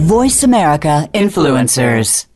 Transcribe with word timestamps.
Voice 0.00 0.44
America 0.44 1.06
Influencers. 1.12 2.26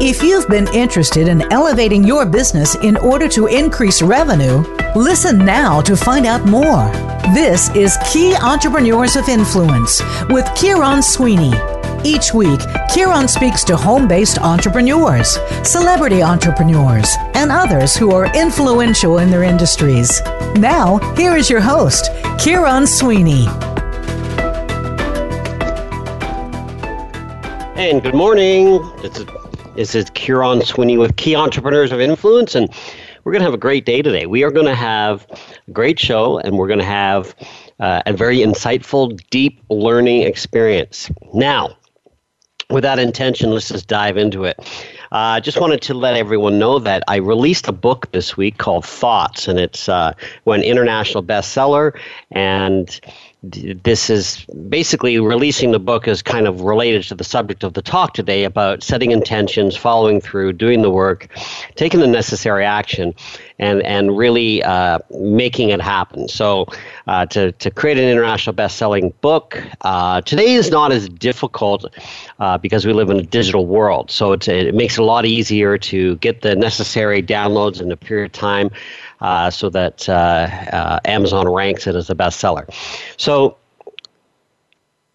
If 0.00 0.22
you've 0.22 0.46
been 0.46 0.68
interested 0.74 1.26
in 1.26 1.50
elevating 1.50 2.04
your 2.04 2.26
business 2.26 2.74
in 2.76 2.98
order 2.98 3.28
to 3.28 3.46
increase 3.46 4.02
revenue, 4.02 4.58
listen 4.94 5.38
now 5.38 5.80
to 5.80 5.96
find 5.96 6.26
out 6.26 6.44
more. 6.44 6.90
This 7.34 7.70
is 7.74 7.96
Key 8.12 8.36
Entrepreneurs 8.36 9.16
of 9.16 9.28
Influence 9.28 10.02
with 10.28 10.44
Kieron 10.54 11.02
Sweeney. 11.02 11.77
Each 12.04 12.32
week, 12.32 12.60
Kieron 12.90 13.28
speaks 13.28 13.64
to 13.64 13.76
home 13.76 14.06
based 14.06 14.38
entrepreneurs, 14.38 15.36
celebrity 15.64 16.22
entrepreneurs, 16.22 17.12
and 17.34 17.50
others 17.50 17.96
who 17.96 18.12
are 18.12 18.32
influential 18.36 19.18
in 19.18 19.30
their 19.30 19.42
industries. 19.42 20.22
Now, 20.54 20.98
here 21.16 21.36
is 21.36 21.50
your 21.50 21.60
host, 21.60 22.12
Kieron 22.38 22.86
Sweeney. 22.86 23.46
Hey 27.74 27.90
and 27.90 28.00
good 28.00 28.14
morning. 28.14 28.80
This 29.02 29.18
is, 29.18 29.26
this 29.74 29.94
is 29.96 30.04
Kieron 30.10 30.64
Sweeney 30.64 30.98
with 30.98 31.16
Key 31.16 31.34
Entrepreneurs 31.34 31.90
of 31.90 32.00
Influence, 32.00 32.54
and 32.54 32.72
we're 33.24 33.32
going 33.32 33.40
to 33.40 33.46
have 33.46 33.54
a 33.54 33.58
great 33.58 33.84
day 33.84 34.02
today. 34.02 34.26
We 34.26 34.44
are 34.44 34.52
going 34.52 34.66
to 34.66 34.74
have 34.74 35.26
a 35.66 35.70
great 35.72 35.98
show, 35.98 36.38
and 36.38 36.56
we're 36.56 36.68
going 36.68 36.78
to 36.78 36.84
have 36.84 37.34
uh, 37.80 38.02
a 38.06 38.12
very 38.12 38.38
insightful, 38.38 39.20
deep 39.30 39.60
learning 39.68 40.22
experience. 40.22 41.10
Now, 41.34 41.76
with 42.70 42.84
that 42.84 42.98
intention, 42.98 43.50
let's 43.50 43.68
just 43.68 43.88
dive 43.88 44.16
into 44.16 44.44
it. 44.44 44.58
I 45.10 45.38
uh, 45.38 45.40
just 45.40 45.58
wanted 45.58 45.80
to 45.82 45.94
let 45.94 46.16
everyone 46.16 46.58
know 46.58 46.78
that 46.80 47.02
I 47.08 47.16
released 47.16 47.66
a 47.66 47.72
book 47.72 48.10
this 48.12 48.36
week 48.36 48.58
called 48.58 48.84
Thoughts, 48.84 49.48
and 49.48 49.58
it's 49.58 49.88
uh, 49.88 50.12
an 50.46 50.62
international 50.62 51.24
bestseller. 51.24 51.98
And 52.30 53.00
this 53.42 54.10
is 54.10 54.44
basically 54.68 55.20
releasing 55.20 55.70
the 55.70 55.78
book 55.78 56.08
is 56.08 56.22
kind 56.22 56.48
of 56.48 56.62
related 56.62 57.04
to 57.04 57.14
the 57.14 57.22
subject 57.22 57.62
of 57.62 57.74
the 57.74 57.82
talk 57.82 58.12
today 58.12 58.42
about 58.42 58.82
setting 58.82 59.12
intentions, 59.12 59.76
following 59.76 60.20
through, 60.20 60.54
doing 60.54 60.82
the 60.82 60.90
work, 60.90 61.28
taking 61.76 62.00
the 62.00 62.08
necessary 62.08 62.64
action, 62.64 63.14
and 63.60 63.80
and 63.82 64.18
really 64.18 64.62
uh, 64.64 64.98
making 65.20 65.68
it 65.68 65.80
happen. 65.80 66.28
So 66.28 66.66
uh, 67.06 67.26
to 67.26 67.52
to 67.52 67.70
create 67.70 67.96
an 67.96 68.04
international 68.04 68.54
best-selling 68.54 69.14
book 69.20 69.62
uh, 69.82 70.20
today 70.22 70.54
is 70.54 70.72
not 70.72 70.90
as 70.90 71.08
difficult 71.08 71.84
uh, 72.40 72.58
because 72.58 72.86
we 72.86 72.92
live 72.92 73.08
in 73.08 73.18
a 73.18 73.22
digital 73.22 73.66
world. 73.66 74.10
So 74.10 74.32
it 74.32 74.74
makes 74.74 74.98
it 74.98 75.00
a 75.00 75.04
lot 75.04 75.26
easier 75.26 75.78
to 75.78 76.16
get 76.16 76.42
the 76.42 76.56
necessary 76.56 77.22
downloads 77.22 77.80
in 77.80 77.92
a 77.92 77.96
period 77.96 78.26
of 78.26 78.32
time 78.32 78.70
uh, 79.20 79.50
so 79.50 79.68
that 79.70 80.08
uh, 80.08 80.12
uh, 80.12 81.00
Amazon 81.04 81.48
ranks 81.48 81.86
it 81.86 81.94
as 81.94 82.10
a 82.10 82.14
bestseller. 82.14 82.68
So 83.16 83.56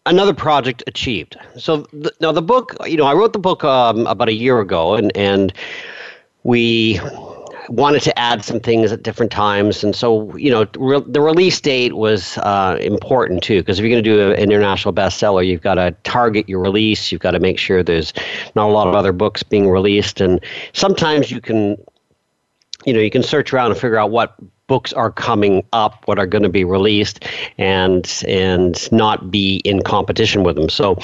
another 0.06 0.34
project 0.34 0.84
achieved. 0.88 1.38
So 1.58 1.84
th- 1.84 2.14
now 2.20 2.32
the 2.32 2.42
book, 2.42 2.76
you 2.86 2.98
know, 2.98 3.06
I 3.06 3.14
wrote 3.14 3.34
the 3.34 3.40
book 3.40 3.64
um, 3.64 4.06
about 4.08 4.30
a 4.30 4.34
year 4.34 4.60
ago, 4.60 4.96
and 4.96 5.16
and 5.16 5.54
we 6.44 7.00
wanted 7.70 8.02
to 8.02 8.20
add 8.20 8.44
some 8.44 8.60
things 8.60 8.92
at 8.92 9.04
different 9.04 9.32
times, 9.32 9.84
and 9.84 9.96
so 9.96 10.36
you 10.36 10.52
know 10.52 10.68
re- 10.78 11.04
the 11.08 11.22
release 11.22 11.62
date 11.62 11.94
was 11.94 12.38
uh, 12.40 12.78
important 12.82 13.42
too, 13.44 13.62
because 13.62 13.80
if 13.80 13.84
you're 13.84 13.92
going 13.92 14.04
to 14.04 14.10
do 14.10 14.32
an 14.32 14.38
international 14.38 14.94
bestseller, 14.94 15.46
you've 15.46 15.62
got 15.62 15.76
to 15.76 15.96
target 16.04 16.50
your 16.50 16.60
release. 16.60 17.12
You've 17.12 17.22
got 17.22 17.32
to 17.32 17.40
make 17.40 17.58
sure 17.58 17.82
there's 17.84 18.14
not 18.56 18.68
a 18.68 18.74
lot 18.74 18.88
of 18.88 18.96
other 18.96 19.14
books 19.14 19.44
being 19.44 19.70
released, 19.70 20.20
and 20.20 20.44
sometimes 20.74 21.32
you 21.32 21.40
can 21.40 21.78
you 22.86 22.94
know, 22.94 23.00
you 23.00 23.12
can 23.12 23.24
search 23.24 23.54
around 23.54 23.72
and 23.72 23.80
figure 23.80 23.98
out 23.98 24.12
what 24.12 24.36
books 24.68 24.94
are 24.94 25.12
coming 25.12 25.64
up, 25.74 26.02
what 26.08 26.18
are 26.18 26.26
going 26.26 26.44
to 26.44 26.50
be 26.50 26.64
released, 26.64 27.26
and 27.58 28.24
and 28.28 28.92
not 28.92 29.30
be 29.30 29.58
in 29.58 29.82
competition 29.84 30.44
with 30.44 30.56
them. 30.56 30.70
So, 30.70 30.98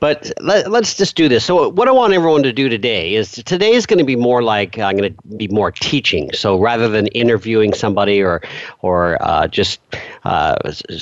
but 0.00 0.32
let, 0.40 0.66
us 0.66 0.94
just 0.94 1.16
do 1.16 1.28
this. 1.28 1.44
So, 1.44 1.68
what 1.70 1.88
I 1.88 1.92
want 1.92 2.12
everyone 2.12 2.42
to 2.42 2.52
do 2.52 2.68
today 2.68 3.14
is 3.14 3.32
today 3.32 3.72
is 3.72 3.86
going 3.86 3.98
to 3.98 4.04
be 4.04 4.16
more 4.16 4.42
like 4.42 4.78
I'm 4.78 4.96
going 4.96 5.14
to 5.14 5.36
be 5.36 5.48
more 5.48 5.70
teaching. 5.70 6.32
So, 6.32 6.58
rather 6.58 6.88
than 6.88 7.06
interviewing 7.08 7.72
somebody 7.72 8.22
or 8.22 8.42
or 8.82 9.16
uh, 9.22 9.46
just 9.48 9.80
uh, 10.24 10.56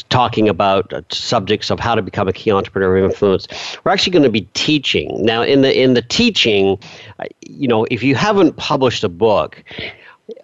talking 0.08 0.48
about 0.48 0.92
subjects 1.12 1.70
of 1.70 1.80
how 1.80 1.94
to 1.94 2.02
become 2.02 2.28
a 2.28 2.32
key 2.32 2.52
entrepreneur 2.52 2.98
of 2.98 3.04
influence, 3.10 3.48
we're 3.84 3.92
actually 3.92 4.12
going 4.12 4.22
to 4.24 4.30
be 4.30 4.42
teaching. 4.54 5.24
Now, 5.24 5.42
in 5.42 5.62
the 5.62 5.72
in 5.76 5.94
the 5.94 6.02
teaching, 6.02 6.78
uh, 7.18 7.24
you 7.40 7.68
know, 7.68 7.86
if 7.90 8.02
you 8.02 8.14
haven't 8.14 8.56
published 8.56 9.02
a 9.02 9.08
book 9.08 9.64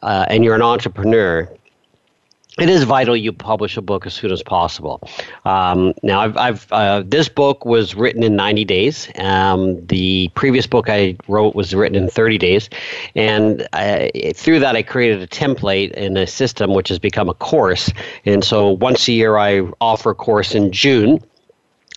uh, 0.02 0.26
and 0.28 0.44
you're 0.44 0.54
an 0.54 0.62
entrepreneur, 0.62 1.48
it 2.58 2.68
is 2.68 2.82
vital 2.82 3.16
you 3.16 3.32
publish 3.32 3.76
a 3.76 3.82
book 3.82 4.04
as 4.04 4.14
soon 4.14 4.32
as 4.32 4.42
possible. 4.42 5.00
Um, 5.44 5.94
now, 6.02 6.20
I've, 6.20 6.36
I've 6.36 6.72
uh, 6.72 7.02
this 7.06 7.28
book 7.28 7.64
was 7.64 7.94
written 7.94 8.24
in 8.24 8.34
90 8.34 8.64
days. 8.64 9.08
Um, 9.18 9.84
the 9.86 10.28
previous 10.34 10.66
book 10.66 10.88
I 10.88 11.16
wrote 11.28 11.54
was 11.54 11.72
written 11.72 11.96
in 11.96 12.08
30 12.08 12.36
days, 12.38 12.68
and 13.14 13.66
I, 13.72 14.10
through 14.34 14.58
that, 14.60 14.74
I 14.74 14.82
created 14.82 15.22
a 15.22 15.28
template 15.28 15.92
in 15.92 16.16
a 16.16 16.26
system 16.26 16.74
which 16.74 16.88
has 16.88 16.98
become 16.98 17.28
a 17.28 17.34
course. 17.34 17.92
And 18.24 18.42
so, 18.42 18.70
once 18.70 19.06
a 19.06 19.12
year, 19.12 19.36
I 19.36 19.60
offer 19.80 20.10
a 20.10 20.14
course 20.14 20.54
in 20.54 20.72
June 20.72 21.22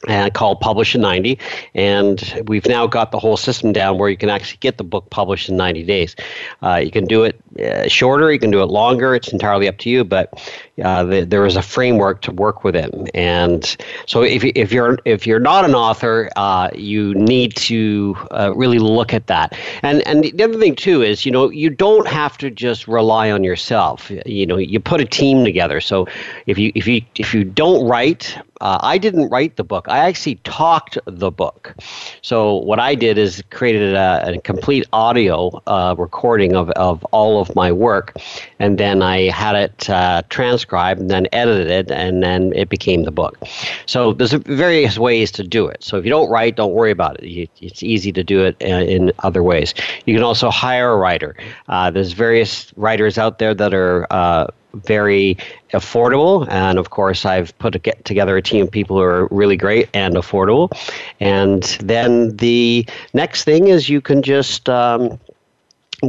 uh, 0.08 0.30
called 0.34 0.60
Publish 0.60 0.96
in 0.96 1.02
90. 1.02 1.38
And 1.76 2.44
we've 2.48 2.66
now 2.66 2.88
got 2.88 3.12
the 3.12 3.20
whole 3.20 3.38
system 3.38 3.72
down 3.72 3.98
where 3.98 4.10
you 4.10 4.18
can 4.18 4.30
actually 4.30 4.58
get 4.58 4.78
the 4.78 4.84
book 4.84 5.10
published 5.10 5.50
in 5.50 5.58
90 5.58 5.84
days. 5.84 6.16
Uh, 6.64 6.76
you 6.76 6.92
can 6.92 7.06
do 7.06 7.24
it 7.24 7.40
uh, 7.60 7.88
shorter, 7.88 8.32
you 8.32 8.40
can 8.40 8.52
do 8.52 8.62
it 8.62 8.68
longer. 8.68 9.14
It's 9.14 9.32
entirely 9.32 9.68
up 9.68 9.78
to 9.80 9.90
you, 9.90 10.04
but 10.04 10.52
uh, 10.84 11.04
the, 11.04 11.26
there 11.26 11.46
is 11.46 11.56
a 11.56 11.62
framework 11.62 12.22
to 12.22 12.32
work 12.32 12.64
within. 12.64 13.08
And 13.14 13.76
so 14.08 14.24
if, 14.24 14.44
if, 14.44 14.72
you're, 14.72 14.98
if 15.06 15.28
you're 15.28 15.40
not 15.40 15.66
an 15.66 15.76
author, 15.76 16.30
uh, 16.36 16.70
you 16.74 17.14
need 17.16 17.56
to 17.58 18.16
uh, 18.32 18.54
really 18.56 18.80
look 18.80 19.14
at 19.14 19.28
that. 19.28 19.58
And, 19.84 20.06
and 20.08 20.24
the 20.24 20.44
other 20.44 20.58
thing, 20.58 20.76
too, 20.76 21.02
is, 21.02 21.26
you 21.26 21.32
know, 21.32 21.50
you 21.50 21.70
don't 21.70 22.08
have 22.08 22.38
to 22.40 22.50
just 22.50 22.88
rely 22.88 23.32
on 23.32 23.44
yourself. 23.44 24.12
You 24.26 24.46
know, 24.46 24.58
you 24.58 24.80
put 24.80 25.02
a 25.02 25.06
team 25.06 25.44
together. 25.44 25.82
So 25.82 26.08
if 26.48 26.58
you, 26.58 26.72
if 26.76 26.88
you, 26.88 27.02
if 27.16 27.34
you 27.34 27.44
don't 27.44 27.86
write, 27.86 28.38
uh, 28.62 28.78
I 28.82 28.98
didn't 28.98 29.30
write 29.30 29.58
the 29.58 29.64
book. 29.64 29.88
I 29.90 29.98
actually 29.98 30.36
talked 30.44 30.98
the 31.06 31.32
book. 31.32 31.76
So 32.22 32.56
what 32.56 32.80
I 32.80 32.96
did 32.96 33.18
is 33.18 33.44
created 33.50 33.96
a, 33.96 34.36
a 34.36 34.42
complete 34.42 34.88
audio 34.94 35.62
uh, 35.68 35.96
recording 35.98 36.56
of, 36.56 36.70
of 36.72 37.04
all 37.06 37.42
of 37.42 37.56
my 37.56 37.72
work, 37.72 38.16
and 38.60 38.78
then 38.78 39.02
I 39.02 39.30
had 39.30 39.56
it 39.56 39.90
uh, 39.90 40.22
transcribed 40.30 41.02
and 41.02 41.10
then 41.10 41.28
edited 41.32 41.70
it, 41.70 41.92
and 41.92 42.22
then 42.22 42.54
it 42.56 42.70
became 42.70 43.04
the 43.04 43.12
book. 43.12 43.38
So 43.86 44.14
there's 44.14 44.34
various 44.34 44.98
ways 44.98 45.32
to 45.32 45.44
do 45.44 45.68
it. 45.68 45.84
So 45.84 45.98
if 45.98 46.06
you 46.06 46.12
don't 46.12 46.30
write, 46.30 46.56
don't 46.56 46.74
worry 46.74 46.92
about 46.92 47.22
it. 47.22 47.50
It's 47.60 47.84
easy 47.84 48.12
to 48.12 48.24
do 48.24 48.46
it 48.46 48.56
uh, 48.62 48.68
in 48.68 49.12
other 49.20 49.44
ways. 49.44 49.74
You 50.06 50.14
can 50.14 50.24
also 50.24 50.50
hire 50.50 50.92
a 50.92 50.98
writer. 50.98 51.36
Uh, 51.68 51.90
there's 51.90 52.14
various 52.14 52.72
writers 52.78 53.18
out 53.18 53.40
there 53.40 53.54
that 53.56 53.74
are 53.74 54.08
uh, 54.12 54.48
very 54.74 55.38
affordable. 55.74 56.48
And 56.50 56.78
of 56.78 56.90
course, 56.90 57.26
I've 57.26 57.58
put 57.60 57.76
a, 57.76 57.80
get 57.80 58.04
together 58.06 58.38
a 58.38 58.42
team 58.42 58.64
of 58.64 58.72
people 58.72 58.98
who 58.98 59.04
are 59.04 59.28
really 59.32 59.58
great 59.58 59.90
and 59.94 60.16
affordable. 60.16 60.72
And 61.20 61.64
then 61.82 62.36
the 62.38 62.86
next 63.14 63.44
thing 63.44 63.68
is 63.68 63.90
you 63.90 64.02
can 64.02 64.22
just 64.22 64.70
um, 64.70 65.20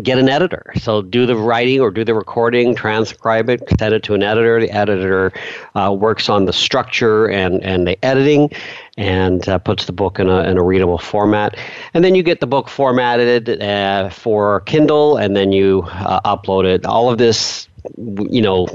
get 0.01 0.19
an 0.19 0.29
editor. 0.29 0.73
So 0.81 1.03
do 1.03 1.27
the 1.27 1.37
writing 1.37 1.81
or 1.81 1.91
do 1.91 2.05
the 2.05 2.15
recording, 2.15 2.75
transcribe 2.75 3.51
it, 3.51 3.63
send 3.79 3.95
it 3.95 4.03
to 4.05 4.15
an 4.15 4.23
editor. 4.23 4.59
The 4.59 4.71
editor 4.71 5.33
uh, 5.75 5.95
works 5.99 6.29
on 6.29 6.47
the 6.47 6.53
structure 6.53 7.27
and, 7.27 7.63
and 7.63 7.87
the 7.87 8.03
editing 8.05 8.51
and 8.97 9.47
uh, 9.49 9.59
puts 9.59 9.85
the 9.85 9.93
book 9.93 10.19
in 10.19 10.29
a, 10.29 10.45
in 10.45 10.57
a 10.57 10.63
readable 10.63 10.99
format. 10.99 11.57
And 11.93 12.03
then 12.03 12.15
you 12.15 12.23
get 12.23 12.41
the 12.41 12.47
book 12.47 12.69
formatted 12.69 13.61
uh, 13.61 14.09
for 14.09 14.61
Kindle 14.61 15.19
and 15.19 15.37
then 15.37 15.53
you 15.53 15.83
uh, 15.91 16.21
upload 16.21 16.65
it. 16.65 16.87
All 16.87 17.11
of 17.11 17.19
this 17.19 17.69
you 17.97 18.41
know 18.41 18.67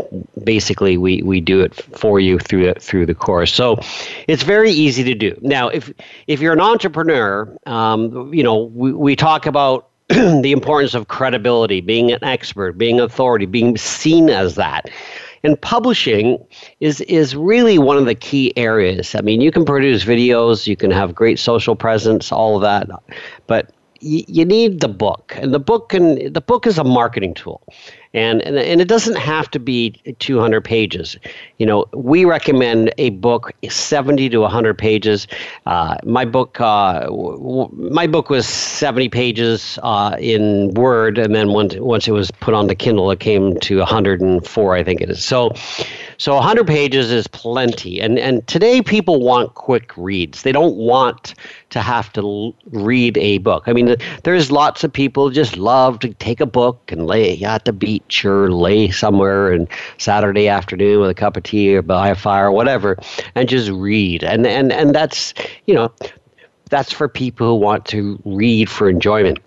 basically 0.44 0.98
we 0.98 1.22
we 1.22 1.40
do 1.40 1.62
it 1.62 1.74
for 1.98 2.20
you 2.20 2.40
through 2.40 2.66
the, 2.66 2.80
through 2.80 3.06
the 3.06 3.16
course. 3.16 3.54
So 3.54 3.80
it's 4.28 4.44
very 4.44 4.72
easy 4.72 5.04
to 5.04 5.14
do. 5.14 5.38
Now 5.42 5.70
if 5.70 5.92
if 6.28 6.42
you're 6.42 6.54
an 6.54 6.62
entrepreneur 6.62 7.56
um, 7.66 8.34
you 8.34 8.44
know 8.44 8.64
we, 8.64 8.94
we 8.94 9.16
talk 9.16 9.46
about 9.46 9.90
the 10.10 10.52
importance 10.52 10.94
of 10.94 11.08
credibility 11.08 11.82
being 11.82 12.12
an 12.12 12.24
expert 12.24 12.78
being 12.78 13.00
authority 13.00 13.46
being 13.46 13.78
seen 13.78 14.30
as 14.30 14.56
that. 14.56 14.90
And 15.44 15.60
publishing 15.62 16.44
is 16.80 17.02
is 17.02 17.36
really 17.36 17.78
one 17.78 17.98
of 17.98 18.06
the 18.06 18.16
key 18.16 18.52
areas. 18.58 19.16
I 19.16 19.22
mean 19.22 19.42
you 19.42 19.52
can 19.52 19.66
produce 19.66 20.04
videos 20.04 20.68
you 20.68 20.76
can 20.76 20.92
have 20.92 21.16
great 21.16 21.40
social 21.40 21.76
presence 21.76 22.32
all 22.32 22.56
of 22.56 22.62
that 22.62 22.90
but 23.48 23.72
you, 24.02 24.46
need 24.46 24.80
the 24.80 24.88
book. 24.88 25.34
And 25.38 25.54
the 25.54 25.60
book 25.60 25.90
can 25.90 26.32
the 26.32 26.42
book 26.42 26.68
is 26.68 26.78
a 26.78 26.84
marketing 26.84 27.34
tool 27.34 27.62
and, 28.18 28.42
and 28.42 28.58
and 28.58 28.82
it 28.82 28.88
doesn't 28.88 29.16
have 29.18 29.50
to 29.52 29.60
be 29.60 29.92
200 30.20 30.62
pages. 30.62 31.18
You 31.58 31.68
know, 31.68 31.86
we 31.94 32.26
recommend 32.26 32.92
a 32.98 33.12
book 33.12 33.52
70 33.70 34.30
to 34.30 34.40
100 34.40 34.78
pages. 34.78 35.28
Uh, 35.68 35.98
my 36.04 36.26
book, 36.26 36.60
uh, 36.60 37.02
w- 37.02 37.70
my 37.74 38.08
book 38.08 38.30
was 38.30 38.48
70 38.48 39.10
pages 39.10 39.78
uh, 39.84 40.16
in 40.20 40.74
Word, 40.74 41.20
and 41.20 41.36
then 41.36 41.54
once 41.54 41.76
once 41.76 42.08
it 42.08 42.12
was 42.12 42.32
put 42.32 42.54
on 42.56 42.68
the 42.68 42.76
Kindle, 42.76 43.12
it 43.12 43.20
came 43.20 43.60
to 43.60 43.78
104, 43.78 44.76
I 44.76 44.84
think 44.84 45.02
it 45.02 45.10
is. 45.12 45.24
So, 45.24 45.52
so 46.18 46.34
100 46.34 46.66
pages 46.66 47.12
is 47.12 47.28
plenty. 47.28 48.02
And 48.02 48.18
and 48.18 48.46
today 48.48 48.82
people 48.82 49.22
want 49.22 49.54
quick 49.54 49.96
reads. 49.96 50.42
They 50.42 50.52
don't 50.52 50.76
want 50.76 51.36
to 51.70 51.82
have 51.82 52.12
to 52.14 52.22
l- 52.22 52.56
read 52.72 53.18
a 53.20 53.38
book. 53.40 53.64
I 53.68 53.74
mean, 53.74 53.96
there's 54.24 54.52
lots 54.52 54.84
of 54.84 54.92
people 54.92 55.30
just 55.30 55.56
love 55.58 56.00
to 56.00 56.14
take 56.16 56.40
a 56.40 56.46
book 56.46 56.92
and 56.92 57.06
lay 57.06 57.44
at 57.44 57.66
the 57.66 57.74
beach 57.74 58.07
or 58.26 58.52
lay 58.52 58.90
somewhere 58.90 59.52
and 59.52 59.68
Saturday 59.98 60.48
afternoon 60.48 61.00
with 61.02 61.10
a 61.10 61.16
cup 61.16 61.38
of 61.38 61.44
tea 61.44 61.76
or 61.76 61.82
by 61.82 62.10
a 62.10 62.16
fire 62.16 62.48
or 62.48 62.52
whatever 62.52 62.98
and 63.36 63.50
just 63.50 63.70
read. 63.70 64.24
And 64.24 64.46
and 64.46 64.72
and 64.72 64.94
that's, 64.94 65.34
you 65.66 65.74
know, 65.74 65.92
that's 66.70 66.92
for 66.92 67.08
people 67.08 67.48
who 67.48 67.56
want 67.56 67.86
to 67.88 68.20
read 68.26 68.70
for 68.70 68.90
enjoyment 68.90 69.40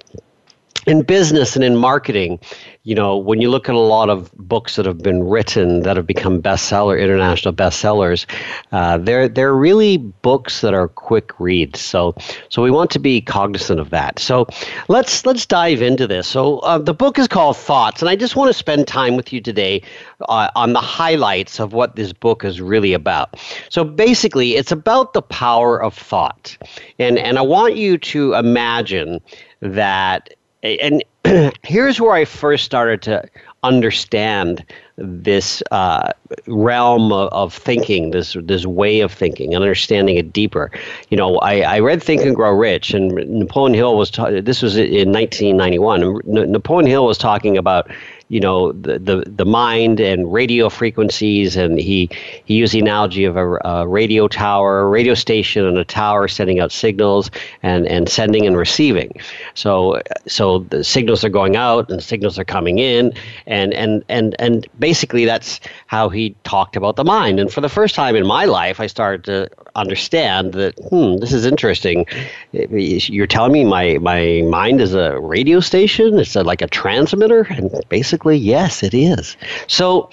in 0.86 1.02
business 1.02 1.56
and 1.56 1.64
in 1.64 1.76
marketing, 1.76 2.38
you 2.84 2.94
know, 2.94 3.16
when 3.16 3.40
you 3.40 3.50
look 3.50 3.68
at 3.68 3.74
a 3.74 3.78
lot 3.78 4.08
of 4.08 4.32
books 4.36 4.76
that 4.76 4.86
have 4.86 4.98
been 4.98 5.22
written 5.22 5.82
that 5.82 5.96
have 5.96 6.06
become 6.06 6.40
bestseller, 6.40 7.00
international 7.00 7.52
bestsellers, 7.52 8.24
uh, 8.72 8.96
they're 8.96 9.28
they're 9.28 9.54
really 9.54 9.98
books 9.98 10.62
that 10.62 10.72
are 10.72 10.88
quick 10.88 11.38
reads. 11.38 11.80
So 11.80 12.14
so 12.48 12.62
we 12.62 12.70
want 12.70 12.90
to 12.92 12.98
be 12.98 13.20
cognizant 13.20 13.80
of 13.80 13.90
that. 13.90 14.18
So 14.18 14.46
let's 14.88 15.26
let's 15.26 15.44
dive 15.44 15.82
into 15.82 16.06
this. 16.06 16.26
So 16.26 16.60
uh, 16.60 16.78
the 16.78 16.94
book 16.94 17.18
is 17.18 17.28
called 17.28 17.58
Thoughts, 17.58 18.00
and 18.00 18.08
I 18.08 18.16
just 18.16 18.34
want 18.34 18.48
to 18.48 18.54
spend 18.54 18.88
time 18.88 19.16
with 19.16 19.32
you 19.32 19.42
today 19.42 19.82
uh, 20.28 20.50
on 20.56 20.72
the 20.72 20.80
highlights 20.80 21.60
of 21.60 21.74
what 21.74 21.96
this 21.96 22.14
book 22.14 22.44
is 22.44 22.60
really 22.60 22.94
about. 22.94 23.38
So 23.68 23.84
basically, 23.84 24.56
it's 24.56 24.72
about 24.72 25.12
the 25.12 25.22
power 25.22 25.82
of 25.82 25.94
thought, 25.94 26.56
and 26.98 27.18
and 27.18 27.38
I 27.38 27.42
want 27.42 27.76
you 27.76 27.98
to 27.98 28.32
imagine 28.34 29.20
that 29.60 30.34
and 30.62 31.04
here's 31.62 32.00
where 32.00 32.12
I 32.12 32.24
first 32.24 32.64
started 32.64 33.02
to 33.02 33.24
understand 33.62 34.64
this 34.96 35.62
uh, 35.70 36.12
realm 36.46 37.12
of, 37.12 37.28
of, 37.32 37.54
thinking, 37.54 38.10
this 38.10 38.36
this 38.42 38.66
way 38.66 39.00
of 39.00 39.12
thinking, 39.12 39.54
and 39.54 39.62
understanding 39.62 40.16
it 40.16 40.32
deeper. 40.32 40.70
You 41.08 41.16
know, 41.16 41.38
I, 41.38 41.60
I 41.60 41.80
read 41.80 42.02
Think 42.02 42.22
and 42.22 42.34
Grow 42.34 42.52
Rich, 42.52 42.92
and 42.92 43.12
Napoleon 43.12 43.74
Hill 43.74 43.96
was 43.96 44.10
ta- 44.10 44.30
this 44.30 44.62
was 44.62 44.76
in 44.76 45.12
1991. 45.12 46.20
Napoleon 46.24 46.90
Hill 46.90 47.06
was 47.06 47.18
talking 47.18 47.56
about 47.56 47.90
you 48.30 48.38
know 48.38 48.70
the, 48.72 48.98
the 48.98 49.24
the 49.26 49.44
mind 49.44 49.98
and 49.98 50.32
radio 50.32 50.68
frequencies 50.68 51.56
and 51.56 51.78
he 51.78 52.08
he 52.44 52.54
used 52.54 52.72
the 52.72 52.78
analogy 52.78 53.24
of 53.24 53.36
a, 53.36 53.58
a, 53.64 53.88
radio 53.88 54.28
tower 54.28 54.80
a 54.80 54.86
radio 54.86 55.14
station 55.14 55.66
and 55.66 55.76
a 55.76 55.84
tower 55.84 56.28
sending 56.28 56.60
out 56.60 56.70
signals 56.70 57.28
and 57.64 57.86
and 57.88 58.08
sending 58.08 58.46
and 58.46 58.56
receiving. 58.56 59.12
So 59.54 60.00
so 60.28 60.60
the 60.70 60.84
signals 60.84 61.24
are 61.24 61.28
going 61.28 61.56
out 61.56 61.90
and 61.90 62.02
signals 62.02 62.38
are 62.38 62.44
coming 62.44 62.78
in 62.78 63.12
and 63.46 63.74
and 63.74 64.04
and 64.08 64.36
and 64.38 64.66
basically 64.78 65.24
that's 65.24 65.58
how 65.88 66.08
he 66.08 66.36
talked 66.44 66.76
about 66.76 66.94
the 66.94 67.04
mind. 67.04 67.40
And 67.40 67.52
for 67.52 67.60
the 67.60 67.68
first 67.68 67.96
time 67.96 68.14
in 68.14 68.26
my 68.26 68.44
life 68.44 68.78
I 68.78 68.86
started 68.86 69.24
to 69.24 69.50
understand 69.74 70.52
that 70.52 70.78
hmm 70.88 71.16
this 71.16 71.32
is 71.32 71.44
interesting. 71.44 72.06
You're 72.52 73.26
telling 73.26 73.52
me 73.52 73.64
my 73.64 73.98
my 73.98 74.42
mind 74.46 74.80
is 74.80 74.94
a 74.94 75.18
radio 75.18 75.58
station? 75.58 76.20
It's 76.20 76.36
a, 76.36 76.44
like 76.44 76.62
a 76.62 76.68
transmitter? 76.68 77.40
And 77.50 77.72
basically 77.88 78.19
basically, 78.20 78.36
yes, 78.36 78.82
it 78.82 78.94
is. 78.94 79.36
So, 79.66 80.10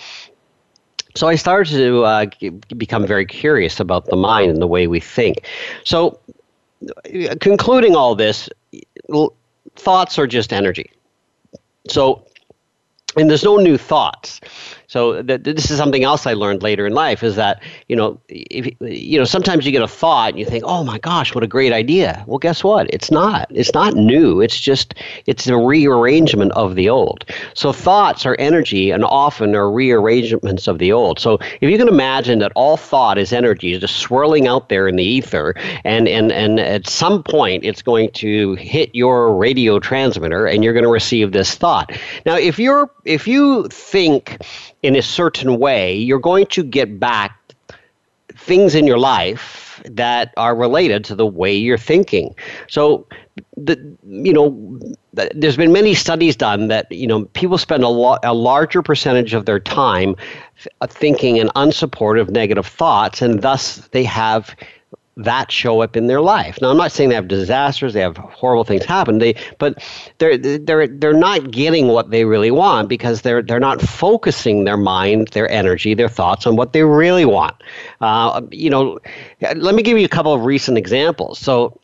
so 1.16 1.28
I 1.28 1.36
started 1.36 1.72
to 1.78 2.04
uh, 2.04 2.26
become 2.78 3.06
very 3.06 3.26
curious 3.26 3.80
about 3.80 4.06
the 4.06 4.16
mind 4.16 4.52
and 4.52 4.62
the 4.62 4.68
way 4.68 4.88
we 4.88 5.00
think. 5.00 5.46
So, 5.84 6.20
concluding 7.42 7.96
all 7.96 8.16
this, 8.16 8.50
thoughts 9.76 10.18
are 10.18 10.28
just 10.28 10.54
energy. 10.54 10.90
So, 11.90 12.26
and 13.18 13.30
there's 13.30 13.44
no 13.44 13.58
new 13.58 13.78
thoughts. 13.78 14.40
So 14.88 15.22
th- 15.22 15.44
this 15.44 15.70
is 15.70 15.78
something 15.78 16.04
else 16.04 16.26
I 16.26 16.34
learned 16.34 16.64
later 16.64 16.88
in 16.88 16.94
life 16.94 17.22
is 17.22 17.36
that 17.36 17.62
you 17.88 17.96
know 17.96 18.20
if, 18.30 18.68
you 18.80 19.20
know 19.20 19.26
sometimes 19.26 19.66
you 19.66 19.72
get 19.72 19.82
a 19.82 19.88
thought 19.88 20.30
and 20.30 20.40
you 20.40 20.46
think 20.46 20.64
oh 20.66 20.84
my 20.84 20.98
gosh 20.98 21.36
what 21.36 21.44
a 21.44 21.48
great 21.48 21.74
idea. 21.74 22.24
Well 22.26 22.40
guess 22.40 22.64
what? 22.64 22.88
It's 22.94 23.12
not. 23.12 23.48
It's 23.54 23.74
not 23.74 23.96
new. 23.96 24.40
It's 24.40 24.60
just 24.60 24.96
it's 25.26 25.48
a 25.48 25.58
rearrangement 25.58 26.54
of 26.54 26.76
the 26.76 26.88
old. 26.90 27.26
So 27.54 27.74
thoughts 27.74 28.26
are 28.26 28.38
energy 28.40 28.92
and 28.92 29.04
often 29.04 29.56
are 29.56 29.70
rearrangements 29.70 30.68
of 30.68 30.80
the 30.80 30.94
old. 30.94 31.20
So 31.20 31.38
if 31.60 31.70
you 31.70 31.78
can 31.78 31.90
imagine 31.90 32.40
that 32.40 32.54
all 32.56 32.78
thought 32.78 33.18
is 33.18 33.34
energy 33.34 33.78
just 33.78 33.98
swirling 33.98 34.48
out 34.48 34.70
there 34.70 34.88
in 34.88 34.96
the 34.96 35.04
ether 35.04 35.54
and 35.84 36.08
and 36.08 36.32
and 36.32 36.60
at 36.62 36.88
some 36.88 37.24
point 37.24 37.66
it's 37.66 37.82
going 37.82 38.10
to 38.12 38.56
hit 38.56 38.94
your 38.96 39.36
radio 39.36 39.80
transmitter 39.80 40.46
and 40.46 40.64
you're 40.64 40.74
going 40.74 40.84
to 40.84 40.90
receive 40.90 41.34
this 41.34 41.56
thought. 41.56 41.92
Now 42.26 42.38
if 42.38 42.58
you're 42.58 42.90
if 43.04 43.28
you 43.28 43.68
think 43.70 44.38
in 44.84 44.96
a 44.96 45.02
certain 45.02 45.60
way, 45.60 45.96
you're 45.96 46.20
going 46.20 46.46
to 46.48 46.64
get 46.64 47.00
back 47.00 47.38
things 48.36 48.76
in 48.76 48.86
your 48.86 49.00
life 49.00 49.82
that 49.86 50.34
are 50.38 50.56
related 50.56 51.04
to 51.06 51.16
the 51.16 51.26
way 51.26 51.54
you're 51.54 51.78
thinking. 51.78 52.36
So, 52.68 53.08
the 53.56 53.78
you 54.08 54.34
know, 54.34 54.80
there's 55.14 55.58
been 55.58 55.72
many 55.72 55.94
studies 55.94 56.36
done 56.36 56.68
that 56.68 56.92
you 56.92 57.08
know 57.08 57.26
people 57.26 57.58
spend 57.58 57.84
a 57.84 57.90
lot 57.90 58.20
a 58.24 58.34
larger 58.34 58.82
percentage 58.82 59.34
of 59.34 59.46
their 59.46 59.60
time 59.60 60.16
uh, 60.82 60.88
thinking 60.88 61.38
in 61.38 61.50
unsupportive 61.50 62.30
negative 62.30 62.66
thoughts, 62.66 63.22
and 63.22 63.42
thus 63.42 63.78
they 63.90 64.04
have 64.04 64.56
that 65.18 65.52
show 65.52 65.82
up 65.82 65.98
in 65.98 66.08
their 66.08 66.22
life. 66.22 66.60
Now, 66.62 66.70
I'm 66.70 66.78
not 66.78 66.92
saying 66.92 67.10
they 67.10 67.16
have 67.16 67.28
disasters, 67.28 67.94
they 67.94 68.02
have 68.02 68.18
horrible 68.18 68.64
things 68.64 68.86
happen. 68.86 69.18
They, 69.18 69.36
but 69.58 69.84
they're 70.20 70.38
they're 70.38 70.88
they're 70.88 71.14
not 71.14 71.52
getting 71.52 71.88
what 71.88 72.12
they 72.12 72.24
really 72.24 72.52
want 72.52 72.88
because 72.88 73.24
they're 73.24 73.42
they're 73.42 73.60
not 73.60 73.82
focusing 73.82 74.64
their 74.64 74.78
mind, 74.78 75.30
their 75.30 75.50
energy, 75.50 75.94
their 75.96 76.10
thoughts 76.10 76.46
on 76.46 76.56
what 76.56 76.74
they 76.74 76.84
really 76.84 77.26
want. 77.26 77.56
Uh, 78.00 78.42
you 78.52 78.70
know, 78.70 79.00
let 79.56 79.76
me 79.76 79.82
give 79.82 79.98
you 79.98 80.06
a 80.06 80.10
couple 80.10 80.34
of 80.34 80.46
recent 80.46 80.78
examples. 80.78 81.40
So. 81.40 81.80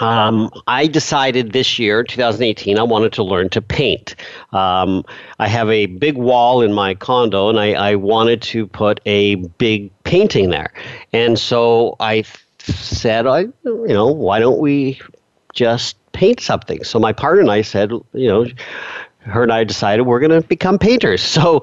Um, 0.00 0.52
I 0.68 0.86
decided 0.86 1.50
this 1.50 1.76
year, 1.76 2.04
2018, 2.04 2.78
I 2.78 2.84
wanted 2.84 3.12
to 3.14 3.24
learn 3.24 3.48
to 3.48 3.60
paint. 3.60 4.14
Um, 4.52 5.04
I 5.40 5.48
have 5.48 5.68
a 5.70 5.86
big 5.86 6.16
wall 6.16 6.62
in 6.62 6.72
my 6.72 6.94
condo, 6.94 7.48
and 7.48 7.58
I, 7.58 7.72
I 7.72 7.94
wanted 7.96 8.40
to 8.42 8.68
put 8.68 9.00
a 9.06 9.34
big 9.34 9.90
painting 10.04 10.50
there. 10.50 10.72
And 11.12 11.36
so 11.36 11.96
I 11.98 12.22
said, 12.74 13.26
I, 13.26 13.40
you 13.64 13.88
know, 13.88 14.06
why 14.06 14.38
don't 14.38 14.58
we 14.58 15.00
just 15.54 15.96
paint 16.12 16.40
something? 16.40 16.84
So 16.84 16.98
my 16.98 17.12
partner 17.12 17.40
and 17.40 17.50
I 17.50 17.62
said, 17.62 17.90
you 17.90 18.28
know, 18.28 18.46
her 19.20 19.42
and 19.42 19.52
I 19.52 19.64
decided 19.64 20.02
we're 20.02 20.20
going 20.20 20.42
to 20.42 20.46
become 20.46 20.78
painters. 20.78 21.22
So, 21.22 21.62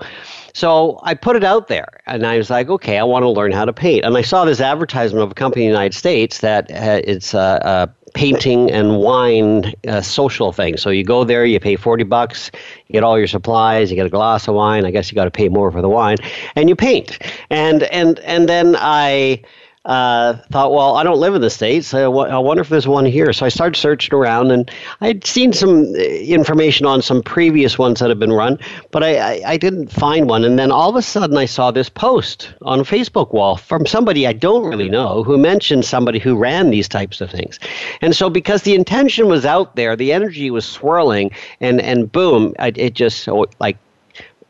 so 0.53 0.99
I 1.03 1.15
put 1.15 1.35
it 1.35 1.43
out 1.43 1.67
there, 1.67 1.99
and 2.05 2.25
I 2.25 2.37
was 2.37 2.49
like, 2.49 2.69
okay, 2.69 2.97
I 2.97 3.03
want 3.03 3.23
to 3.23 3.29
learn 3.29 3.51
how 3.51 3.65
to 3.65 3.73
paint. 3.73 4.05
And 4.05 4.15
I 4.15 4.21
saw 4.21 4.45
this 4.45 4.61
advertisement 4.61 5.21
of 5.21 5.31
a 5.31 5.33
company 5.33 5.65
in 5.65 5.69
the 5.69 5.73
United 5.73 5.97
States 5.97 6.39
that 6.39 6.71
uh, 6.71 7.01
it's 7.03 7.33
a, 7.33 7.59
a, 7.61 8.11
painting 8.13 8.71
and 8.71 8.99
wine 8.99 9.73
uh, 9.89 9.99
social 9.99 10.53
thing. 10.53 10.77
So 10.77 10.89
you 10.89 11.03
go 11.03 11.25
there, 11.25 11.43
you 11.43 11.59
pay 11.59 11.75
forty 11.75 12.05
bucks, 12.05 12.49
you 12.87 12.93
get 12.93 13.03
all 13.03 13.17
your 13.17 13.27
supplies, 13.27 13.91
you 13.91 13.97
get 13.97 14.05
a 14.05 14.09
glass 14.09 14.47
of 14.47 14.55
wine. 14.55 14.85
I 14.85 14.91
guess 14.91 15.11
you 15.11 15.15
got 15.15 15.25
to 15.25 15.31
pay 15.31 15.49
more 15.49 15.69
for 15.69 15.81
the 15.81 15.89
wine, 15.89 16.19
and 16.55 16.69
you 16.69 16.77
paint. 16.77 17.19
And 17.49 17.83
and 17.83 18.19
and 18.19 18.47
then 18.47 18.77
I 18.79 19.41
uh, 19.85 20.33
thought, 20.51 20.71
well, 20.71 20.95
I 20.95 21.03
don't 21.03 21.19
live 21.19 21.35
in 21.35 21.41
the 21.41 21.49
States. 21.49 21.93
I, 21.93 22.01
w- 22.01 22.27
I 22.27 22.37
wonder 22.39 22.61
if 22.61 22.69
there's 22.69 22.87
one 22.87 23.05
here. 23.05 23.31
So 23.33 23.45
I 23.45 23.49
started 23.49 23.77
searching 23.79 24.15
around 24.15 24.51
and 24.51 24.69
I'd 25.01 25.25
seen 25.25 25.53
some 25.53 25.93
uh, 25.93 25.99
information 25.99 26.87
on 26.87 27.01
some 27.01 27.21
previous 27.21 27.77
ones 27.77 27.99
that 27.99 28.09
had 28.09 28.19
been 28.19 28.33
run, 28.33 28.57
but 28.91 29.03
I, 29.03 29.17
I, 29.17 29.41
I 29.51 29.57
didn't 29.57 29.91
find 29.91 30.27
one. 30.27 30.43
And 30.43 30.57
then 30.57 30.71
all 30.71 30.89
of 30.89 30.95
a 30.95 31.01
sudden 31.03 31.37
I 31.37 31.45
saw 31.45 31.69
this 31.69 31.87
post 31.87 32.53
on 32.63 32.79
a 32.79 32.83
Facebook 32.83 33.31
wall 33.31 33.57
from 33.57 33.85
somebody 33.85 34.25
I 34.25 34.33
don't 34.33 34.65
really 34.65 34.89
know 34.89 35.23
who 35.23 35.37
mentioned 35.37 35.85
somebody 35.85 36.17
who 36.17 36.35
ran 36.35 36.71
these 36.71 36.89
types 36.89 37.21
of 37.21 37.29
things. 37.29 37.59
And 38.01 38.15
so 38.15 38.29
because 38.29 38.63
the 38.63 38.73
intention 38.73 39.27
was 39.27 39.45
out 39.45 39.75
there, 39.75 39.95
the 39.95 40.11
energy 40.11 40.49
was 40.49 40.65
swirling 40.65 41.29
and, 41.61 41.79
and 41.79 42.11
boom, 42.11 42.55
it, 42.59 42.77
it 42.77 42.93
just 42.95 43.27
like 43.59 43.77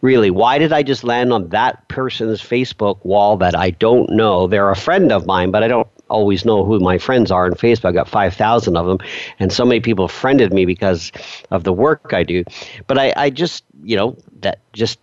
really 0.06 0.30
why 0.30 0.60
did 0.60 0.72
i 0.72 0.84
just 0.84 1.04
land 1.04 1.34
on 1.34 1.50
that 1.50 1.88
person's 1.88 2.40
facebook 2.40 3.04
wall 3.04 3.38
that 3.38 3.56
i 3.56 3.72
don't 3.72 4.08
know 4.12 4.46
they're 4.46 4.70
a 4.70 4.76
friend 4.76 5.12
of 5.12 5.26
mine 5.26 5.50
but 5.50 5.64
i 5.64 5.68
don't 5.68 5.88
always 6.10 6.46
know 6.46 6.64
who 6.64 6.80
my 6.80 7.00
friends 7.00 7.32
are 7.32 7.46
on 7.46 7.54
facebook 7.54 7.86
i 7.86 7.92
got 7.92 8.08
5000 8.08 8.78
of 8.78 8.86
them 8.86 9.00
and 9.40 9.52
so 9.52 9.66
many 9.66 9.80
people 9.80 10.08
friended 10.08 10.54
me 10.54 10.64
because 10.64 11.12
of 11.50 11.64
the 11.64 11.74
work 11.74 12.12
i 12.14 12.22
do 12.22 12.44
but 12.86 13.00
i, 13.00 13.12
I 13.18 13.30
just 13.32 13.64
you 13.84 13.98
know 13.98 14.16
that 14.42 14.60
just 14.74 15.00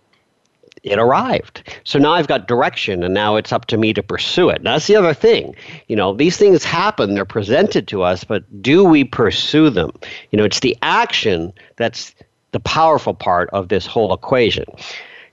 it 0.83 0.99
arrived. 0.99 1.63
So 1.85 1.97
now 1.97 2.11
I've 2.11 2.27
got 2.27 2.45
direction, 2.45 3.03
and 3.03 3.13
now 3.13 3.37
it's 3.37 3.53
up 3.53 3.67
to 3.67 3.77
me 3.77 3.93
to 3.93 4.03
pursue 4.03 4.49
it. 4.49 4.63
that's 4.63 4.85
the 4.85 4.97
other 4.97 5.13
thing. 5.13 5.55
You 5.87 5.95
know, 5.95 6.13
these 6.13 6.35
things 6.35 6.65
happen, 6.65 7.15
they're 7.15 7.23
presented 7.23 7.87
to 7.87 8.03
us, 8.03 8.25
but 8.25 8.43
do 8.61 8.83
we 8.83 9.05
pursue 9.05 9.69
them? 9.69 9.91
You 10.31 10.37
know, 10.37 10.43
it's 10.43 10.59
the 10.59 10.77
action 10.81 11.53
that's 11.77 12.13
the 12.53 12.59
powerful 12.61 13.13
part 13.13 13.49
of 13.51 13.67
this 13.67 13.85
whole 13.85 14.13
equation. 14.13 14.65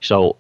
So 0.01 0.37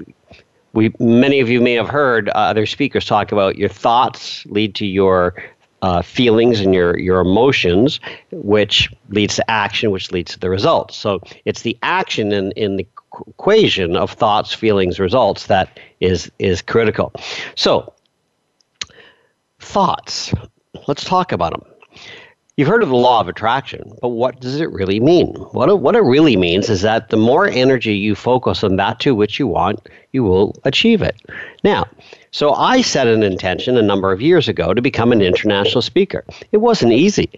we 0.72 0.92
many 0.99 1.40
of 1.40 1.49
you 1.49 1.60
may 1.60 1.75
have 1.75 1.88
heard 1.88 2.28
uh, 2.30 2.32
other 2.32 2.66
speakers 2.66 3.04
talk 3.06 3.32
about 3.32 3.56
your 3.56 3.68
thoughts 3.68 4.44
lead 4.46 4.75
to 4.76 4.87
your 4.87 5.34
uh, 5.82 6.02
feelings 6.02 6.60
and 6.60 6.75
your 6.75 6.99
your 6.99 7.20
emotions, 7.20 8.00
which 8.32 8.92
leads 9.10 9.37
to 9.37 9.50
action, 9.50 9.90
which 9.90 10.10
leads 10.10 10.32
to 10.32 10.38
the 10.38 10.50
results. 10.50 10.96
So 10.96 11.20
it's 11.44 11.62
the 11.62 11.78
action 11.82 12.32
in 12.32 12.52
in 12.52 12.76
the 12.76 12.87
equation 13.28 13.96
of 13.96 14.12
thoughts, 14.12 14.52
feelings, 14.52 14.99
results 14.99 15.46
that 15.46 15.78
is 16.00 16.30
is 16.38 16.62
critical. 16.62 17.12
So 17.54 17.92
thoughts. 19.58 20.32
Let's 20.87 21.04
talk 21.04 21.32
about 21.32 21.52
them. 21.52 21.70
You've 22.57 22.69
heard 22.69 22.83
of 22.83 22.88
the 22.88 22.97
law 22.97 23.21
of 23.21 23.28
attraction, 23.28 23.92
but 24.02 24.09
what 24.09 24.40
does 24.40 24.61
it 24.61 24.71
really 24.71 25.00
mean? 25.00 25.35
What 25.52 25.69
it, 25.69 25.78
what 25.78 25.97
it 25.97 26.02
really 26.02 26.37
means 26.37 26.69
is 26.69 26.83
that 26.83 27.09
the 27.09 27.16
more 27.16 27.47
energy 27.47 27.95
you 27.95 28.14
focus 28.14 28.62
on 28.64 28.76
that 28.76 29.00
to 29.00 29.14
which 29.14 29.38
you 29.38 29.47
want, 29.47 29.88
you 30.12 30.25
will 30.25 30.57
achieve 30.64 31.00
it. 31.00 31.16
Now, 31.64 31.87
so 32.33 32.52
I 32.52 32.83
set 32.83 33.07
an 33.07 33.23
intention 33.23 33.76
a 33.76 33.83
number 33.83 34.12
of 34.12 34.21
years 34.21 34.49
ago 34.49 34.75
to 34.75 34.83
become 34.83 35.12
an 35.12 35.23
international 35.23 35.80
speaker. 35.80 36.25
It 36.52 36.59
wasn't 36.59 36.92
easy, 36.92 37.30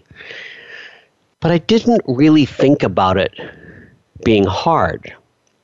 but 1.39 1.51
I 1.51 1.59
didn't 1.59 2.01
really 2.07 2.45
think 2.45 2.83
about 2.83 3.17
it 3.17 3.39
being 4.25 4.45
hard. 4.45 5.13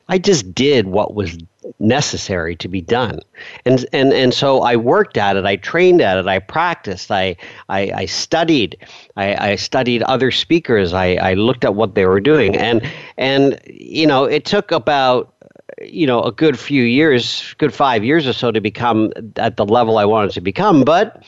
I 0.09 0.17
just 0.17 0.53
did 0.53 0.87
what 0.87 1.13
was 1.13 1.37
necessary 1.79 2.55
to 2.57 2.67
be 2.67 2.81
done. 2.81 3.19
And, 3.65 3.85
and, 3.93 4.11
and 4.11 4.33
so 4.33 4.61
I 4.61 4.75
worked 4.75 5.17
at 5.17 5.37
it, 5.37 5.45
I 5.45 5.55
trained 5.55 6.01
at 6.01 6.17
it, 6.17 6.27
I 6.27 6.39
practiced, 6.39 7.11
I, 7.11 7.37
I, 7.69 7.91
I 7.95 8.05
studied, 8.05 8.75
I, 9.15 9.51
I 9.51 9.55
studied 9.55 10.01
other 10.03 10.31
speakers, 10.31 10.93
I, 10.93 11.13
I 11.15 11.33
looked 11.35 11.63
at 11.63 11.75
what 11.75 11.95
they 11.95 12.05
were 12.05 12.19
doing. 12.19 12.57
And, 12.57 12.81
and, 13.17 13.59
you 13.65 14.07
know, 14.07 14.25
it 14.25 14.45
took 14.45 14.71
about 14.71 15.33
you 15.81 16.05
know 16.05 16.21
a 16.23 16.31
good 16.31 16.59
few 16.59 16.83
years 16.83 17.55
good 17.57 17.73
five 17.73 18.03
years 18.03 18.27
or 18.27 18.33
so 18.33 18.51
to 18.51 18.59
become 18.59 19.13
at 19.37 19.55
the 19.55 19.63
level 19.63 19.97
i 19.97 20.03
wanted 20.03 20.31
to 20.31 20.41
become. 20.41 20.83
But 20.83 21.23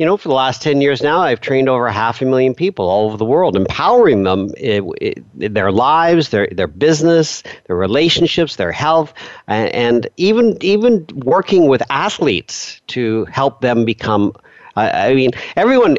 you 0.00 0.06
know, 0.06 0.16
for 0.16 0.28
the 0.28 0.34
last 0.34 0.62
10 0.62 0.80
years 0.80 1.02
now, 1.02 1.20
I've 1.20 1.42
trained 1.42 1.68
over 1.68 1.86
half 1.90 2.22
a 2.22 2.24
million 2.24 2.54
people 2.54 2.88
all 2.88 3.04
over 3.04 3.18
the 3.18 3.24
world, 3.26 3.54
empowering 3.54 4.22
them 4.22 4.48
eh, 4.56 4.78
in, 4.78 4.92
in 4.98 5.24
eh, 5.42 5.48
their 5.48 5.70
lives, 5.70 6.30
their, 6.30 6.48
their 6.52 6.66
business, 6.66 7.42
their 7.66 7.76
relationships, 7.76 8.56
their 8.56 8.72
health, 8.72 9.12
and, 9.46 9.68
and 9.74 10.08
even, 10.16 10.56
even 10.62 11.06
working 11.16 11.68
with 11.68 11.82
athletes 11.90 12.80
to 12.86 13.26
help 13.26 13.60
them 13.60 13.84
become. 13.84 14.32
I 14.74 15.12
mean, 15.12 15.32
everyone, 15.56 15.98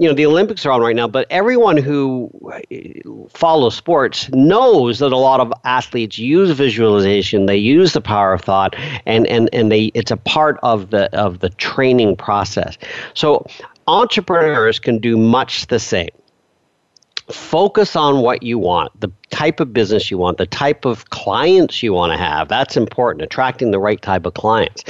you 0.00 0.08
know 0.08 0.14
the 0.14 0.24
Olympics 0.24 0.64
are 0.64 0.72
on 0.72 0.80
right 0.80 0.96
now, 0.96 1.06
but 1.06 1.26
everyone 1.28 1.76
who 1.76 2.30
follows 3.28 3.76
sports 3.76 4.30
knows 4.30 4.98
that 5.00 5.12
a 5.12 5.16
lot 5.18 5.40
of 5.40 5.52
athletes 5.64 6.18
use 6.18 6.52
visualization. 6.52 7.44
They 7.44 7.58
use 7.58 7.92
the 7.92 8.00
power 8.00 8.32
of 8.32 8.40
thought, 8.40 8.74
and 9.04 9.26
and 9.26 9.50
and 9.52 9.70
they 9.70 9.92
it's 9.92 10.10
a 10.10 10.16
part 10.16 10.58
of 10.62 10.88
the 10.88 11.14
of 11.14 11.40
the 11.40 11.50
training 11.50 12.16
process. 12.16 12.78
So 13.12 13.46
entrepreneurs 13.86 14.78
can 14.78 15.00
do 15.00 15.18
much 15.18 15.66
the 15.66 15.78
same. 15.78 16.08
Focus 17.30 17.94
on 17.94 18.22
what 18.22 18.42
you 18.42 18.58
want, 18.58 18.98
the 18.98 19.12
type 19.28 19.60
of 19.60 19.74
business 19.74 20.10
you 20.10 20.16
want, 20.16 20.38
the 20.38 20.46
type 20.46 20.86
of 20.86 21.10
clients 21.10 21.82
you 21.82 21.92
want 21.92 22.12
to 22.12 22.16
have. 22.16 22.48
That's 22.48 22.74
important, 22.74 23.22
attracting 23.22 23.70
the 23.70 23.78
right 23.78 24.00
type 24.00 24.24
of 24.24 24.32
clients. 24.32 24.82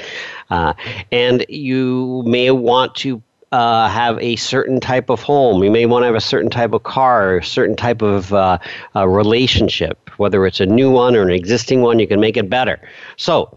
Uh, 0.50 0.73
and 1.11 1.45
you 1.49 2.23
may 2.26 2.52
want 2.52 2.95
to 2.95 3.21
uh, 3.52 3.88
have 3.88 4.19
a 4.21 4.37
certain 4.37 4.80
type 4.80 5.11
of 5.11 5.21
home. 5.23 5.64
You 5.64 5.71
may 5.71 5.87
want 5.87 6.02
to 6.02 6.07
have 6.07 6.14
a 6.14 6.21
certain 6.21 6.50
type 6.50 6.73
of 6.73 6.83
car, 6.83 7.38
a 7.38 7.45
certain 7.45 7.76
type 7.76 8.02
of 8.02 8.33
uh, 8.33 8.59
relationship, 8.95 10.11
whether 10.19 10.47
it's 10.47 10.61
a 10.61 10.66
new 10.66 10.90
one 10.90 11.16
or 11.16 11.23
an 11.23 11.30
existing 11.30 11.83
one. 11.83 11.99
You 11.99 12.07
can 12.07 12.21
make 12.21 12.37
it 12.37 12.49
better. 12.49 12.80
So, 13.16 13.57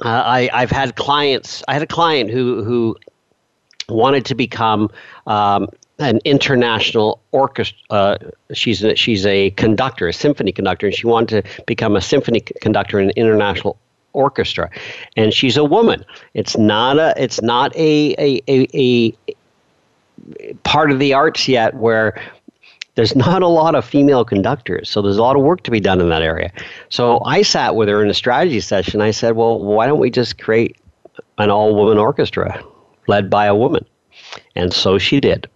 uh, 0.00 0.08
I, 0.08 0.50
I've 0.52 0.70
had 0.70 0.96
clients. 0.96 1.62
I 1.68 1.74
had 1.74 1.82
a 1.82 1.86
client 1.86 2.30
who 2.30 2.64
who 2.64 2.96
wanted 3.88 4.24
to 4.26 4.34
become 4.34 4.90
um, 5.26 5.68
an 5.98 6.18
international 6.24 7.20
orchestra. 7.30 7.78
Uh, 7.90 8.18
she's 8.52 8.82
a, 8.82 8.96
she's 8.96 9.24
a 9.26 9.50
conductor, 9.50 10.08
a 10.08 10.12
symphony 10.12 10.52
conductor, 10.52 10.86
and 10.86 10.94
she 10.94 11.06
wanted 11.06 11.44
to 11.44 11.64
become 11.64 11.94
a 11.94 12.00
symphony 12.00 12.40
conductor 12.40 12.98
in 12.98 13.10
an 13.10 13.12
international 13.16 13.78
orchestra, 14.14 14.70
and 15.16 15.34
she's 15.34 15.56
a 15.56 15.64
woman. 15.64 16.04
It's 16.32 16.56
not 16.56 16.98
a 16.98 17.12
it's 17.16 17.42
not 17.42 17.74
a 17.76 18.14
a, 18.18 18.42
a, 18.48 19.14
a 20.38 20.54
part 20.62 20.90
of 20.90 20.98
the 20.98 21.12
arts 21.12 21.46
yet 21.46 21.74
where 21.74 22.18
there's 22.94 23.14
not 23.26 23.42
a 23.42 23.48
lot 23.48 23.74
of 23.74 23.84
female 23.84 24.24
conductors, 24.24 24.88
so 24.88 25.02
there's 25.02 25.18
a 25.18 25.22
lot 25.22 25.36
of 25.36 25.42
work 25.42 25.62
to 25.64 25.70
be 25.70 25.80
done 25.80 26.00
in 26.00 26.08
that 26.08 26.22
area. 26.22 26.50
So 26.88 27.22
I 27.24 27.42
sat 27.42 27.74
with 27.76 27.88
her 27.88 28.02
in 28.02 28.08
a 28.08 28.14
strategy 28.14 28.60
session. 28.60 29.02
I 29.02 29.10
said, 29.10 29.36
"Well, 29.36 29.58
why 29.58 29.86
don't 29.86 30.00
we 30.00 30.10
just 30.10 30.38
create 30.38 30.76
an 31.38 31.50
all-woman 31.50 31.98
orchestra 31.98 32.64
led 33.06 33.28
by 33.28 33.46
a 33.46 33.54
woman?" 33.54 33.84
And 34.56 34.72
so 34.72 34.98
she 34.98 35.20
did. 35.20 35.48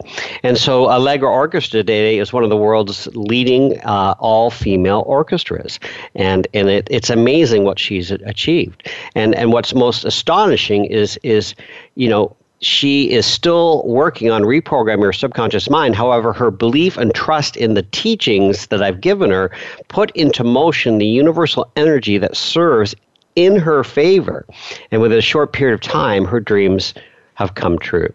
And 0.42 0.58
so 0.58 0.88
Allegra 0.90 1.28
Orchestra 1.28 1.80
today 1.80 2.18
is 2.18 2.32
one 2.32 2.44
of 2.44 2.50
the 2.50 2.56
world's 2.56 3.06
leading 3.14 3.78
uh, 3.80 4.14
all 4.18 4.50
female 4.50 5.04
orchestras. 5.06 5.78
And, 6.14 6.48
and 6.54 6.68
it, 6.68 6.88
it's 6.90 7.10
amazing 7.10 7.64
what 7.64 7.78
she's 7.78 8.10
achieved. 8.10 8.88
And, 9.14 9.34
and 9.34 9.52
what's 9.52 9.74
most 9.74 10.04
astonishing 10.04 10.86
is, 10.86 11.18
is, 11.22 11.54
you 11.94 12.08
know, 12.08 12.36
she 12.60 13.10
is 13.10 13.24
still 13.24 13.86
working 13.86 14.30
on 14.30 14.42
reprogramming 14.42 15.04
her 15.04 15.12
subconscious 15.12 15.70
mind. 15.70 15.94
However, 15.94 16.32
her 16.32 16.50
belief 16.50 16.96
and 16.96 17.14
trust 17.14 17.56
in 17.56 17.74
the 17.74 17.84
teachings 17.84 18.66
that 18.68 18.82
I've 18.82 19.00
given 19.00 19.30
her 19.30 19.52
put 19.86 20.10
into 20.12 20.42
motion 20.42 20.98
the 20.98 21.06
universal 21.06 21.70
energy 21.76 22.18
that 22.18 22.36
serves 22.36 22.96
in 23.36 23.54
her 23.54 23.84
favor. 23.84 24.44
And 24.90 25.00
within 25.00 25.18
a 25.18 25.22
short 25.22 25.52
period 25.52 25.74
of 25.74 25.80
time, 25.80 26.24
her 26.24 26.40
dreams 26.40 26.94
have 27.38 27.54
come 27.54 27.78
true. 27.78 28.10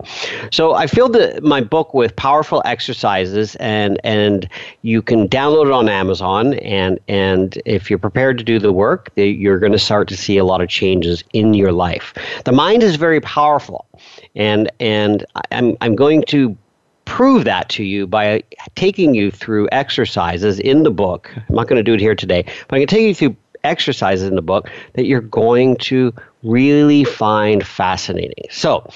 So 0.51 0.73
I 0.73 0.85
filled 0.85 1.13
the, 1.13 1.39
my 1.41 1.61
book 1.61 1.93
with 1.93 2.13
powerful 2.17 2.61
exercises, 2.65 3.55
and 3.55 3.97
and 4.03 4.49
you 4.81 5.01
can 5.01 5.29
download 5.29 5.67
it 5.67 5.71
on 5.71 5.87
Amazon. 5.87 6.55
And 6.55 6.99
and 7.07 7.57
if 7.65 7.89
you're 7.89 7.99
prepared 7.99 8.37
to 8.39 8.43
do 8.43 8.59
the 8.59 8.73
work, 8.73 9.09
you're 9.15 9.59
going 9.59 9.71
to 9.71 9.79
start 9.79 10.09
to 10.09 10.17
see 10.17 10.37
a 10.37 10.43
lot 10.43 10.59
of 10.59 10.67
changes 10.67 11.23
in 11.31 11.53
your 11.53 11.71
life. 11.71 12.13
The 12.43 12.51
mind 12.51 12.83
is 12.83 12.97
very 12.97 13.21
powerful, 13.21 13.87
and 14.35 14.69
and 14.81 15.25
I'm 15.51 15.77
I'm 15.79 15.95
going 15.95 16.23
to 16.23 16.57
prove 17.05 17.45
that 17.45 17.69
to 17.69 17.83
you 17.83 18.05
by 18.05 18.43
taking 18.75 19.15
you 19.15 19.31
through 19.31 19.69
exercises 19.71 20.59
in 20.59 20.83
the 20.83 20.91
book. 20.91 21.31
I'm 21.35 21.55
not 21.55 21.67
going 21.69 21.77
to 21.77 21.83
do 21.83 21.93
it 21.93 22.01
here 22.01 22.15
today, 22.15 22.43
but 22.43 22.75
I'm 22.75 22.79
going 22.79 22.87
to 22.87 22.95
take 22.95 23.07
you 23.07 23.15
through 23.15 23.37
exercises 23.63 24.27
in 24.27 24.35
the 24.35 24.41
book 24.41 24.69
that 24.95 25.05
you're 25.05 25.21
going 25.21 25.77
to 25.77 26.13
really 26.43 27.03
find 27.03 27.65
fascinating. 27.65 28.45
So 28.51 28.87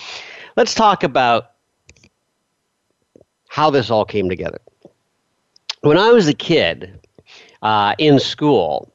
let's 0.56 0.74
talk 0.74 1.04
about 1.04 1.52
how 3.48 3.70
this 3.70 3.90
all 3.90 4.06
came 4.06 4.30
together. 4.30 4.60
When 5.82 5.98
I 5.98 6.12
was 6.12 6.28
a 6.28 6.34
kid 6.34 7.00
uh, 7.62 7.96
in 7.98 8.20
school, 8.20 8.92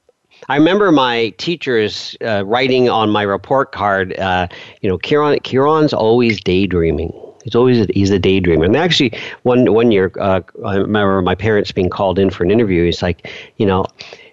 I 0.49 0.57
remember 0.57 0.93
my 0.93 1.31
teachers 1.39 2.17
uh, 2.25 2.45
writing 2.45 2.89
on 2.89 3.11
my 3.11 3.23
report 3.23 3.73
card, 3.73 4.19
uh, 4.19 4.49
you 4.81 4.89
know, 4.89 4.99
Kieron, 4.99 5.41
Kieron's 5.43 5.93
always 5.93 6.41
daydreaming. 6.41 7.13
He's 7.45 7.55
always 7.55 7.81
a, 7.81 7.93
he's 7.93 8.11
a 8.11 8.19
daydreamer. 8.19 8.65
And 8.67 8.77
actually, 8.77 9.19
one 9.43 9.73
one 9.73 9.91
year, 9.91 10.13
uh, 10.21 10.43
I 10.65 10.77
remember 10.77 11.23
my 11.23 11.35
parents 11.35 11.73
being 11.73 11.91
called 11.91 12.19
in 12.19 12.31
for 12.31 12.45
an 12.45 12.51
interview. 12.51 12.85
He's 12.85 13.03
like, 13.03 13.29
you 13.57 13.67
know, 13.67 13.85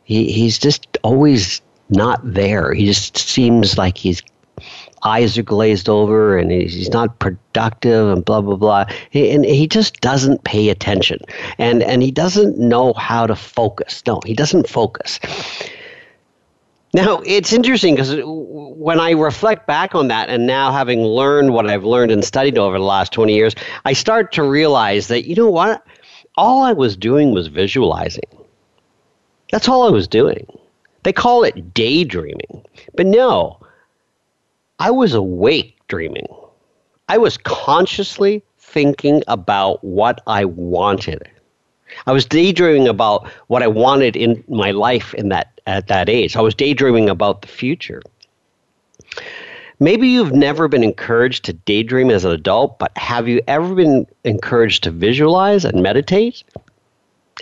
he, 0.03 0.31
he's 0.31 0.59
just 0.59 0.97
always 1.03 1.61
not 1.89 2.21
there. 2.23 2.73
He 2.73 2.85
just 2.85 3.17
seems 3.17 3.77
like 3.77 3.97
his 3.97 4.21
eyes 5.03 5.37
are 5.37 5.43
glazed 5.43 5.87
over 5.87 6.37
and 6.37 6.51
he's, 6.51 6.89
not 6.89 7.19
productive 7.19 8.09
and 8.09 8.25
blah 8.25 8.41
blah 8.41 8.55
blah. 8.55 8.85
And 9.13 9.45
he 9.45 9.67
just 9.67 10.01
doesn't 10.01 10.43
pay 10.43 10.69
attention, 10.69 11.19
and 11.57 11.83
and 11.83 12.01
he 12.01 12.11
doesn't 12.11 12.57
know 12.57 12.93
how 12.93 13.27
to 13.27 13.35
focus. 13.35 14.03
No, 14.05 14.21
he 14.25 14.33
doesn't 14.33 14.67
focus. 14.67 15.19
Now, 16.91 17.21
it's 17.23 17.53
interesting 17.53 17.93
because 17.93 18.15
when 18.23 18.99
I 18.99 19.11
reflect 19.11 19.67
back 19.67 19.93
on 19.93 20.07
that, 20.07 20.29
and 20.29 20.47
now 20.47 20.71
having 20.71 21.03
learned 21.03 21.53
what 21.53 21.69
I've 21.69 21.83
learned 21.83 22.11
and 22.11 22.25
studied 22.25 22.57
over 22.57 22.79
the 22.79 22.83
last 22.83 23.11
20 23.13 23.33
years, 23.35 23.53
I 23.85 23.93
start 23.93 24.31
to 24.33 24.43
realize 24.43 25.07
that, 25.07 25.27
you 25.27 25.35
know 25.35 25.51
what? 25.51 25.85
All 26.35 26.63
I 26.63 26.73
was 26.73 26.97
doing 26.97 27.31
was 27.31 27.47
visualizing. 27.47 28.23
That's 29.51 29.67
all 29.69 29.85
I 29.85 29.91
was 29.91 30.07
doing. 30.07 30.47
They 31.03 31.13
call 31.13 31.43
it 31.43 31.73
daydreaming. 31.73 32.65
But 32.95 33.05
no, 33.05 33.59
I 34.79 34.91
was 34.91 35.13
awake 35.13 35.77
dreaming. 35.87 36.27
I 37.07 37.17
was 37.17 37.37
consciously 37.37 38.43
thinking 38.57 39.23
about 39.27 39.83
what 39.83 40.21
I 40.27 40.45
wanted. 40.45 41.27
I 42.05 42.11
was 42.11 42.25
daydreaming 42.25 42.87
about 42.87 43.27
what 43.47 43.63
I 43.63 43.67
wanted 43.67 44.15
in 44.15 44.43
my 44.47 44.71
life 44.71 45.13
in 45.15 45.29
that 45.29 45.59
at 45.65 45.87
that 45.87 46.09
age. 46.09 46.35
I 46.35 46.41
was 46.41 46.55
daydreaming 46.55 47.09
about 47.09 47.41
the 47.41 47.47
future. 47.47 48.01
Maybe 49.79 50.09
you've 50.09 50.33
never 50.33 50.67
been 50.67 50.83
encouraged 50.83 51.45
to 51.45 51.53
daydream 51.53 52.09
as 52.09 52.25
an 52.25 52.31
adult, 52.31 52.79
but 52.79 52.91
have 52.97 53.27
you 53.27 53.41
ever 53.47 53.73
been 53.73 54.05
encouraged 54.25 54.83
to 54.83 54.91
visualize 54.91 55.63
and 55.63 55.81
meditate? 55.81 56.43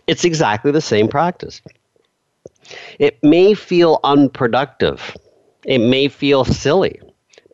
It's 0.05 0.23
exactly 0.23 0.71
the 0.71 0.81
same 0.81 1.07
practice. 1.07 1.61
It 3.00 3.21
may 3.24 3.53
feel 3.53 4.00
unproductive. 4.03 5.15
It 5.65 5.79
may 5.79 6.07
feel 6.07 6.45
silly, 6.45 7.00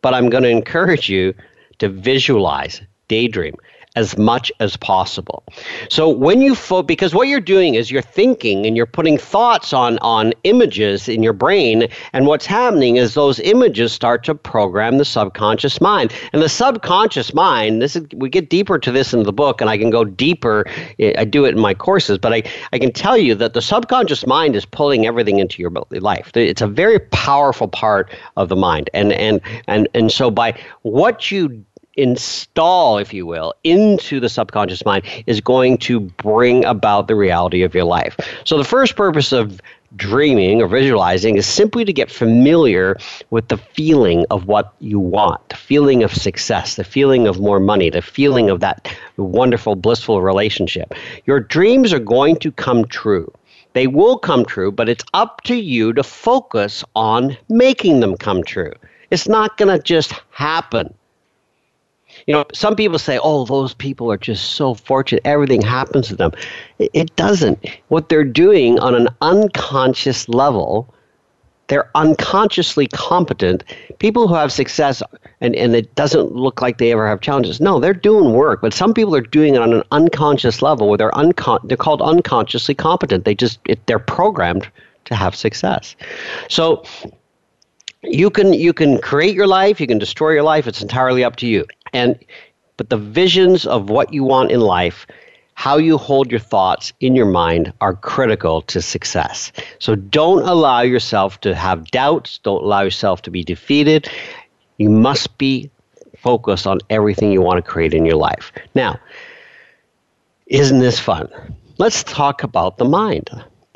but 0.02 0.14
I'm 0.14 0.30
going 0.30 0.44
to 0.44 0.50
encourage 0.50 1.08
you 1.08 1.34
to 1.78 1.88
visualize, 1.88 2.80
daydream 3.08 3.56
as 3.96 4.18
much 4.18 4.50
as 4.60 4.76
possible. 4.76 5.44
So 5.88 6.08
when 6.08 6.42
you 6.42 6.54
fo- 6.54 6.82
because 6.82 7.14
what 7.14 7.28
you're 7.28 7.40
doing 7.40 7.74
is 7.74 7.90
you're 7.90 8.02
thinking 8.02 8.66
and 8.66 8.76
you're 8.76 8.86
putting 8.86 9.18
thoughts 9.18 9.72
on 9.72 9.98
on 9.98 10.32
images 10.44 11.08
in 11.08 11.22
your 11.22 11.32
brain 11.32 11.88
and 12.12 12.26
what's 12.26 12.46
happening 12.46 12.96
is 12.96 13.14
those 13.14 13.38
images 13.40 13.92
start 13.92 14.24
to 14.24 14.34
program 14.34 14.98
the 14.98 15.04
subconscious 15.04 15.80
mind. 15.80 16.12
And 16.32 16.42
the 16.42 16.48
subconscious 16.48 17.32
mind, 17.34 17.80
this 17.80 17.94
is 17.94 18.06
we 18.16 18.28
get 18.28 18.50
deeper 18.50 18.78
to 18.78 18.90
this 18.90 19.14
in 19.14 19.22
the 19.22 19.32
book 19.32 19.60
and 19.60 19.70
I 19.70 19.78
can 19.78 19.90
go 19.90 20.04
deeper 20.04 20.66
eh, 20.98 21.14
I 21.16 21.24
do 21.24 21.44
it 21.44 21.54
in 21.54 21.60
my 21.60 21.74
courses, 21.74 22.18
but 22.18 22.32
I 22.32 22.42
I 22.72 22.78
can 22.78 22.92
tell 22.92 23.16
you 23.16 23.34
that 23.36 23.54
the 23.54 23.62
subconscious 23.62 24.26
mind 24.26 24.56
is 24.56 24.64
pulling 24.64 25.06
everything 25.06 25.38
into 25.38 25.62
your 25.62 25.70
life. 25.90 26.36
It's 26.36 26.62
a 26.62 26.66
very 26.66 26.98
powerful 26.98 27.68
part 27.68 28.10
of 28.36 28.48
the 28.48 28.56
mind. 28.56 28.90
And 28.92 29.12
and 29.12 29.40
and 29.68 29.88
and 29.94 30.10
so 30.10 30.30
by 30.30 30.58
what 30.82 31.30
you 31.30 31.64
install, 31.96 32.98
if 32.98 33.12
you 33.12 33.26
will, 33.26 33.54
into 33.64 34.20
the 34.20 34.28
subconscious 34.28 34.84
mind 34.84 35.04
is 35.26 35.40
going 35.40 35.78
to 35.78 36.00
bring 36.00 36.64
about 36.64 37.08
the 37.08 37.14
reality 37.14 37.62
of 37.62 37.74
your 37.74 37.84
life. 37.84 38.16
So 38.44 38.58
the 38.58 38.64
first 38.64 38.96
purpose 38.96 39.32
of 39.32 39.60
dreaming 39.96 40.60
or 40.60 40.66
visualizing 40.66 41.36
is 41.36 41.46
simply 41.46 41.84
to 41.84 41.92
get 41.92 42.10
familiar 42.10 42.96
with 43.30 43.48
the 43.48 43.56
feeling 43.56 44.26
of 44.30 44.46
what 44.46 44.74
you 44.80 44.98
want, 44.98 45.48
the 45.48 45.56
feeling 45.56 46.02
of 46.02 46.12
success, 46.12 46.76
the 46.76 46.84
feeling 46.84 47.26
of 47.28 47.38
more 47.38 47.60
money, 47.60 47.90
the 47.90 48.02
feeling 48.02 48.50
of 48.50 48.60
that 48.60 48.92
wonderful, 49.16 49.76
blissful 49.76 50.20
relationship. 50.20 50.94
Your 51.26 51.40
dreams 51.40 51.92
are 51.92 52.00
going 52.00 52.36
to 52.36 52.50
come 52.50 52.84
true. 52.86 53.32
They 53.74 53.86
will 53.86 54.18
come 54.18 54.44
true, 54.44 54.70
but 54.70 54.88
it's 54.88 55.04
up 55.14 55.42
to 55.42 55.56
you 55.56 55.92
to 55.94 56.02
focus 56.02 56.84
on 56.94 57.36
making 57.48 58.00
them 58.00 58.16
come 58.16 58.42
true. 58.44 58.72
It's 59.10 59.28
not 59.28 59.56
going 59.56 59.76
to 59.76 59.82
just 59.82 60.12
happen. 60.30 60.94
You 62.26 62.34
know, 62.34 62.44
some 62.52 62.74
people 62.74 62.98
say, 62.98 63.18
oh, 63.22 63.44
those 63.44 63.74
people 63.74 64.10
are 64.10 64.16
just 64.16 64.52
so 64.52 64.74
fortunate. 64.74 65.22
Everything 65.24 65.60
happens 65.60 66.08
to 66.08 66.16
them. 66.16 66.32
It 66.78 67.14
doesn't. 67.16 67.58
What 67.88 68.08
they're 68.08 68.24
doing 68.24 68.78
on 68.78 68.94
an 68.94 69.08
unconscious 69.20 70.28
level, 70.28 70.92
they're 71.68 71.90
unconsciously 71.94 72.86
competent. 72.86 73.64
People 73.98 74.26
who 74.28 74.34
have 74.34 74.52
success 74.52 75.02
and, 75.40 75.54
and 75.54 75.74
it 75.74 75.94
doesn't 75.94 76.32
look 76.32 76.62
like 76.62 76.78
they 76.78 76.92
ever 76.92 77.06
have 77.06 77.20
challenges. 77.20 77.60
No, 77.60 77.78
they're 77.78 77.92
doing 77.92 78.32
work, 78.32 78.62
but 78.62 78.72
some 78.72 78.94
people 78.94 79.14
are 79.14 79.20
doing 79.20 79.54
it 79.54 79.60
on 79.60 79.72
an 79.72 79.82
unconscious 79.90 80.62
level 80.62 80.88
where 80.88 80.98
they're, 80.98 81.10
uncon- 81.12 81.66
they're 81.68 81.76
called 81.76 82.00
unconsciously 82.00 82.74
competent. 82.74 83.24
They 83.24 83.34
just, 83.34 83.58
it, 83.66 83.86
they're 83.86 83.98
programmed 83.98 84.68
to 85.04 85.14
have 85.14 85.34
success. 85.34 85.94
So 86.48 86.84
you 88.06 88.30
can 88.30 88.52
you 88.52 88.72
can 88.72 88.98
create 89.00 89.34
your 89.34 89.46
life 89.46 89.80
you 89.80 89.86
can 89.86 89.98
destroy 89.98 90.30
your 90.30 90.42
life 90.42 90.66
it's 90.66 90.82
entirely 90.82 91.24
up 91.24 91.36
to 91.36 91.46
you 91.46 91.64
and 91.94 92.18
but 92.76 92.90
the 92.90 92.98
visions 92.98 93.64
of 93.64 93.88
what 93.88 94.12
you 94.12 94.24
want 94.24 94.50
in 94.50 94.60
life 94.60 95.06
how 95.54 95.76
you 95.78 95.96
hold 95.96 96.30
your 96.30 96.40
thoughts 96.40 96.92
in 97.00 97.14
your 97.14 97.26
mind 97.26 97.72
are 97.80 97.94
critical 97.94 98.60
to 98.62 98.82
success. 98.82 99.52
So 99.78 99.94
don't 99.94 100.42
allow 100.42 100.80
yourself 100.80 101.40
to 101.42 101.54
have 101.54 101.86
doubts. 101.92 102.38
Don't 102.38 102.64
allow 102.64 102.82
yourself 102.82 103.22
to 103.22 103.30
be 103.30 103.44
defeated. 103.44 104.08
You 104.78 104.90
must 104.90 105.38
be 105.38 105.70
focused 106.18 106.66
on 106.66 106.80
everything 106.90 107.30
you 107.30 107.40
want 107.40 107.64
to 107.64 107.70
create 107.70 107.94
in 107.94 108.04
your 108.04 108.16
life. 108.16 108.50
Now 108.74 108.98
isn't 110.46 110.80
this 110.80 110.98
fun? 111.00 111.28
Let's 111.78 112.04
talk 112.04 112.42
about 112.42 112.76
the 112.76 112.84
mind. 112.84 113.30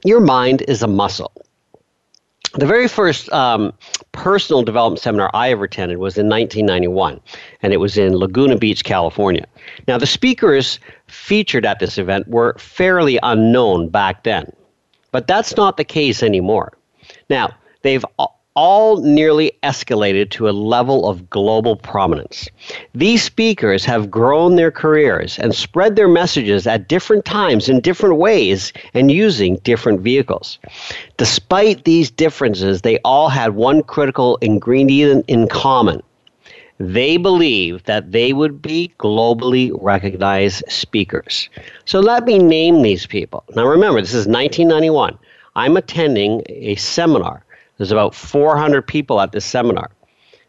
Your 0.04 0.20
mind 0.20 0.62
is 0.68 0.82
a 0.82 0.86
muscle 0.86 1.32
the 2.54 2.66
very 2.66 2.88
first 2.88 3.30
um, 3.32 3.72
personal 4.12 4.62
development 4.62 5.00
seminar 5.00 5.30
I 5.34 5.50
ever 5.50 5.64
attended 5.64 5.98
was 5.98 6.16
in 6.16 6.28
1991, 6.28 7.20
and 7.62 7.72
it 7.72 7.78
was 7.78 7.98
in 7.98 8.16
Laguna 8.16 8.56
Beach, 8.56 8.84
California. 8.84 9.46
Now, 9.86 9.98
the 9.98 10.06
speakers 10.06 10.78
featured 11.06 11.66
at 11.66 11.78
this 11.78 11.98
event 11.98 12.28
were 12.28 12.54
fairly 12.58 13.18
unknown 13.22 13.88
back 13.88 14.24
then, 14.24 14.52
but 15.10 15.26
that's 15.26 15.56
not 15.56 15.76
the 15.76 15.84
case 15.84 16.22
anymore. 16.22 16.72
Now, 17.28 17.50
they've 17.82 18.04
all 18.60 18.96
nearly 18.96 19.52
escalated 19.62 20.30
to 20.30 20.48
a 20.48 20.50
level 20.50 21.08
of 21.08 21.30
global 21.30 21.76
prominence. 21.76 22.48
These 22.92 23.22
speakers 23.22 23.84
have 23.84 24.10
grown 24.10 24.56
their 24.56 24.72
careers 24.72 25.38
and 25.38 25.54
spread 25.54 25.94
their 25.94 26.08
messages 26.08 26.66
at 26.66 26.88
different 26.88 27.24
times 27.24 27.68
in 27.68 27.80
different 27.80 28.16
ways 28.16 28.72
and 28.94 29.12
using 29.12 29.60
different 29.62 30.00
vehicles. 30.00 30.58
Despite 31.18 31.84
these 31.84 32.10
differences, 32.10 32.82
they 32.82 32.98
all 33.04 33.28
had 33.28 33.54
one 33.54 33.84
critical 33.84 34.38
ingredient 34.38 35.24
in 35.28 35.46
common. 35.46 36.02
They 36.80 37.16
believed 37.16 37.86
that 37.86 38.10
they 38.10 38.32
would 38.32 38.60
be 38.60 38.92
globally 38.98 39.70
recognized 39.80 40.64
speakers. 40.66 41.48
So 41.84 42.00
let 42.00 42.24
me 42.24 42.40
name 42.40 42.82
these 42.82 43.06
people. 43.06 43.44
Now 43.54 43.68
remember, 43.68 44.00
this 44.00 44.14
is 44.14 44.26
1991. 44.26 45.16
I'm 45.54 45.76
attending 45.76 46.42
a 46.48 46.74
seminar 46.74 47.44
there's 47.78 47.92
about 47.92 48.14
400 48.14 48.82
people 48.82 49.20
at 49.20 49.32
this 49.32 49.44
seminar. 49.44 49.90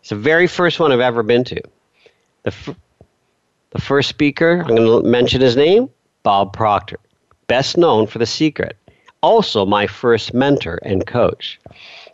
It's 0.02 0.10
the 0.10 0.16
very 0.16 0.48
first 0.48 0.80
one 0.80 0.92
I've 0.92 1.00
ever 1.00 1.24
been 1.24 1.44
to. 1.46 1.62
The, 2.44 2.48
f- 2.48 2.76
the 3.70 3.82
first 3.82 4.10
speaker, 4.10 4.64
I'm 4.66 4.76
going 4.76 5.04
to 5.04 5.08
mention 5.08 5.40
his 5.42 5.56
name 5.56 5.90
Bob 6.24 6.54
Proctor, 6.54 7.00
best 7.48 7.78
known 7.78 8.08
for 8.08 8.18
The 8.20 8.26
Secret. 8.26 8.76
Also, 9.22 9.66
my 9.66 9.86
first 9.86 10.34
mentor 10.34 10.80
and 10.84 11.06
coach. 11.06 11.60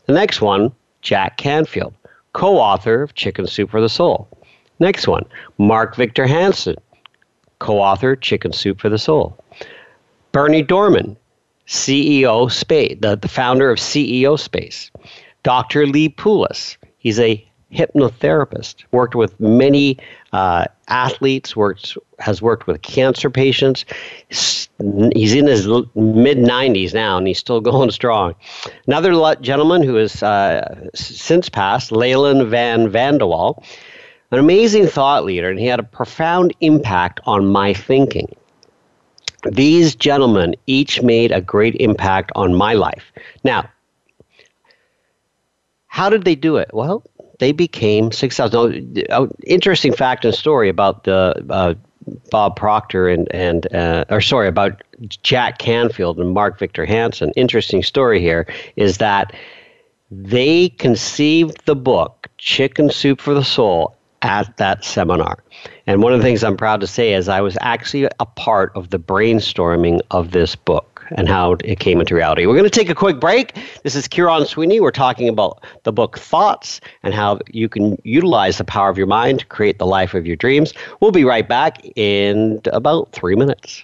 The 0.06 0.14
next 0.14 0.42
one, 0.42 0.72
Jack 1.02 1.38
Canfield, 1.38 1.94
co 2.34 2.58
author 2.58 3.04
of 3.04 3.14
Chicken 3.16 3.48
Soup 3.48 3.70
for 3.70 3.80
the 3.80 3.90
Soul. 3.90 4.28
Next 4.80 5.08
one, 5.08 5.26
Mark 5.58 5.96
Victor 5.96 6.28
Hansen, 6.28 6.76
co 7.60 7.80
author 7.80 8.16
Chicken 8.16 8.52
Soup 8.52 8.80
for 8.82 8.90
the 8.90 8.98
Soul. 8.98 9.38
Bernie 10.32 10.64
Dohrmann, 10.64 11.16
CEO 11.68 12.52
Space, 12.52 12.98
the, 13.02 13.16
the 13.16 13.28
founder 13.28 13.72
of 13.72 13.80
CEO 13.80 14.40
Space. 14.40 14.92
Dr. 15.44 15.86
Lee 15.86 16.10
Pulos, 16.10 16.78
he's 16.98 17.20
a 17.20 17.46
hypnotherapist, 17.72 18.84
worked 18.92 19.16
with 19.16 19.40
many 19.40 19.98
uh, 20.34 20.66
athletes, 20.88 21.56
works, 21.56 21.98
has 22.20 22.42
worked 22.42 22.68
with 22.68 22.82
cancer 22.82 23.30
patients. 23.30 23.86
He's 24.30 24.70
in 24.80 25.48
his 25.48 25.68
mid 25.68 26.38
90s 26.38 26.94
now 26.94 27.18
and 27.18 27.28
he's 27.28 27.40
still 27.40 27.62
going 27.72 27.92
strong. 27.92 28.36
Another 28.88 29.36
gentleman 29.42 29.84
who 29.84 29.96
has 29.96 30.24
uh, 30.24 30.90
since 30.94 31.50
passed, 31.50 31.92
Leland 31.92 32.48
Val 32.50 32.88
Van 32.88 33.18
De 33.18 33.28
Wall, 33.28 33.64
an 34.32 34.40
amazing 34.40 34.88
thought 34.88 35.24
leader, 35.24 35.50
and 35.50 35.60
he 35.60 35.68
had 35.68 35.80
a 35.80 35.84
profound 35.84 36.54
impact 36.62 37.20
on 37.26 37.46
my 37.46 37.74
thinking. 37.74 38.36
These 39.52 39.96
gentlemen 39.96 40.56
each 40.68 41.02
made 41.02 41.32
a 41.32 41.42
great 41.42 41.76
impact 41.76 42.32
on 42.36 42.54
my 42.54 42.74
life. 42.74 43.12
Now, 43.44 43.70
how 45.88 46.10
did 46.10 46.26
they 46.26 46.36
do 46.36 46.58
it? 46.58 46.70
Well, 46.74 47.04
they 47.40 47.52
became 47.52 48.12
successful. 48.12 48.74
Now, 49.10 49.30
interesting 49.46 49.94
fact 49.94 50.26
and 50.26 50.34
story 50.34 50.70
about 50.70 51.04
the 51.04 51.46
uh, 51.50 51.74
Bob 52.32 52.56
Proctor 52.56 53.08
and 53.10 53.28
and 53.34 53.74
uh, 53.74 54.06
or 54.10 54.22
sorry 54.22 54.48
about 54.48 54.82
Jack 55.24 55.58
Canfield 55.58 56.20
and 56.20 56.32
Mark 56.32 56.60
Victor 56.60 56.86
Hansen. 56.86 57.32
Interesting 57.36 57.84
story 57.84 58.22
here 58.22 58.48
is 58.76 58.98
that 58.98 59.34
they 60.12 60.70
conceived 60.70 61.66
the 61.66 61.76
book 61.76 62.28
Chicken 62.38 62.90
Soup 62.90 63.20
for 63.20 63.34
the 63.34 63.44
Soul 63.44 63.96
at 64.26 64.58
that 64.58 64.84
seminar. 64.84 65.38
And 65.86 66.02
one 66.02 66.12
of 66.12 66.20
the 66.20 66.24
things 66.24 66.44
I'm 66.44 66.58
proud 66.58 66.82
to 66.82 66.88
say 66.88 67.14
is 67.14 67.30
I 67.30 67.42
was 67.42 67.58
actually 67.62 68.10
a 68.20 68.26
part 68.26 68.72
of 68.76 68.90
the 68.90 68.98
brainstorming 68.98 70.02
of 70.10 70.32
this 70.32 70.56
book 70.56 71.06
and 71.12 71.30
how 71.30 71.58
it 71.64 71.80
came 71.80 72.00
into 72.00 72.16
reality. 72.16 72.48
We're 72.48 72.56
going 72.56 72.64
to 72.64 72.70
take 72.72 72.90
a 72.90 72.96
quick 72.96 73.20
break. 73.20 73.56
This 73.84 73.96
is 73.96 74.08
Kieron 74.08 74.48
Sweeney. 74.48 74.80
We're 74.80 74.90
talking 74.90 75.30
about 75.30 75.64
the 75.84 75.94
book 75.94 76.18
Thoughts 76.18 76.82
and 77.04 77.14
how 77.14 77.40
you 77.52 77.70
can 77.70 78.02
utilize 78.04 78.58
the 78.58 78.64
power 78.64 78.90
of 78.90 78.98
your 78.98 79.06
mind 79.06 79.42
to 79.42 79.46
create 79.46 79.78
the 79.78 79.86
life 79.86 80.16
of 80.16 80.26
your 80.26 80.36
dreams. 80.36 80.74
We'll 81.00 81.12
be 81.12 81.24
right 81.24 81.48
back 81.48 81.86
in 81.96 82.62
about 82.74 83.12
three 83.12 83.36
minutes. 83.36 83.84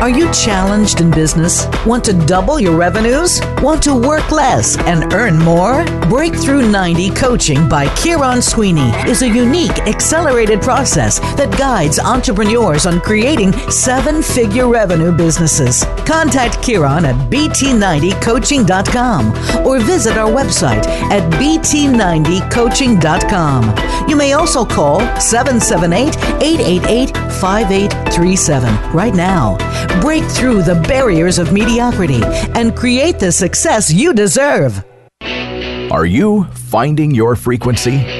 Are 0.00 0.08
you 0.08 0.32
challenged 0.32 1.02
in 1.02 1.10
business? 1.10 1.66
Want 1.84 2.02
to 2.04 2.14
double 2.14 2.58
your 2.58 2.74
revenues? 2.74 3.38
Want 3.60 3.82
to 3.82 3.94
work 3.94 4.32
less 4.32 4.78
and 4.78 5.12
earn 5.12 5.38
more? 5.38 5.84
Breakthrough 6.08 6.66
90 6.70 7.10
Coaching 7.10 7.68
by 7.68 7.84
Kieron 7.88 8.42
Sweeney 8.42 8.88
is 9.06 9.20
a 9.20 9.28
unique, 9.28 9.78
accelerated 9.80 10.62
process 10.62 11.18
that 11.36 11.54
guides 11.58 11.98
entrepreneurs 11.98 12.86
on 12.86 13.02
creating 13.02 13.52
seven 13.70 14.22
figure 14.22 14.68
revenue 14.68 15.12
businesses. 15.12 15.84
Contact 16.06 16.56
Kieron 16.62 17.04
at 17.04 17.16
bt90coaching.com 17.30 19.66
or 19.66 19.80
visit 19.80 20.16
our 20.16 20.30
website 20.30 20.86
at 21.10 21.30
bt90coaching.com. 21.34 24.08
You 24.08 24.16
may 24.16 24.32
also 24.32 24.64
call 24.64 25.00
778 25.20 26.16
888 26.42 27.14
5837 27.34 28.92
right 28.92 29.14
now. 29.14 29.58
Break 29.98 30.24
through 30.24 30.62
the 30.62 30.76
barriers 30.86 31.38
of 31.38 31.52
mediocrity 31.52 32.20
and 32.54 32.76
create 32.76 33.18
the 33.18 33.32
success 33.32 33.92
you 33.92 34.12
deserve. 34.12 34.84
Are 35.90 36.06
you 36.06 36.44
finding 36.70 37.10
your 37.14 37.34
frequency? 37.34 38.19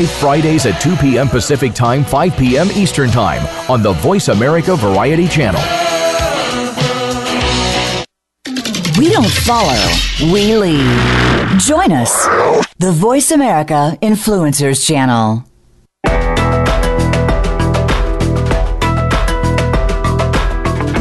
Fridays 0.09 0.65
at 0.65 0.81
2 0.81 0.95
p.m. 0.97 1.27
Pacific 1.27 1.73
Time, 1.73 2.03
5 2.03 2.37
p.m. 2.37 2.69
Eastern 2.71 3.09
Time 3.09 3.45
on 3.69 3.81
the 3.83 3.93
Voice 3.93 4.27
America 4.27 4.75
Variety 4.75 5.27
Channel. 5.27 5.61
We 8.97 9.09
don't 9.09 9.29
follow, 9.29 9.79
we 10.31 10.55
lead. 10.55 11.59
Join 11.59 11.91
us, 11.91 12.25
the 12.77 12.91
Voice 12.91 13.31
America 13.31 13.97
Influencers 14.01 14.85
Channel. 14.85 15.45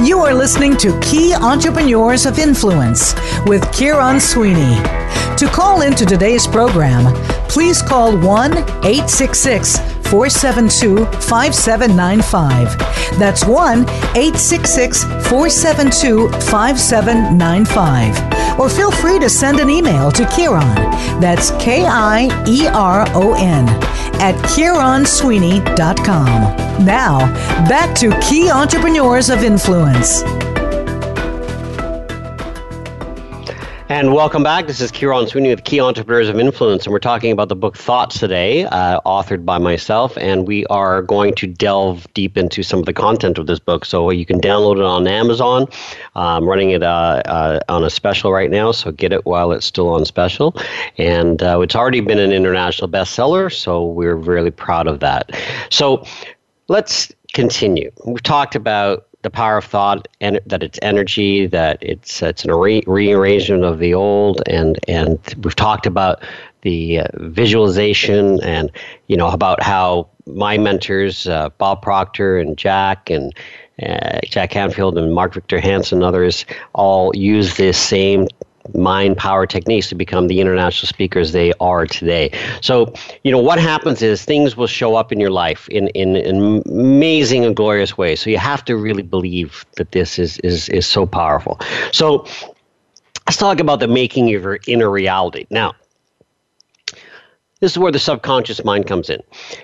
You 0.04 0.20
are 0.20 0.34
listening 0.34 0.76
to 0.78 0.98
Key 1.00 1.34
Entrepreneurs 1.34 2.24
of 2.24 2.38
Influence 2.38 3.14
with 3.46 3.62
Kieron 3.72 4.20
Sweeney. 4.20 4.99
To 5.36 5.48
call 5.48 5.82
into 5.82 6.04
today's 6.04 6.46
program, 6.46 7.14
please 7.48 7.82
call 7.82 8.16
1 8.16 8.52
866 8.52 9.78
472 10.10 11.06
5795. 11.06 12.76
That's 13.18 13.44
1 13.44 13.88
866 13.88 15.04
472 15.04 16.30
5795. 16.30 18.58
Or 18.58 18.68
feel 18.68 18.90
free 18.90 19.20
to 19.20 19.30
send 19.30 19.60
an 19.60 19.70
email 19.70 20.10
to 20.10 20.24
Kieron. 20.24 20.74
That's 21.20 21.52
K 21.52 21.86
I 21.86 22.26
E 22.46 22.66
R 22.66 23.06
O 23.14 23.34
N 23.34 23.68
at 24.20 24.34
KieronSweeney.com. 24.44 26.84
Now, 26.84 27.20
back 27.68 27.94
to 27.96 28.10
Key 28.20 28.50
Entrepreneurs 28.50 29.30
of 29.30 29.44
Influence. 29.44 30.24
And 33.90 34.12
welcome 34.12 34.44
back. 34.44 34.68
This 34.68 34.80
is 34.80 34.92
Kieron 34.92 35.28
Sweeney 35.28 35.48
with 35.48 35.64
Key 35.64 35.80
Entrepreneurs 35.80 36.28
of 36.28 36.38
Influence, 36.38 36.86
and 36.86 36.92
we're 36.92 37.00
talking 37.00 37.32
about 37.32 37.48
the 37.48 37.56
book 37.56 37.76
Thoughts 37.76 38.20
today, 38.20 38.62
uh, 38.66 39.00
authored 39.04 39.44
by 39.44 39.58
myself. 39.58 40.16
And 40.16 40.46
we 40.46 40.64
are 40.66 41.02
going 41.02 41.34
to 41.34 41.48
delve 41.48 42.06
deep 42.14 42.36
into 42.36 42.62
some 42.62 42.78
of 42.78 42.86
the 42.86 42.92
content 42.92 43.36
of 43.36 43.48
this 43.48 43.58
book. 43.58 43.84
So 43.84 44.10
you 44.10 44.24
can 44.24 44.40
download 44.40 44.76
it 44.76 44.84
on 44.84 45.08
Amazon. 45.08 45.66
I'm 46.14 46.48
running 46.48 46.70
it 46.70 46.84
uh, 46.84 47.22
uh, 47.24 47.60
on 47.68 47.82
a 47.82 47.90
special 47.90 48.30
right 48.30 48.48
now, 48.48 48.70
so 48.70 48.92
get 48.92 49.12
it 49.12 49.26
while 49.26 49.50
it's 49.50 49.66
still 49.66 49.88
on 49.88 50.04
special. 50.04 50.54
And 50.96 51.42
uh, 51.42 51.58
it's 51.60 51.74
already 51.74 52.00
been 52.00 52.20
an 52.20 52.30
international 52.30 52.88
bestseller, 52.88 53.52
so 53.52 53.84
we're 53.84 54.14
really 54.14 54.52
proud 54.52 54.86
of 54.86 55.00
that. 55.00 55.32
So 55.70 56.06
let's 56.68 57.10
continue. 57.32 57.90
We've 58.06 58.22
talked 58.22 58.54
about 58.54 59.08
the 59.22 59.30
power 59.30 59.58
of 59.58 59.64
thought 59.64 60.08
and 60.20 60.40
that 60.46 60.62
it's 60.62 60.78
energy 60.82 61.46
that 61.46 61.78
it's 61.82 62.22
it's 62.22 62.44
an 62.44 62.52
re- 62.52 62.82
rearrangement 62.86 63.64
of 63.64 63.78
the 63.78 63.92
old 63.94 64.42
and 64.46 64.78
and 64.88 65.18
we've 65.42 65.56
talked 65.56 65.86
about 65.86 66.22
the 66.62 67.00
uh, 67.00 67.06
visualization 67.14 68.42
and 68.42 68.70
you 69.08 69.16
know 69.16 69.28
about 69.28 69.62
how 69.62 70.08
my 70.26 70.56
mentors 70.56 71.26
uh, 71.26 71.48
Bob 71.58 71.82
Proctor 71.82 72.38
and 72.38 72.56
Jack 72.56 73.10
and 73.10 73.34
uh, 73.82 74.20
Jack 74.24 74.50
Canfield 74.50 74.96
and 74.98 75.14
Mark 75.14 75.34
Victor 75.34 75.60
Hansen 75.60 75.98
and 75.98 76.04
others 76.04 76.44
all 76.74 77.14
use 77.14 77.56
this 77.56 77.78
same 77.78 78.26
mind 78.74 79.16
power 79.16 79.46
techniques 79.46 79.88
to 79.88 79.94
become 79.94 80.28
the 80.28 80.40
international 80.40 80.88
speakers 80.88 81.32
they 81.32 81.52
are 81.60 81.86
today. 81.86 82.30
So, 82.60 82.92
you 83.24 83.32
know, 83.32 83.38
what 83.38 83.58
happens 83.58 84.02
is 84.02 84.24
things 84.24 84.56
will 84.56 84.66
show 84.66 84.96
up 84.96 85.12
in 85.12 85.20
your 85.20 85.30
life 85.30 85.68
in, 85.68 85.88
in, 85.88 86.16
in 86.16 86.62
amazing 86.66 87.44
and 87.44 87.54
glorious 87.54 87.96
ways. 87.96 88.20
So 88.20 88.30
you 88.30 88.38
have 88.38 88.64
to 88.66 88.76
really 88.76 89.02
believe 89.02 89.64
that 89.76 89.92
this 89.92 90.18
is, 90.18 90.38
is, 90.38 90.68
is 90.68 90.86
so 90.86 91.06
powerful. 91.06 91.60
So 91.92 92.26
let's 93.26 93.36
talk 93.36 93.60
about 93.60 93.80
the 93.80 93.88
making 93.88 94.34
of 94.34 94.42
your 94.42 94.58
inner 94.66 94.90
reality. 94.90 95.46
Now, 95.50 95.74
this 97.60 97.72
is 97.72 97.78
where 97.78 97.92
the 97.92 97.98
subconscious 97.98 98.64
mind 98.64 98.86
comes 98.86 99.10
in. 99.10 99.20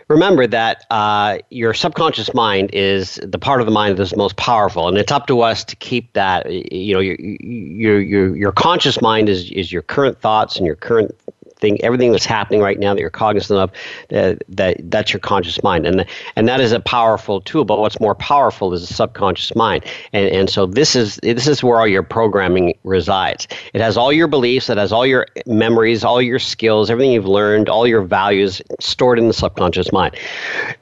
Remember 0.09 0.47
that 0.47 0.85
uh, 0.91 1.39
your 1.51 1.75
subconscious 1.75 2.33
mind 2.35 2.71
is 2.73 3.19
the 3.23 3.39
part 3.39 3.61
of 3.61 3.67
the 3.67 3.73
mind 3.73 3.97
that 3.97 4.03
is 4.03 4.15
most 4.15 4.37
powerful, 4.37 4.87
and 4.89 4.99
it's 4.99 5.13
up 5.13 5.27
to 5.27 5.41
us 5.41 5.65
to 5.65 5.77
keep 5.77 6.13
that. 6.13 6.51
You 6.51 6.95
know, 6.95 7.01
your 7.01 7.17
your 7.19 8.01
your, 8.01 8.37
your 8.37 8.53
conscious 8.53 9.01
mind 9.01 9.29
is 9.29 9.51
is 9.51 9.73
your 9.73 9.83
current 9.83 10.21
thoughts 10.21 10.57
and 10.57 10.67
your 10.67 10.77
current 10.77 11.15
thing, 11.57 11.83
everything 11.83 12.13
that's 12.13 12.27
happening 12.27 12.61
right 12.61 12.79
now 12.79 12.95
that 12.95 13.01
you're 13.01 13.11
cognizant 13.11 13.59
of, 13.59 13.71
uh, 14.13 14.37
that 14.49 14.77
that's 14.91 15.13
your 15.13 15.21
conscious 15.21 15.63
mind, 15.63 15.87
and 15.87 16.05
and 16.37 16.49
that 16.49 16.61
is 16.61 16.73
a 16.73 16.81
powerful 16.81 17.41
tool. 17.41 17.65
But 17.65 17.79
what's 17.79 18.01
more 18.01 18.15
powerful 18.15 18.73
is 18.73 18.89
the 18.89 18.95
subconscious 18.95 19.55
mind, 19.57 19.85
and 20.13 20.29
and 20.29 20.51
so 20.51 20.67
this 20.67 20.95
is 20.95 21.17
this 21.23 21.47
is 21.47 21.63
where 21.63 21.81
all 21.81 21.87
your 21.87 22.03
programming 22.03 22.75
resides. 22.85 23.49
It 23.73 23.81
has 23.81 23.97
all 23.97 24.13
your 24.13 24.29
beliefs, 24.29 24.69
it 24.71 24.79
has 24.79 24.93
all 24.93 25.07
your 25.07 25.27
memories, 25.47 26.05
all 26.05 26.23
your 26.23 26.39
skills, 26.39 26.91
everything 26.91 27.13
you've 27.13 27.27
learned, 27.27 27.69
all 27.69 27.87
your 27.87 28.03
values 28.03 28.61
stored 28.81 29.19
in 29.19 29.29
the 29.29 29.35
subconscious 29.35 29.93
mind. 29.93 30.17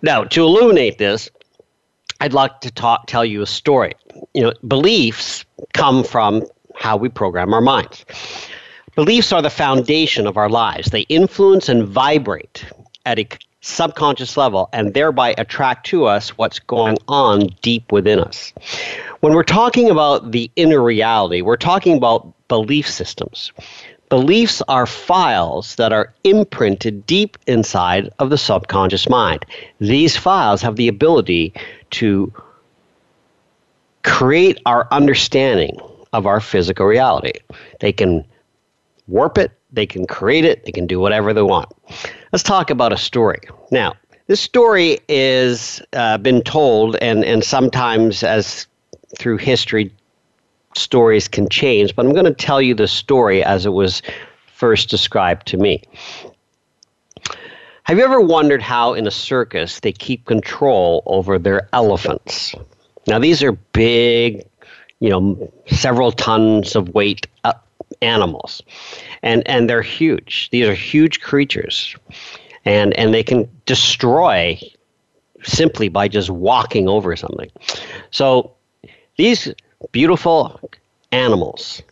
Now, 0.03 0.25
to 0.25 0.43
illuminate 0.43 0.99
this, 0.99 1.31
I'd 2.21 2.33
like 2.33 2.61
to 2.61 2.71
talk, 2.71 3.07
tell 3.07 3.25
you 3.25 3.43
a 3.43 3.47
story. 3.47 3.93
You 4.35 4.43
know, 4.43 4.53
beliefs 4.67 5.45
come 5.73 6.05
from 6.05 6.45
how 6.75 6.97
we 6.97 7.09
program 7.09 7.53
our 7.55 7.61
minds. 7.61 8.05
Beliefs 8.95 9.33
are 9.33 9.43
the 9.43 9.51
foundation 9.51 10.27
of 10.27 10.37
our 10.37 10.49
lives. 10.49 10.91
They 10.91 11.03
influence 11.03 11.69
and 11.69 11.87
vibrate 11.87 12.65
at 13.05 13.19
a 13.19 13.29
subconscious 13.61 14.37
level 14.37 14.69
and 14.73 14.95
thereby 14.95 15.35
attract 15.37 15.87
to 15.87 16.05
us 16.05 16.37
what's 16.39 16.59
going 16.61 16.99
on 17.09 17.49
deep 17.63 17.91
within 17.91 18.21
us. 18.21 18.53
When 19.21 19.33
we're 19.33 19.43
talking 19.43 19.91
about 19.91 20.33
the 20.33 20.51
inner 20.55 20.83
reality, 20.83 21.41
we're 21.41 21.57
talking 21.57 21.97
about 21.97 22.33
belief 22.49 22.89
systems. 22.89 23.53
Beliefs 24.11 24.63
are 24.69 24.87
files 24.87 25.75
that 25.77 25.93
are 25.93 26.13
imprinted 26.23 27.07
deep 27.07 27.37
inside 27.47 28.11
of 28.19 28.31
the 28.31 28.39
subconscious 28.39 29.09
mind. 29.09 29.45
These 29.81 30.17
files 30.17 30.63
have 30.63 30.77
the 30.77 30.89
ability 30.89 31.53
to 31.93 32.33
create 34.03 34.61
our 34.67 34.87
understanding 34.93 35.81
of 36.13 36.27
our 36.27 36.39
physical 36.39 36.87
reality. 36.87 37.33
They 37.81 37.93
can 37.93 38.25
warp 39.07 39.39
it, 39.39 39.53
they 39.73 39.87
can 39.87 40.07
create 40.07 40.45
it, 40.45 40.65
they 40.65 40.73
can 40.73 40.87
do 40.87 41.01
whatever 41.01 41.33
they 41.33 41.43
want. 41.43 41.71
Let's 42.33 42.43
talk 42.43 42.71
about 42.71 42.93
a 42.93 42.97
story. 42.97 43.41
Now, 43.71 43.95
this 44.27 44.41
story 44.41 45.01
is 45.09 45.83
uh, 45.93 46.19
been 46.19 46.43
told, 46.43 46.97
and, 46.97 47.25
and 47.25 47.45
sometimes 47.45 48.23
as 48.23 48.67
through 49.19 49.37
history, 49.39 49.93
stories 50.75 51.29
can 51.29 51.49
change, 51.49 51.95
but 51.95 52.07
I'm 52.07 52.13
going 52.13 52.25
to 52.25 52.35
tell 52.35 52.61
you 52.61 52.75
the 52.75 52.89
story 52.89 53.45
as 53.45 53.67
it 53.67 53.71
was 53.71 54.03
first 54.53 54.89
described 54.89 55.47
to 55.49 55.57
me. 55.57 55.83
Have 57.85 57.99
you 57.99 58.05
ever 58.05 58.21
wondered 58.21 58.63
how 58.63 58.95
in 58.95 59.07
a 59.07 59.11
circus 59.11 59.81
they 59.81 59.93
keep 59.93 60.25
control 60.25 61.03
over 61.05 61.39
their 61.39 61.69
elephants? 61.75 62.55
Now, 63.07 63.19
these 63.19 63.43
are 63.43 63.53
big, 63.53 64.43
you 65.01 65.11
know, 65.11 65.53
several 65.67 66.11
tons 66.11 66.75
of 66.75 66.89
weight 66.95 67.27
uh, 67.45 67.53
animals, 68.03 68.63
and 69.23 69.47
and 69.47 69.69
they're 69.69 69.83
huge. 69.83 70.49
These 70.51 70.67
are 70.67 70.75
huge 70.75 71.21
creatures, 71.21 71.95
and 72.65 72.95
and 72.95 73.13
they 73.13 73.23
can 73.23 73.49
destroy 73.67 74.61
simply 75.43 75.89
by 75.89 76.09
just 76.09 76.31
walking 76.31 76.89
over 76.89 77.15
something. 77.17 77.51
So 78.11 78.53
these 79.17 79.53
beautiful 79.93 80.61
animals 81.13 81.83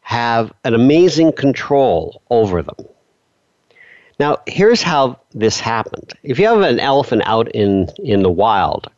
have 0.00 0.52
an 0.64 0.74
amazing 0.74 1.32
control 1.32 2.22
over 2.30 2.62
them. 2.62 2.76
Now, 4.20 4.38
here's 4.46 4.82
how 4.82 5.18
this 5.34 5.58
happened. 5.58 6.12
If 6.22 6.38
you 6.38 6.46
have 6.46 6.60
an 6.60 6.78
elephant 6.78 7.22
out 7.24 7.50
in, 7.50 7.88
in 7.98 8.22
the 8.22 8.30
wild, 8.30 8.88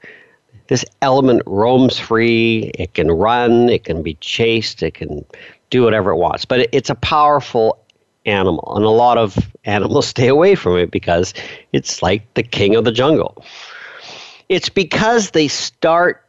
this 0.69 0.85
element 1.01 1.43
roams 1.47 1.99
free. 1.99 2.71
It 2.75 2.95
can 2.95 3.11
run, 3.11 3.69
it 3.69 3.85
can 3.85 4.03
be 4.03 4.15
chased, 4.15 4.83
it 4.83 4.95
can 4.95 5.25
do 5.71 5.83
whatever 5.83 6.11
it 6.11 6.17
wants. 6.17 6.45
But 6.45 6.69
it's 6.73 6.91
a 6.91 6.95
powerful 6.95 7.79
animal, 8.25 8.75
and 8.77 8.85
a 8.85 8.91
lot 8.91 9.19
of 9.19 9.39
animals 9.65 10.07
stay 10.17 10.29
away 10.29 10.55
from 10.55 10.77
it 10.77 10.91
because 10.91 11.35
it's 11.73 12.03
like 12.03 12.35
the 12.35 12.43
king 12.43 12.75
of 12.77 12.85
the 12.85 12.93
jungle. 12.93 13.45
It's 14.49 14.69
because 14.69 15.31
they 15.33 15.49
start 15.49 16.23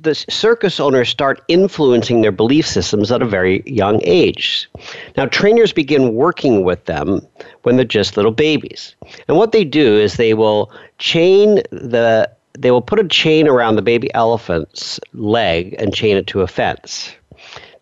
the 0.00 0.14
circus 0.14 0.80
owners 0.80 1.08
start 1.08 1.42
influencing 1.48 2.22
their 2.22 2.32
belief 2.32 2.66
systems 2.66 3.12
at 3.12 3.22
a 3.22 3.26
very 3.26 3.62
young 3.66 4.00
age. 4.04 4.68
Now, 5.16 5.26
trainers 5.26 5.72
begin 5.72 6.14
working 6.14 6.64
with 6.64 6.84
them 6.86 7.20
when 7.62 7.76
they're 7.76 7.84
just 7.84 8.16
little 8.16 8.32
babies. 8.32 8.94
And 9.28 9.36
what 9.36 9.52
they 9.52 9.64
do 9.64 9.98
is 9.98 10.14
they 10.14 10.34
will 10.34 10.70
chain 10.98 11.56
the 11.70 12.30
they 12.58 12.70
will 12.70 12.82
put 12.82 12.98
a 12.98 13.08
chain 13.08 13.48
around 13.48 13.76
the 13.76 13.82
baby 13.82 14.12
elephant's 14.12 15.00
leg 15.14 15.74
and 15.78 15.94
chain 15.94 16.16
it 16.16 16.26
to 16.28 16.42
a 16.42 16.46
fence. 16.46 17.12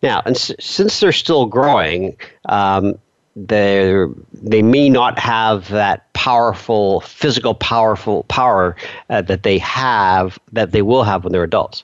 Now, 0.01 0.21
and 0.25 0.35
s- 0.35 0.51
since 0.59 0.99
they're 0.99 1.11
still 1.11 1.45
growing, 1.45 2.15
um, 2.45 2.97
they 3.35 4.05
they 4.33 4.61
may 4.61 4.89
not 4.89 5.17
have 5.17 5.69
that 5.69 6.11
powerful 6.13 6.99
physical 7.01 7.53
powerful 7.53 8.23
power 8.23 8.75
uh, 9.09 9.21
that 9.21 9.43
they 9.43 9.57
have 9.59 10.37
that 10.51 10.71
they 10.71 10.81
will 10.81 11.03
have 11.03 11.23
when 11.23 11.31
they're 11.31 11.43
adults. 11.43 11.83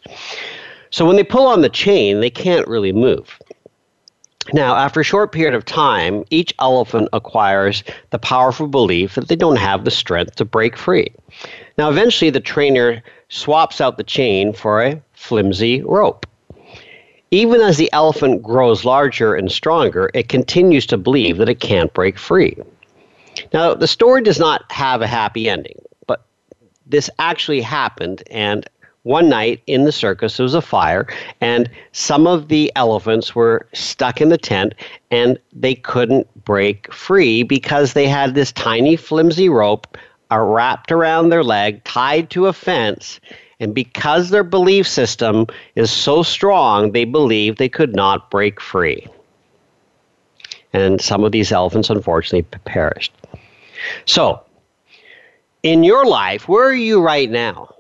So 0.89 1.05
when 1.05 1.15
they 1.15 1.23
pull 1.23 1.47
on 1.47 1.61
the 1.61 1.69
chain, 1.69 2.19
they 2.19 2.29
can't 2.29 2.67
really 2.67 2.91
move. 2.91 3.39
Now, 4.53 4.75
after 4.75 5.01
a 5.01 5.03
short 5.03 5.33
period 5.33 5.53
of 5.55 5.65
time, 5.65 6.23
each 6.29 6.53
elephant 6.59 7.09
acquires 7.11 7.83
the 8.11 8.19
powerful 8.19 8.67
belief 8.67 9.15
that 9.15 9.27
they 9.27 9.35
don't 9.35 9.57
have 9.57 9.83
the 9.83 9.91
strength 9.91 10.35
to 10.37 10.45
break 10.45 10.77
free. 10.77 11.11
Now, 11.77 11.89
eventually, 11.89 12.29
the 12.29 12.39
trainer 12.39 13.03
swaps 13.29 13.81
out 13.81 13.97
the 13.97 14.05
chain 14.05 14.53
for 14.53 14.81
a 14.81 15.01
flimsy 15.13 15.81
rope. 15.81 16.25
Even 17.31 17.61
as 17.61 17.77
the 17.77 17.91
elephant 17.91 18.41
grows 18.41 18.85
larger 18.85 19.35
and 19.35 19.51
stronger, 19.51 20.09
it 20.13 20.29
continues 20.29 20.85
to 20.87 20.97
believe 20.97 21.37
that 21.37 21.49
it 21.49 21.59
can't 21.59 21.93
break 21.93 22.17
free. 22.17 22.57
Now, 23.53 23.73
the 23.73 23.87
story 23.87 24.21
does 24.23 24.39
not 24.39 24.69
have 24.71 25.01
a 25.01 25.07
happy 25.07 25.49
ending, 25.49 25.79
but 26.07 26.25
this 26.85 27.09
actually 27.19 27.61
happened, 27.61 28.23
and 28.31 28.67
one 29.03 29.29
night 29.29 29.61
in 29.67 29.85
the 29.85 29.91
circus 29.91 30.37
there 30.37 30.43
was 30.43 30.53
a 30.53 30.61
fire, 30.61 31.07
and 31.39 31.69
some 31.91 32.27
of 32.27 32.49
the 32.49 32.71
elephants 32.75 33.33
were 33.33 33.67
stuck 33.73 34.19
in 34.19 34.29
the 34.29 34.37
tent 34.37 34.73
and 35.11 35.39
they 35.53 35.75
couldn't 35.75 36.27
break 36.43 36.91
free 36.93 37.43
because 37.43 37.93
they 37.93 38.07
had 38.07 38.35
this 38.35 38.51
tiny, 38.51 38.97
flimsy 38.97 39.47
rope 39.47 39.97
uh, 40.29 40.37
wrapped 40.37 40.91
around 40.91 41.29
their 41.29 41.43
leg, 41.43 41.81
tied 41.85 42.29
to 42.29 42.47
a 42.47 42.53
fence, 42.53 43.21
and 43.59 43.73
because 43.73 44.29
their 44.29 44.43
belief 44.43 44.87
system 44.87 45.47
is 45.75 45.91
so 45.91 46.21
strong, 46.23 46.91
they 46.91 47.05
believe 47.05 47.57
they 47.57 47.69
could 47.69 47.95
not 47.95 48.29
break 48.29 48.61
free. 48.61 49.07
And 50.73 51.01
some 51.01 51.23
of 51.23 51.31
these 51.31 51.51
elephants 51.51 51.89
unfortunately 51.89 52.43
perished. 52.65 53.13
So, 54.05 54.41
in 55.63 55.83
your 55.83 56.05
life, 56.05 56.47
where 56.47 56.67
are 56.67 56.73
you 56.73 57.01
right 57.01 57.29
now? 57.29 57.73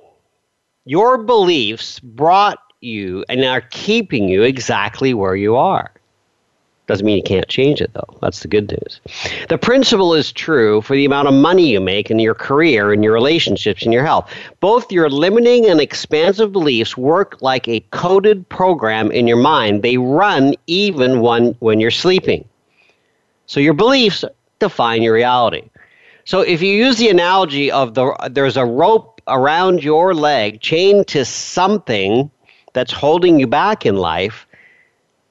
Your 0.85 1.17
beliefs 1.17 1.99
brought 1.99 2.59
you 2.81 3.23
and 3.29 3.43
are 3.43 3.61
keeping 3.61 4.29
you 4.29 4.43
exactly 4.43 5.13
where 5.13 5.35
you 5.35 5.55
are. 5.55 5.91
Doesn't 6.87 7.05
mean 7.05 7.17
you 7.17 7.23
can't 7.23 7.47
change 7.49 7.81
it, 7.81 7.93
though. 7.93 8.17
That's 8.21 8.39
the 8.39 8.47
good 8.47 8.71
news. 8.71 9.01
The 9.49 9.57
principle 9.57 10.13
is 10.13 10.31
true 10.31 10.81
for 10.81 10.95
the 10.95 11.03
amount 11.03 11.27
of 11.27 11.33
money 11.33 11.69
you 11.69 11.81
make 11.81 12.09
in 12.09 12.17
your 12.17 12.33
career, 12.33 12.93
in 12.93 13.03
your 13.03 13.11
relationships, 13.11 13.85
in 13.85 13.91
your 13.91 14.05
health. 14.05 14.31
Both 14.61 14.89
your 14.89 15.09
limiting 15.09 15.65
and 15.65 15.81
expansive 15.81 16.53
beliefs 16.53 16.95
work 16.95 17.41
like 17.41 17.67
a 17.67 17.81
coded 17.91 18.47
program 18.47 19.11
in 19.11 19.27
your 19.27 19.37
mind. 19.37 19.83
They 19.83 19.97
run 19.97 20.55
even 20.67 21.19
when, 21.19 21.53
when 21.59 21.81
you're 21.81 21.91
sleeping. 21.91 22.47
So 23.47 23.59
your 23.59 23.73
beliefs 23.73 24.23
define 24.59 25.01
your 25.01 25.13
reality. 25.13 25.69
So 26.23 26.39
if 26.39 26.61
you 26.61 26.71
use 26.71 26.97
the 26.97 27.09
analogy 27.09 27.69
of 27.69 27.93
the 27.95 28.13
there's 28.31 28.57
a 28.57 28.65
rope 28.65 29.21
around 29.27 29.83
your 29.83 30.13
leg 30.13 30.61
chained 30.61 31.07
to 31.07 31.25
something 31.25 32.31
that's 32.73 32.93
holding 32.93 33.39
you 33.39 33.47
back 33.47 33.85
in 33.85 33.97
life, 33.97 34.46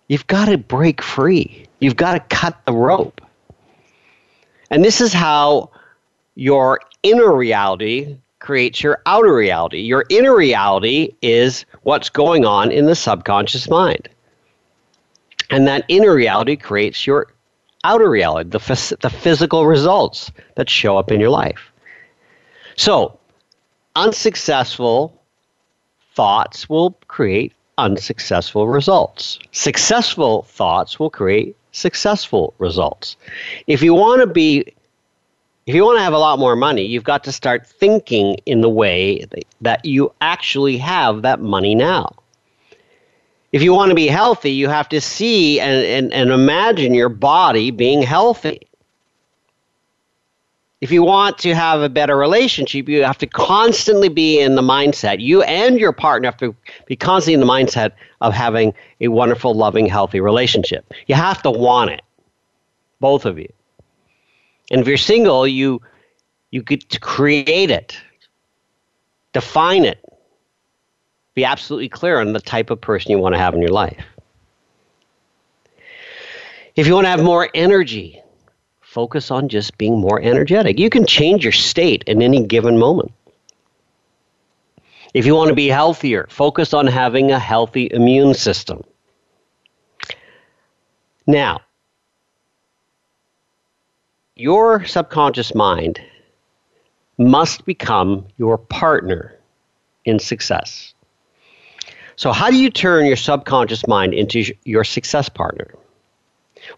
You've 0.09 0.27
got 0.27 0.47
to 0.47 0.59
break 0.59 1.03
free. 1.03 1.67
You've 1.81 1.97
got 1.97 2.15
to 2.15 2.37
cut 2.37 2.65
the 2.65 2.73
rope. 2.73 3.21
And 4.71 4.85
this 4.85 5.01
is 5.01 5.13
how 5.13 5.71
your 6.35 6.81
inner 7.03 7.35
reality 7.35 8.17
creates 8.39 8.83
your 8.83 9.03
outer 9.07 9.35
reality. 9.35 9.81
Your 9.81 10.05
inner 10.09 10.35
reality 10.37 11.11
is 11.23 11.65
what's 11.83 12.09
going 12.09 12.45
on 12.45 12.71
in 12.71 12.87
the 12.87 12.95
subconscious 12.95 13.69
mind. 13.69 14.09
And 15.51 15.67
that 15.67 15.85
inner 15.89 16.15
reality 16.15 16.57
creates 16.57 17.07
your 17.07 17.29
outer 17.85 18.11
reality, 18.11 18.51
the, 18.51 18.97
the 19.01 19.11
physical 19.11 19.67
results 19.67 20.31
that 20.57 20.69
show 20.69 20.97
up 20.99 21.11
in 21.11 21.21
your 21.21 21.31
life. 21.31 21.73
So, 22.77 23.19
unsuccessful 23.95 25.23
thoughts 26.15 26.69
will 26.69 26.93
create 27.09 27.53
unsuccessful 27.79 28.69
results. 28.69 29.39
Successful 29.53 30.43
thoughts 30.43 30.99
will 30.99 31.11
create 31.11 31.57
successful 31.73 32.55
results. 32.59 33.17
If 33.67 33.83
you 33.83 33.95
want 33.95 34.21
to 34.21 34.27
be 34.27 34.73
if 35.67 35.75
you 35.75 35.85
want 35.85 35.99
to 35.99 36.03
have 36.03 36.13
a 36.13 36.19
lot 36.19 36.39
more 36.39 36.55
money, 36.55 36.83
you've 36.83 37.05
got 37.05 37.25
to 37.25 37.33
start 37.33 37.67
thinking 37.67 38.37
in 38.47 38.61
the 38.61 38.69
way 38.69 39.25
that 39.61 39.85
you 39.85 40.13
actually 40.21 40.79
have 40.79 41.23
that 41.23 41.41
money 41.41 41.75
now. 41.75 42.15
If 43.51 43.63
you 43.63 43.75
want 43.75 43.89
to 43.89 43.97
be 43.97 44.07
healthy, 44.07 44.53
you 44.53 44.69
have 44.69 44.89
to 44.91 45.01
see 45.01 45.59
and, 45.59 45.85
and, 45.85 46.13
and 46.13 46.31
imagine 46.31 46.95
your 46.95 47.09
body 47.09 47.73
being 47.73 48.01
healthy. 48.03 48.61
If 50.87 50.93
you 50.93 51.03
want 51.03 51.37
to 51.39 51.53
have 51.53 51.81
a 51.81 51.89
better 51.89 52.17
relationship, 52.17 52.89
you 52.89 53.03
have 53.03 53.19
to 53.19 53.27
constantly 53.27 54.09
be 54.09 54.39
in 54.39 54.55
the 54.55 54.63
mindset. 54.63 55.19
You 55.19 55.43
and 55.43 55.81
your 55.81 55.91
partner 55.91 56.29
have 56.29 56.37
to 56.37 56.55
be 56.87 56.95
constantly 56.95 57.35
in 57.35 57.41
the 57.41 57.53
mindset 57.53 57.91
of 58.21 58.33
having 58.33 58.73
a 59.01 59.09
wonderful, 59.09 59.53
loving, 59.53 59.87
healthy 59.87 60.21
relationship. 60.21 60.95
You 61.09 61.17
have 61.17 61.43
to 61.43 61.51
want 61.51 61.91
it, 61.91 62.03
both 63.01 63.25
of 63.25 63.37
you. 63.37 63.53
And 64.71 64.81
if 64.81 64.87
you're 64.87 64.97
single, 64.97 65.45
you 65.45 65.83
you 66.53 66.63
get 66.63 66.89
to 66.91 67.01
create 67.01 67.73
it, 67.73 67.99
define 69.33 69.85
it, 69.85 69.99
be 71.35 71.45
absolutely 71.45 71.89
clear 71.89 72.21
on 72.21 72.33
the 72.33 72.41
type 72.41 72.71
of 72.71 72.81
person 72.81 73.11
you 73.11 73.19
want 73.19 73.35
to 73.35 73.41
have 73.41 73.55
in 73.55 73.61
your 73.61 73.71
life. 73.71 74.05
If 76.77 76.87
you 76.87 76.95
want 76.95 77.07
to 77.07 77.11
have 77.11 77.25
more 77.25 77.51
energy, 77.55 78.23
focus 78.87 79.31
on 79.31 79.49
just 79.49 79.77
being 79.79 79.99
more 79.99 80.23
energetic. 80.23 80.79
You 80.79 80.89
can 80.89 81.05
change 81.05 81.45
your 81.45 81.53
state 81.53 82.05
in 82.07 82.23
any 82.23 82.47
given 82.47 82.79
moment. 82.79 83.13
If 85.13 85.27
you 85.27 85.35
want 85.35 85.49
to 85.49 85.55
be 85.55 85.69
healthier, 85.69 86.27
focus 86.31 86.73
on 86.73 86.87
having 86.87 87.33
a 87.33 87.39
healthy 87.39 87.89
immune 87.91 88.35
system. 88.35 88.85
Now, 91.27 91.61
your 94.37 94.85
subconscious 94.85 95.55
mind 95.55 96.01
must 97.19 97.65
become 97.65 98.27
your 98.37 98.57
partner 98.57 99.35
in 100.05 100.19
success. 100.21 100.95
So, 102.15 102.31
how 102.33 102.51
do 102.51 102.57
you 102.57 102.71
turn 102.71 103.07
your 103.07 103.17
subconscious 103.17 103.87
mind 103.89 104.15
into 104.15 104.55
your 104.65 104.85
success 104.85 105.29
partner? 105.29 105.75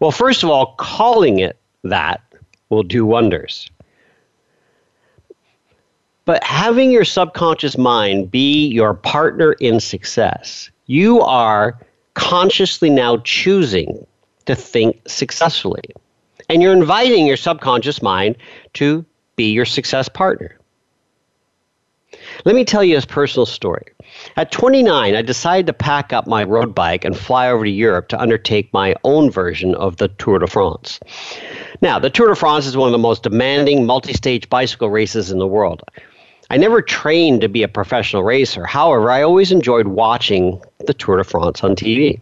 Well, 0.01 0.11
first 0.11 0.43
of 0.43 0.49
all, 0.49 0.75
calling 0.79 1.41
it 1.41 1.58
that 1.85 2.21
will 2.69 2.83
do 2.83 3.07
wonders. 3.07 3.71
But 6.25 6.45
having 6.45 6.91
your 6.91 7.05
subconscious 7.07 7.79
mind 7.79 8.31
be 8.31 8.67
your 8.67 8.93
partner 8.93 9.53
in 9.55 9.81
success, 9.81 10.71
you 10.87 11.23
are 11.23 11.79
consciously 12.15 12.91
now 12.91 13.17
choosing 13.19 14.07
to 14.45 14.55
think 14.55 15.01
successfully. 15.07 15.85
And 16.51 16.63
you're 16.63 16.73
inviting 16.73 17.27
your 17.27 17.37
subconscious 17.37 18.03
mind 18.03 18.37
to 18.75 19.05
be 19.37 19.53
your 19.53 19.65
success 19.65 20.09
partner. 20.09 20.59
Let 22.45 22.55
me 22.55 22.65
tell 22.65 22.85
you 22.85 22.99
a 22.99 23.03
personal 23.03 23.47
story. 23.47 23.87
At 24.37 24.51
29, 24.53 25.15
I 25.15 25.23
decided 25.23 25.67
to 25.67 25.73
pack 25.73 26.13
up 26.13 26.27
my 26.27 26.45
road 26.45 26.75
bike 26.75 27.05
and 27.05 27.17
fly 27.17 27.49
over 27.49 27.65
to 27.65 27.71
Europe 27.71 28.09
to 28.09 28.21
undertake 28.21 28.73
my 28.73 28.95
own 29.05 29.31
version 29.31 29.75
of 29.75 29.97
the 29.97 30.09
Tour 30.09 30.39
de 30.39 30.47
France. 30.47 31.01
Now, 31.81 31.99
the 31.99 32.11
Tour 32.11 32.29
de 32.29 32.35
France 32.35 32.67
is 32.67 32.77
one 32.77 32.89
of 32.89 32.93
the 32.93 32.99
most 32.99 33.23
demanding 33.23 33.87
multi 33.87 34.13
stage 34.13 34.49
bicycle 34.49 34.91
races 34.91 35.31
in 35.31 35.39
the 35.39 35.47
world. 35.47 35.83
I 36.51 36.57
never 36.57 36.81
trained 36.81 37.43
to 37.43 37.49
be 37.49 37.63
a 37.63 37.69
professional 37.69 38.23
racer. 38.23 38.65
However, 38.65 39.11
I 39.11 39.23
always 39.23 39.53
enjoyed 39.53 39.89
watching 39.89 40.63
the 40.87 40.95
Tour 40.95 41.19
de 41.19 41.25
France 41.25 41.63
on 41.63 41.77
TV. 41.77 42.21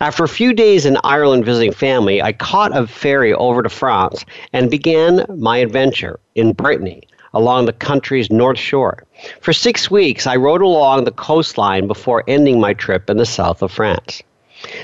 After 0.00 0.24
a 0.24 0.28
few 0.28 0.52
days 0.52 0.84
in 0.84 0.98
Ireland 1.04 1.44
visiting 1.44 1.72
family, 1.72 2.20
I 2.20 2.32
caught 2.32 2.76
a 2.76 2.86
ferry 2.86 3.32
over 3.32 3.62
to 3.62 3.68
France 3.68 4.24
and 4.52 4.70
began 4.70 5.24
my 5.38 5.58
adventure 5.58 6.18
in 6.34 6.52
Brittany 6.52 7.04
along 7.34 7.66
the 7.66 7.72
country's 7.72 8.30
north 8.30 8.58
shore. 8.58 9.04
For 9.40 9.52
six 9.52 9.90
weeks, 9.90 10.26
I 10.26 10.36
rode 10.36 10.62
along 10.62 11.04
the 11.04 11.10
coastline 11.10 11.86
before 11.86 12.24
ending 12.26 12.60
my 12.60 12.72
trip 12.72 13.10
in 13.10 13.16
the 13.16 13.26
south 13.26 13.62
of 13.62 13.72
France. 13.72 14.22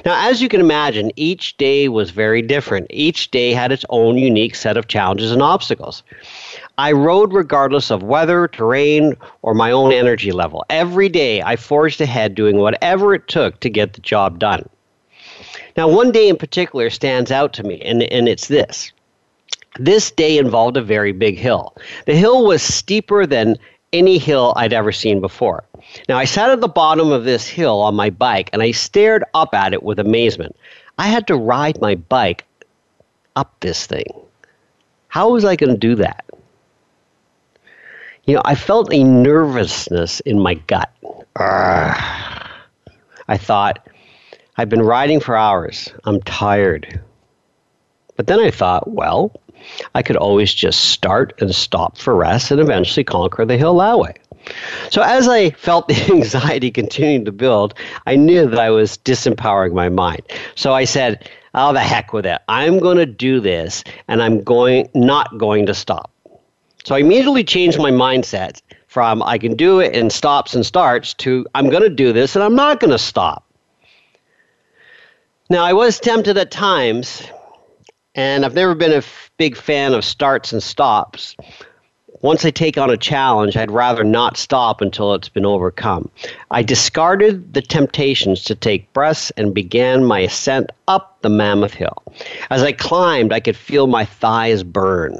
Now, 0.04 0.28
as 0.28 0.42
you 0.42 0.48
can 0.48 0.60
imagine, 0.60 1.10
each 1.16 1.56
day 1.56 1.88
was 1.88 2.10
very 2.10 2.42
different. 2.42 2.86
Each 2.90 3.30
day 3.30 3.52
had 3.52 3.72
its 3.72 3.84
own 3.88 4.18
unique 4.18 4.54
set 4.54 4.76
of 4.76 4.88
challenges 4.88 5.32
and 5.32 5.40
obstacles. 5.40 6.02
I 6.76 6.92
rode 6.92 7.32
regardless 7.32 7.90
of 7.90 8.02
weather, 8.02 8.48
terrain, 8.48 9.16
or 9.42 9.54
my 9.54 9.70
own 9.70 9.92
energy 9.92 10.32
level. 10.32 10.64
Every 10.68 11.08
day 11.08 11.42
I 11.42 11.56
forged 11.56 12.00
ahead 12.00 12.34
doing 12.34 12.58
whatever 12.58 13.14
it 13.14 13.28
took 13.28 13.60
to 13.60 13.70
get 13.70 13.94
the 13.94 14.00
job 14.00 14.38
done. 14.38 14.68
Now, 15.76 15.88
one 15.88 16.10
day 16.10 16.28
in 16.28 16.36
particular 16.36 16.90
stands 16.90 17.30
out 17.30 17.52
to 17.54 17.62
me, 17.62 17.80
and, 17.82 18.02
and 18.02 18.28
it's 18.28 18.48
this. 18.48 18.92
This 19.78 20.11
day 20.11 20.38
involved 20.38 20.76
a 20.76 20.83
very 20.83 21.12
big 21.12 21.38
hill. 21.38 21.76
The 22.06 22.16
hill 22.16 22.44
was 22.44 22.62
steeper 22.62 23.26
than 23.26 23.56
any 23.92 24.18
hill 24.18 24.52
I'd 24.56 24.72
ever 24.72 24.92
seen 24.92 25.20
before. 25.20 25.64
Now, 26.09 26.18
I 26.18 26.24
sat 26.24 26.50
at 26.50 26.61
the 26.61 26.68
bottom 26.68 27.12
of 27.12 27.24
this 27.24 27.46
hill 27.46 27.80
on 27.80 27.94
my 27.94 28.11
bike 28.11 28.50
and 28.52 28.62
I 28.62 28.72
stared 28.72 29.24
up 29.35 29.54
at 29.54 29.72
it 29.72 29.83
with 29.83 29.98
amazement. 29.98 30.56
I 30.98 31.06
had 31.06 31.26
to 31.28 31.37
ride 31.37 31.80
my 31.80 31.94
bike 31.94 32.44
up 33.37 33.54
this 33.61 33.87
thing. 33.87 34.06
How 35.09 35.30
was 35.30 35.44
I 35.44 35.56
going 35.56 35.72
to 35.72 35.78
do 35.78 35.94
that? 35.96 36.24
You 38.24 38.35
know, 38.35 38.42
I 38.44 38.54
felt 38.54 38.92
a 38.92 39.02
nervousness 39.02 40.20
in 40.20 40.38
my 40.38 40.54
gut. 40.54 40.90
Urgh. 41.37 42.48
I 43.28 43.37
thought, 43.37 43.88
I've 44.56 44.68
been 44.68 44.83
riding 44.83 45.20
for 45.20 45.37
hours. 45.37 45.88
I'm 46.04 46.20
tired. 46.22 47.00
But 48.16 48.26
then 48.26 48.40
I 48.40 48.50
thought, 48.50 48.90
well, 48.90 49.33
I 49.94 50.02
could 50.02 50.16
always 50.16 50.52
just 50.52 50.86
start 50.86 51.34
and 51.40 51.54
stop 51.54 51.98
for 51.98 52.14
rest 52.14 52.50
and 52.50 52.60
eventually 52.60 53.04
conquer 53.04 53.44
the 53.44 53.56
hill 53.56 53.76
that 53.78 53.98
way. 53.98 54.14
So 54.90 55.02
as 55.02 55.28
I 55.28 55.50
felt 55.50 55.88
the 55.88 56.12
anxiety 56.12 56.70
continuing 56.70 57.24
to 57.24 57.32
build, 57.32 57.74
I 58.06 58.16
knew 58.16 58.48
that 58.48 58.58
I 58.58 58.70
was 58.70 58.98
disempowering 58.98 59.72
my 59.72 59.88
mind. 59.88 60.22
So 60.54 60.72
I 60.72 60.84
said, 60.84 61.28
"Oh, 61.54 61.72
the 61.72 61.80
heck 61.80 62.12
with 62.12 62.26
it! 62.26 62.40
I'm 62.48 62.78
going 62.78 62.96
to 62.96 63.06
do 63.06 63.40
this, 63.40 63.84
and 64.08 64.22
I'm 64.22 64.42
going 64.42 64.88
not 64.94 65.38
going 65.38 65.66
to 65.66 65.74
stop." 65.74 66.10
So 66.84 66.94
I 66.94 66.98
immediately 66.98 67.44
changed 67.44 67.78
my 67.78 67.90
mindset 67.90 68.62
from 68.88 69.22
"I 69.22 69.38
can 69.38 69.54
do 69.54 69.80
it" 69.80 69.94
and 69.94 70.10
stops 70.10 70.54
and 70.54 70.64
starts 70.64 71.14
to 71.14 71.46
"I'm 71.54 71.68
going 71.68 71.82
to 71.82 71.90
do 71.90 72.12
this 72.12 72.34
and 72.34 72.42
I'm 72.42 72.56
not 72.56 72.80
going 72.80 72.92
to 72.92 72.98
stop." 72.98 73.44
Now 75.50 75.64
I 75.64 75.72
was 75.72 75.98
tempted 75.98 76.38
at 76.38 76.50
times, 76.50 77.22
and 78.20 78.44
I've 78.44 78.54
never 78.54 78.74
been 78.74 78.92
a 78.92 78.96
f- 78.96 79.30
big 79.38 79.56
fan 79.56 79.94
of 79.94 80.04
starts 80.04 80.52
and 80.52 80.62
stops 80.62 81.37
once 82.22 82.44
I 82.44 82.50
take 82.50 82.76
on 82.76 82.90
a 82.90 82.98
challenge, 82.98 83.56
I'd 83.56 83.70
rather 83.70 84.04
not 84.04 84.37
stop 84.37 84.83
until 84.83 85.14
it's 85.14 85.30
been 85.30 85.46
overcome. 85.46 86.11
I 86.50 86.62
discarded 86.62 87.54
the 87.54 87.62
temptations 87.62 88.44
to 88.44 88.54
take 88.54 88.92
breaths 88.92 89.30
and 89.38 89.54
began 89.54 90.04
my 90.04 90.20
ascent 90.20 90.70
up 90.87 91.16
the 91.22 91.30
Mammoth 91.30 91.72
Hill. 91.72 92.02
As 92.50 92.62
I 92.62 92.72
climbed, 92.72 93.33
I 93.33 93.40
could 93.40 93.56
feel 93.56 93.87
my 93.87 94.04
thighs 94.04 94.62
burn. 94.62 95.18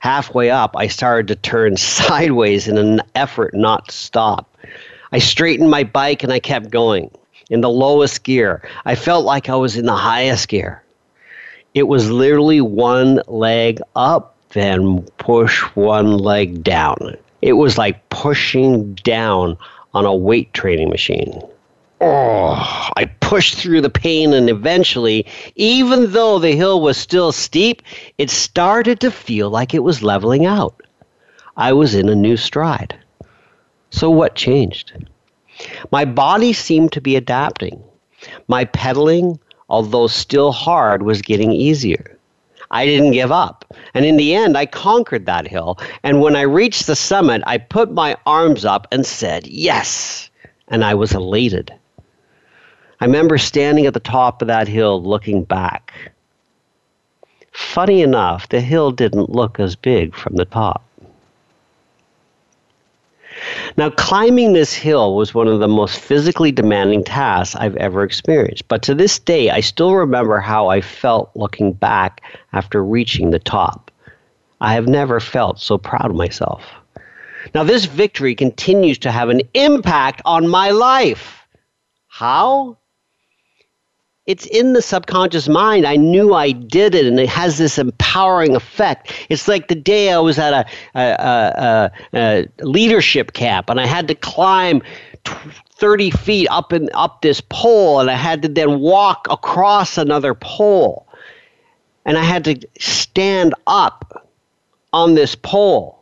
Halfway 0.00 0.50
up, 0.50 0.76
I 0.76 0.88
started 0.88 1.28
to 1.28 1.36
turn 1.36 1.76
sideways 1.78 2.68
in 2.68 2.76
an 2.76 3.00
effort 3.14 3.54
not 3.54 3.88
to 3.88 3.94
stop. 3.94 4.54
I 5.12 5.18
straightened 5.18 5.70
my 5.70 5.84
bike 5.84 6.22
and 6.22 6.32
I 6.32 6.38
kept 6.38 6.70
going. 6.70 7.10
In 7.48 7.62
the 7.62 7.70
lowest 7.70 8.22
gear, 8.24 8.62
I 8.84 8.94
felt 8.94 9.24
like 9.24 9.48
I 9.48 9.56
was 9.56 9.76
in 9.76 9.86
the 9.86 9.96
highest 9.96 10.48
gear. 10.48 10.82
It 11.74 11.84
was 11.84 12.10
literally 12.10 12.60
one 12.60 13.22
leg 13.28 13.80
up 13.94 14.36
then 14.52 15.02
push 15.18 15.62
one 15.74 16.18
leg 16.18 16.62
down. 16.62 17.16
It 17.42 17.54
was 17.54 17.78
like 17.78 18.08
pushing 18.10 18.94
down 18.94 19.56
on 19.94 20.04
a 20.04 20.14
weight 20.14 20.52
training 20.52 20.90
machine. 20.90 21.40
Oh, 22.00 22.88
I 22.96 23.04
pushed 23.20 23.56
through 23.56 23.82
the 23.82 23.90
pain, 23.90 24.32
and 24.32 24.48
eventually, 24.48 25.26
even 25.54 26.12
though 26.12 26.38
the 26.38 26.52
hill 26.52 26.80
was 26.80 26.96
still 26.96 27.30
steep, 27.30 27.82
it 28.16 28.30
started 28.30 29.00
to 29.00 29.10
feel 29.10 29.50
like 29.50 29.74
it 29.74 29.82
was 29.82 30.02
leveling 30.02 30.46
out. 30.46 30.82
I 31.56 31.72
was 31.72 31.94
in 31.94 32.08
a 32.08 32.14
new 32.14 32.36
stride. 32.36 32.96
So, 33.90 34.08
what 34.08 34.34
changed? 34.34 34.92
My 35.92 36.06
body 36.06 36.54
seemed 36.54 36.92
to 36.92 37.02
be 37.02 37.16
adapting. 37.16 37.82
My 38.48 38.64
pedaling, 38.64 39.38
although 39.70 40.08
still 40.08 40.52
hard, 40.52 41.04
was 41.04 41.22
getting 41.22 41.52
easier. 41.52 42.18
I 42.72 42.84
didn't 42.86 43.12
give 43.12 43.32
up. 43.32 43.64
And 43.94 44.04
in 44.04 44.16
the 44.16 44.34
end, 44.34 44.56
I 44.56 44.66
conquered 44.66 45.26
that 45.26 45.46
hill. 45.46 45.78
And 46.02 46.20
when 46.20 46.36
I 46.36 46.42
reached 46.42 46.86
the 46.86 46.94
summit, 46.94 47.42
I 47.46 47.58
put 47.58 47.92
my 47.92 48.16
arms 48.26 48.64
up 48.64 48.86
and 48.92 49.06
said, 49.06 49.46
Yes. 49.46 50.30
And 50.68 50.84
I 50.84 50.94
was 50.94 51.12
elated. 51.12 51.72
I 53.00 53.06
remember 53.06 53.38
standing 53.38 53.86
at 53.86 53.94
the 53.94 54.00
top 54.00 54.42
of 54.42 54.48
that 54.48 54.68
hill 54.68 55.02
looking 55.02 55.42
back. 55.42 56.12
Funny 57.52 58.02
enough, 58.02 58.48
the 58.48 58.60
hill 58.60 58.92
didn't 58.92 59.30
look 59.30 59.58
as 59.58 59.74
big 59.74 60.14
from 60.14 60.36
the 60.36 60.44
top. 60.44 60.84
Now, 63.76 63.90
climbing 63.90 64.52
this 64.52 64.74
hill 64.74 65.14
was 65.14 65.34
one 65.34 65.48
of 65.48 65.60
the 65.60 65.68
most 65.68 65.98
physically 65.98 66.52
demanding 66.52 67.04
tasks 67.04 67.56
I've 67.56 67.76
ever 67.76 68.02
experienced, 68.02 68.68
but 68.68 68.82
to 68.82 68.94
this 68.94 69.18
day, 69.18 69.50
I 69.50 69.60
still 69.60 69.94
remember 69.94 70.40
how 70.40 70.68
I 70.68 70.80
felt 70.80 71.30
looking 71.34 71.72
back 71.72 72.22
after 72.52 72.84
reaching 72.84 73.30
the 73.30 73.38
top. 73.38 73.90
I 74.60 74.74
have 74.74 74.88
never 74.88 75.20
felt 75.20 75.58
so 75.58 75.78
proud 75.78 76.10
of 76.10 76.16
myself. 76.16 76.62
Now, 77.54 77.64
this 77.64 77.86
victory 77.86 78.34
continues 78.34 78.98
to 78.98 79.10
have 79.10 79.30
an 79.30 79.40
impact 79.54 80.20
on 80.24 80.46
my 80.48 80.70
life. 80.70 81.46
How? 82.08 82.76
It's 84.30 84.46
in 84.46 84.74
the 84.74 84.80
subconscious 84.80 85.48
mind. 85.48 85.84
I 85.84 85.96
knew 85.96 86.34
I 86.34 86.52
did 86.52 86.94
it, 86.94 87.04
and 87.04 87.18
it 87.18 87.28
has 87.28 87.58
this 87.58 87.78
empowering 87.78 88.54
effect. 88.54 89.12
It's 89.28 89.48
like 89.48 89.66
the 89.66 89.74
day 89.74 90.12
I 90.12 90.20
was 90.20 90.38
at 90.38 90.52
a, 90.54 90.66
a, 90.94 91.90
a, 92.14 92.48
a 92.60 92.64
leadership 92.64 93.32
camp, 93.32 93.68
and 93.68 93.80
I 93.80 93.86
had 93.86 94.06
to 94.08 94.14
climb. 94.14 94.82
30 95.74 96.10
feet 96.12 96.46
up 96.50 96.72
and 96.72 96.88
up 96.94 97.20
this 97.20 97.42
pole 97.42 98.00
and 98.00 98.10
I 98.10 98.14
had 98.14 98.40
to 98.42 98.48
then 98.48 98.80
walk 98.80 99.26
across 99.30 99.98
another 99.98 100.34
pole 100.34 101.06
and 102.06 102.16
I 102.16 102.22
had 102.22 102.44
to 102.44 102.58
stand 102.78 103.54
up 103.66 104.26
on 104.94 105.14
this 105.14 105.34
pole 105.34 105.99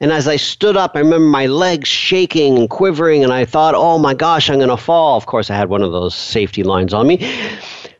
and 0.00 0.12
as 0.12 0.28
I 0.28 0.36
stood 0.36 0.76
up, 0.76 0.92
I 0.94 0.98
remember 0.98 1.26
my 1.26 1.46
legs 1.46 1.88
shaking 1.88 2.58
and 2.58 2.68
quivering, 2.68 3.24
and 3.24 3.32
I 3.32 3.46
thought, 3.46 3.74
oh 3.74 3.98
my 3.98 4.12
gosh, 4.12 4.50
I'm 4.50 4.58
going 4.58 4.68
to 4.68 4.76
fall. 4.76 5.16
Of 5.16 5.24
course, 5.26 5.50
I 5.50 5.56
had 5.56 5.70
one 5.70 5.82
of 5.82 5.92
those 5.92 6.14
safety 6.14 6.62
lines 6.62 6.92
on 6.92 7.06
me. 7.06 7.18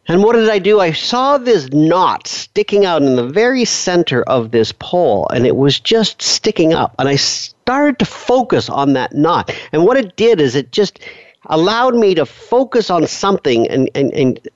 And 0.09 0.23
what 0.23 0.35
did 0.35 0.49
I 0.49 0.59
do? 0.59 0.79
I 0.79 0.93
saw 0.93 1.39
this 1.39 1.69
knot 1.73 2.27
sticking 2.27 2.85
out 2.85 3.03
in 3.03 3.17
the 3.17 3.27
very 3.27 3.65
center 3.65 4.23
of 4.25 4.51
this 4.51 4.73
pole, 4.73 5.27
and 5.33 5.47
it 5.47 5.57
was 5.57 5.81
just 5.81 6.21
sticking 6.21 6.75
up. 6.75 6.95
And 6.99 7.09
I 7.09 7.17
started 7.17 7.99
to 7.99 8.05
focus 8.05 8.69
on 8.69 8.93
that 8.93 9.15
knot. 9.15 9.53
And 9.73 9.85
what 9.85 9.97
it 9.97 10.17
did 10.17 10.41
is 10.41 10.55
it 10.55 10.73
just 10.73 11.01
allowed 11.47 11.95
me 11.95 12.15
to 12.15 12.27
focus 12.27 12.91
on 12.91 13.07
something 13.07 13.67
and, 13.69 13.91
and, 13.95 14.13
and 14.13 14.49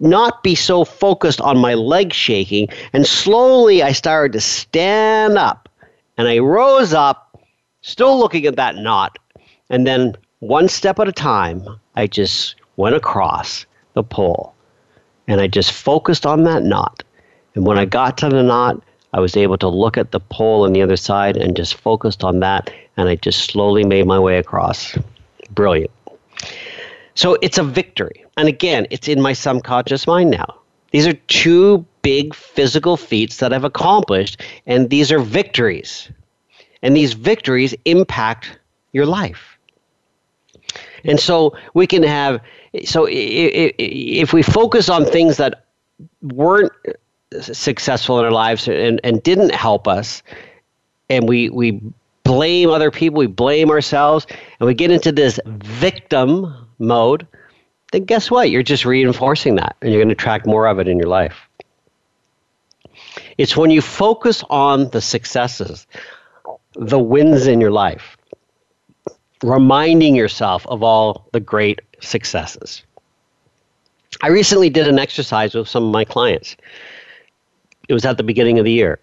not 0.00 0.42
be 0.42 0.54
so 0.54 0.84
focused 0.84 1.40
on 1.40 1.58
my 1.58 1.74
leg 1.74 2.12
shaking. 2.12 2.68
And 2.92 3.06
slowly 3.06 3.82
I 3.82 3.92
started 3.92 4.32
to 4.32 4.40
stand 4.40 5.38
up 5.38 5.68
and 6.18 6.28
I 6.28 6.38
rose 6.38 6.92
up, 6.92 7.40
still 7.80 8.18
looking 8.18 8.46
at 8.46 8.56
that 8.56 8.76
knot. 8.76 9.18
And 9.70 9.86
then, 9.86 10.16
one 10.40 10.68
step 10.68 10.98
at 10.98 11.08
a 11.08 11.12
time, 11.12 11.66
I 11.94 12.06
just 12.06 12.56
went 12.76 12.96
across 12.96 13.64
the 13.94 14.02
pole 14.02 14.54
and 15.28 15.40
I 15.40 15.46
just 15.46 15.72
focused 15.72 16.26
on 16.26 16.44
that 16.44 16.62
knot. 16.62 17.02
And 17.54 17.66
when 17.66 17.78
I 17.78 17.84
got 17.84 18.18
to 18.18 18.28
the 18.28 18.42
knot, 18.42 18.82
I 19.12 19.20
was 19.20 19.36
able 19.36 19.58
to 19.58 19.68
look 19.68 19.96
at 19.96 20.10
the 20.10 20.20
pole 20.20 20.64
on 20.64 20.72
the 20.72 20.82
other 20.82 20.96
side 20.96 21.36
and 21.36 21.56
just 21.56 21.74
focused 21.74 22.24
on 22.24 22.40
that. 22.40 22.72
And 22.96 23.08
I 23.08 23.16
just 23.16 23.44
slowly 23.44 23.84
made 23.84 24.06
my 24.06 24.18
way 24.18 24.38
across. 24.38 24.96
Brilliant. 25.50 25.90
So 27.14 27.36
it's 27.42 27.58
a 27.58 27.62
victory. 27.62 28.24
And 28.36 28.48
again, 28.48 28.86
it's 28.90 29.08
in 29.08 29.20
my 29.20 29.34
subconscious 29.34 30.06
mind 30.06 30.30
now. 30.30 30.61
These 30.92 31.06
are 31.06 31.14
two 31.14 31.84
big 32.02 32.34
physical 32.34 32.96
feats 32.96 33.38
that 33.38 33.52
I've 33.52 33.64
accomplished, 33.64 34.40
and 34.66 34.90
these 34.90 35.10
are 35.10 35.18
victories. 35.18 36.10
And 36.82 36.96
these 36.96 37.14
victories 37.14 37.74
impact 37.84 38.58
your 38.92 39.06
life. 39.06 39.58
And 41.04 41.18
so 41.18 41.56
we 41.74 41.86
can 41.86 42.02
have, 42.02 42.40
so 42.84 43.06
if 43.10 44.32
we 44.32 44.42
focus 44.42 44.88
on 44.88 45.04
things 45.04 45.36
that 45.38 45.64
weren't 46.22 46.72
successful 47.40 48.18
in 48.18 48.24
our 48.24 48.30
lives 48.30 48.68
and, 48.68 49.00
and 49.02 49.22
didn't 49.22 49.54
help 49.54 49.88
us, 49.88 50.22
and 51.08 51.28
we, 51.28 51.48
we 51.50 51.80
blame 52.24 52.70
other 52.70 52.90
people, 52.90 53.18
we 53.18 53.26
blame 53.26 53.70
ourselves, 53.70 54.26
and 54.60 54.66
we 54.66 54.74
get 54.74 54.90
into 54.90 55.12
this 55.12 55.40
victim 55.46 56.54
mode, 56.78 57.26
then 57.92 58.04
guess 58.04 58.30
what? 58.30 58.50
You're 58.50 58.62
just 58.62 58.84
reinforcing 58.84 59.54
that 59.56 59.76
and 59.80 59.92
you're 59.92 60.00
going 60.00 60.08
to 60.08 60.14
attract 60.14 60.46
more 60.46 60.66
of 60.66 60.78
it 60.78 60.88
in 60.88 60.98
your 60.98 61.08
life. 61.08 61.48
It's 63.38 63.56
when 63.56 63.70
you 63.70 63.80
focus 63.80 64.42
on 64.50 64.90
the 64.90 65.00
successes, 65.00 65.86
the 66.74 66.98
wins 66.98 67.46
in 67.46 67.60
your 67.60 67.70
life, 67.70 68.16
reminding 69.42 70.16
yourself 70.16 70.66
of 70.66 70.82
all 70.82 71.28
the 71.32 71.40
great 71.40 71.80
successes. 72.00 72.82
I 74.22 74.28
recently 74.28 74.70
did 74.70 74.88
an 74.88 74.98
exercise 74.98 75.54
with 75.54 75.68
some 75.68 75.84
of 75.84 75.92
my 75.92 76.04
clients. 76.04 76.56
It 77.88 77.94
was 77.94 78.04
at 78.04 78.16
the 78.16 78.22
beginning 78.22 78.58
of 78.58 78.64
the 78.64 78.72
year 78.72 79.00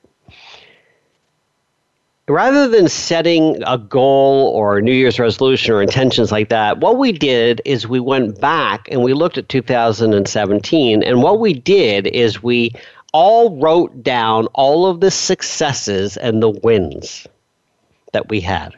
rather 2.29 2.67
than 2.67 2.87
setting 2.87 3.61
a 3.65 3.77
goal 3.77 4.51
or 4.55 4.81
New 4.81 4.93
Year's 4.93 5.19
resolution 5.19 5.73
or 5.73 5.81
intentions 5.81 6.31
like 6.31 6.49
that, 6.49 6.79
what 6.79 6.97
we 6.97 7.11
did 7.11 7.61
is 7.65 7.87
we 7.87 7.99
went 7.99 8.39
back 8.39 8.87
and 8.91 9.03
we 9.03 9.13
looked 9.13 9.37
at 9.37 9.49
2017. 9.49 11.03
And 11.03 11.23
what 11.23 11.39
we 11.39 11.53
did 11.53 12.07
is 12.07 12.43
we 12.43 12.71
all 13.11 13.57
wrote 13.57 14.03
down 14.03 14.45
all 14.53 14.85
of 14.85 15.01
the 15.01 15.11
successes 15.11 16.15
and 16.17 16.41
the 16.41 16.49
wins 16.49 17.27
that 18.13 18.29
we 18.29 18.39
had. 18.39 18.75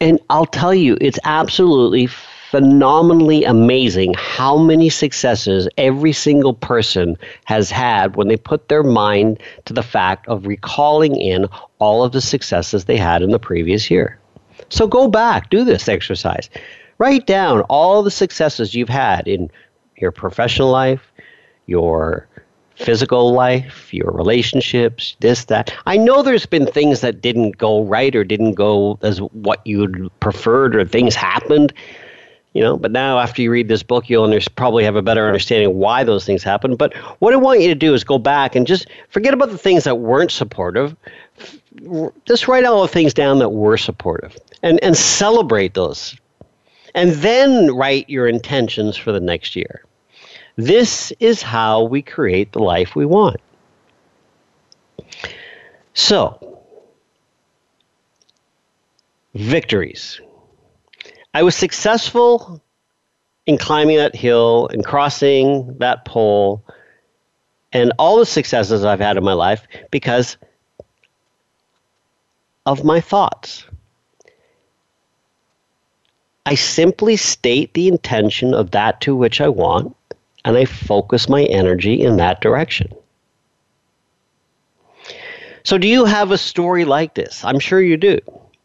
And 0.00 0.20
I'll 0.28 0.46
tell 0.46 0.74
you, 0.74 0.98
it's 1.00 1.18
absolutely 1.24 2.08
phenomenally 2.50 3.44
amazing 3.44 4.14
how 4.14 4.56
many 4.56 4.88
successes 4.88 5.68
every 5.76 6.12
single 6.12 6.54
person 6.54 7.16
has 7.44 7.70
had 7.70 8.14
when 8.16 8.28
they 8.28 8.36
put 8.36 8.68
their 8.68 8.82
mind 8.82 9.40
to 9.64 9.72
the 9.72 9.82
fact 9.82 10.28
of 10.28 10.46
recalling 10.46 11.16
in 11.16 11.46
all 11.78 12.04
of 12.04 12.12
the 12.12 12.20
successes 12.20 12.84
they 12.84 12.96
had 12.96 13.22
in 13.22 13.30
the 13.30 13.38
previous 13.38 13.90
year. 13.90 14.18
So 14.68 14.86
go 14.86 15.08
back, 15.08 15.50
do 15.50 15.64
this 15.64 15.88
exercise. 15.88 16.48
Write 16.98 17.26
down 17.26 17.62
all 17.62 18.02
the 18.02 18.10
successes 18.10 18.74
you've 18.74 18.88
had 18.88 19.26
in 19.26 19.50
your 19.96 20.12
professional 20.12 20.70
life, 20.70 21.12
your 21.66 22.28
physical 22.76 23.32
life, 23.32 23.92
your 23.92 24.12
relationships, 24.12 25.16
this, 25.20 25.46
that. 25.46 25.74
I 25.86 25.96
know 25.96 26.22
there's 26.22 26.46
been 26.46 26.66
things 26.66 27.00
that 27.00 27.22
didn't 27.22 27.58
go 27.58 27.82
right 27.82 28.14
or 28.14 28.22
didn't 28.22 28.54
go 28.54 28.98
as 29.02 29.18
what 29.18 29.66
you'd 29.66 30.10
preferred 30.20 30.76
or 30.76 30.84
things 30.84 31.14
happened 31.14 31.72
you 32.56 32.62
know 32.62 32.74
but 32.74 32.90
now 32.90 33.18
after 33.18 33.42
you 33.42 33.50
read 33.50 33.68
this 33.68 33.82
book 33.82 34.08
you'll 34.08 34.24
under- 34.24 34.40
probably 34.56 34.82
have 34.82 34.96
a 34.96 35.02
better 35.02 35.26
understanding 35.26 35.76
why 35.76 36.02
those 36.02 36.24
things 36.24 36.42
happen. 36.42 36.74
But 36.74 36.94
what 37.20 37.34
i 37.34 37.36
want 37.36 37.60
you 37.60 37.68
to 37.68 37.74
do 37.74 37.92
is 37.92 38.02
go 38.02 38.18
back 38.18 38.56
and 38.56 38.66
just 38.66 38.86
forget 39.10 39.34
about 39.34 39.50
the 39.50 39.58
things 39.58 39.84
that 39.84 39.96
weren't 39.96 40.30
supportive. 40.30 40.96
Just 42.24 42.48
write 42.48 42.64
all 42.64 42.80
the 42.80 42.88
things 42.88 43.12
down 43.12 43.38
that 43.40 43.50
were 43.50 43.76
supportive 43.76 44.38
and 44.62 44.82
and 44.82 44.96
celebrate 44.96 45.74
those. 45.74 46.16
And 46.94 47.10
then 47.16 47.74
write 47.76 48.08
your 48.08 48.26
intentions 48.26 48.96
for 48.96 49.12
the 49.12 49.20
next 49.20 49.54
year. 49.54 49.84
This 50.56 51.12
is 51.20 51.42
how 51.42 51.82
we 51.82 52.00
create 52.00 52.52
the 52.52 52.60
life 52.60 52.96
we 52.96 53.04
want. 53.04 53.36
So 55.92 56.62
victories 59.34 60.22
I 61.36 61.42
was 61.42 61.54
successful 61.54 62.62
in 63.44 63.58
climbing 63.58 63.98
that 63.98 64.16
hill 64.16 64.68
and 64.72 64.82
crossing 64.82 65.76
that 65.80 66.06
pole 66.06 66.64
and 67.74 67.92
all 67.98 68.16
the 68.16 68.24
successes 68.24 68.86
I've 68.86 69.00
had 69.00 69.18
in 69.18 69.22
my 69.22 69.34
life 69.34 69.66
because 69.90 70.38
of 72.64 72.84
my 72.84 73.02
thoughts. 73.02 73.66
I 76.46 76.54
simply 76.54 77.16
state 77.16 77.74
the 77.74 77.88
intention 77.88 78.54
of 78.54 78.70
that 78.70 79.02
to 79.02 79.14
which 79.14 79.42
I 79.42 79.48
want, 79.48 79.94
and 80.46 80.56
I 80.56 80.64
focus 80.64 81.28
my 81.28 81.42
energy 81.42 82.00
in 82.00 82.16
that 82.16 82.40
direction. 82.40 82.90
So, 85.64 85.76
do 85.76 85.86
you 85.86 86.06
have 86.06 86.30
a 86.30 86.38
story 86.38 86.86
like 86.86 87.12
this? 87.12 87.44
I'm 87.44 87.58
sure 87.58 87.82
you 87.82 87.98
do. 87.98 88.20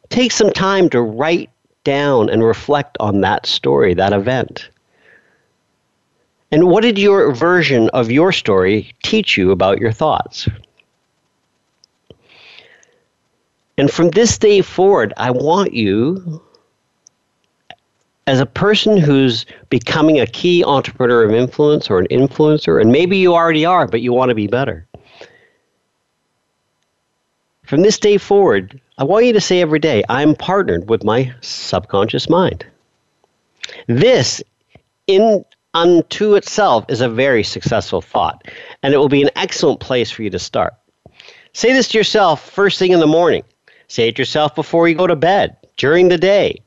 Take 0.07 0.31
some 0.31 0.53
time 0.53 0.89
to 0.91 1.01
write 1.01 1.49
down 1.83 2.29
and 2.29 2.43
reflect 2.43 2.97
on 2.99 3.21
that 3.21 3.45
story, 3.45 3.93
that 3.93 4.13
event. 4.13 4.69
And 6.51 6.67
what 6.67 6.81
did 6.81 6.97
your 6.97 7.33
version 7.33 7.89
of 7.89 8.11
your 8.11 8.31
story 8.31 8.93
teach 9.03 9.37
you 9.37 9.51
about 9.51 9.79
your 9.79 9.91
thoughts? 9.91 10.47
And 13.77 13.89
from 13.89 14.09
this 14.09 14.37
day 14.37 14.61
forward, 14.61 15.13
I 15.17 15.31
want 15.31 15.73
you, 15.73 16.41
as 18.27 18.39
a 18.39 18.45
person 18.45 18.97
who's 18.97 19.45
becoming 19.69 20.19
a 20.19 20.27
key 20.27 20.63
entrepreneur 20.63 21.23
of 21.23 21.31
influence 21.31 21.89
or 21.89 21.97
an 21.97 22.07
influencer, 22.11 22.79
and 22.79 22.91
maybe 22.91 23.17
you 23.17 23.33
already 23.33 23.65
are, 23.65 23.87
but 23.87 24.01
you 24.01 24.13
want 24.13 24.29
to 24.29 24.35
be 24.35 24.47
better. 24.47 24.85
From 27.71 27.83
this 27.83 27.97
day 27.97 28.17
forward, 28.17 28.81
I 28.97 29.05
want 29.05 29.23
you 29.23 29.31
to 29.31 29.39
say 29.39 29.61
every 29.61 29.79
day, 29.79 30.03
I'm 30.09 30.35
partnered 30.35 30.89
with 30.89 31.05
my 31.05 31.33
subconscious 31.39 32.27
mind. 32.27 32.65
This, 33.87 34.43
in 35.07 35.45
unto 35.73 36.35
itself, 36.35 36.83
is 36.89 36.99
a 36.99 37.07
very 37.07 37.45
successful 37.45 38.01
thought, 38.01 38.45
and 38.83 38.93
it 38.93 38.97
will 38.97 39.07
be 39.07 39.21
an 39.21 39.29
excellent 39.37 39.79
place 39.79 40.11
for 40.11 40.21
you 40.21 40.29
to 40.31 40.37
start. 40.37 40.73
Say 41.53 41.71
this 41.71 41.87
to 41.87 41.97
yourself 41.97 42.49
first 42.49 42.77
thing 42.77 42.91
in 42.91 42.99
the 42.99 43.07
morning. 43.07 43.43
Say 43.87 44.09
it 44.09 44.19
yourself 44.19 44.53
before 44.53 44.89
you 44.89 44.95
go 44.95 45.07
to 45.07 45.15
bed, 45.15 45.55
during 45.77 46.09
the 46.09 46.17
day. 46.17 46.61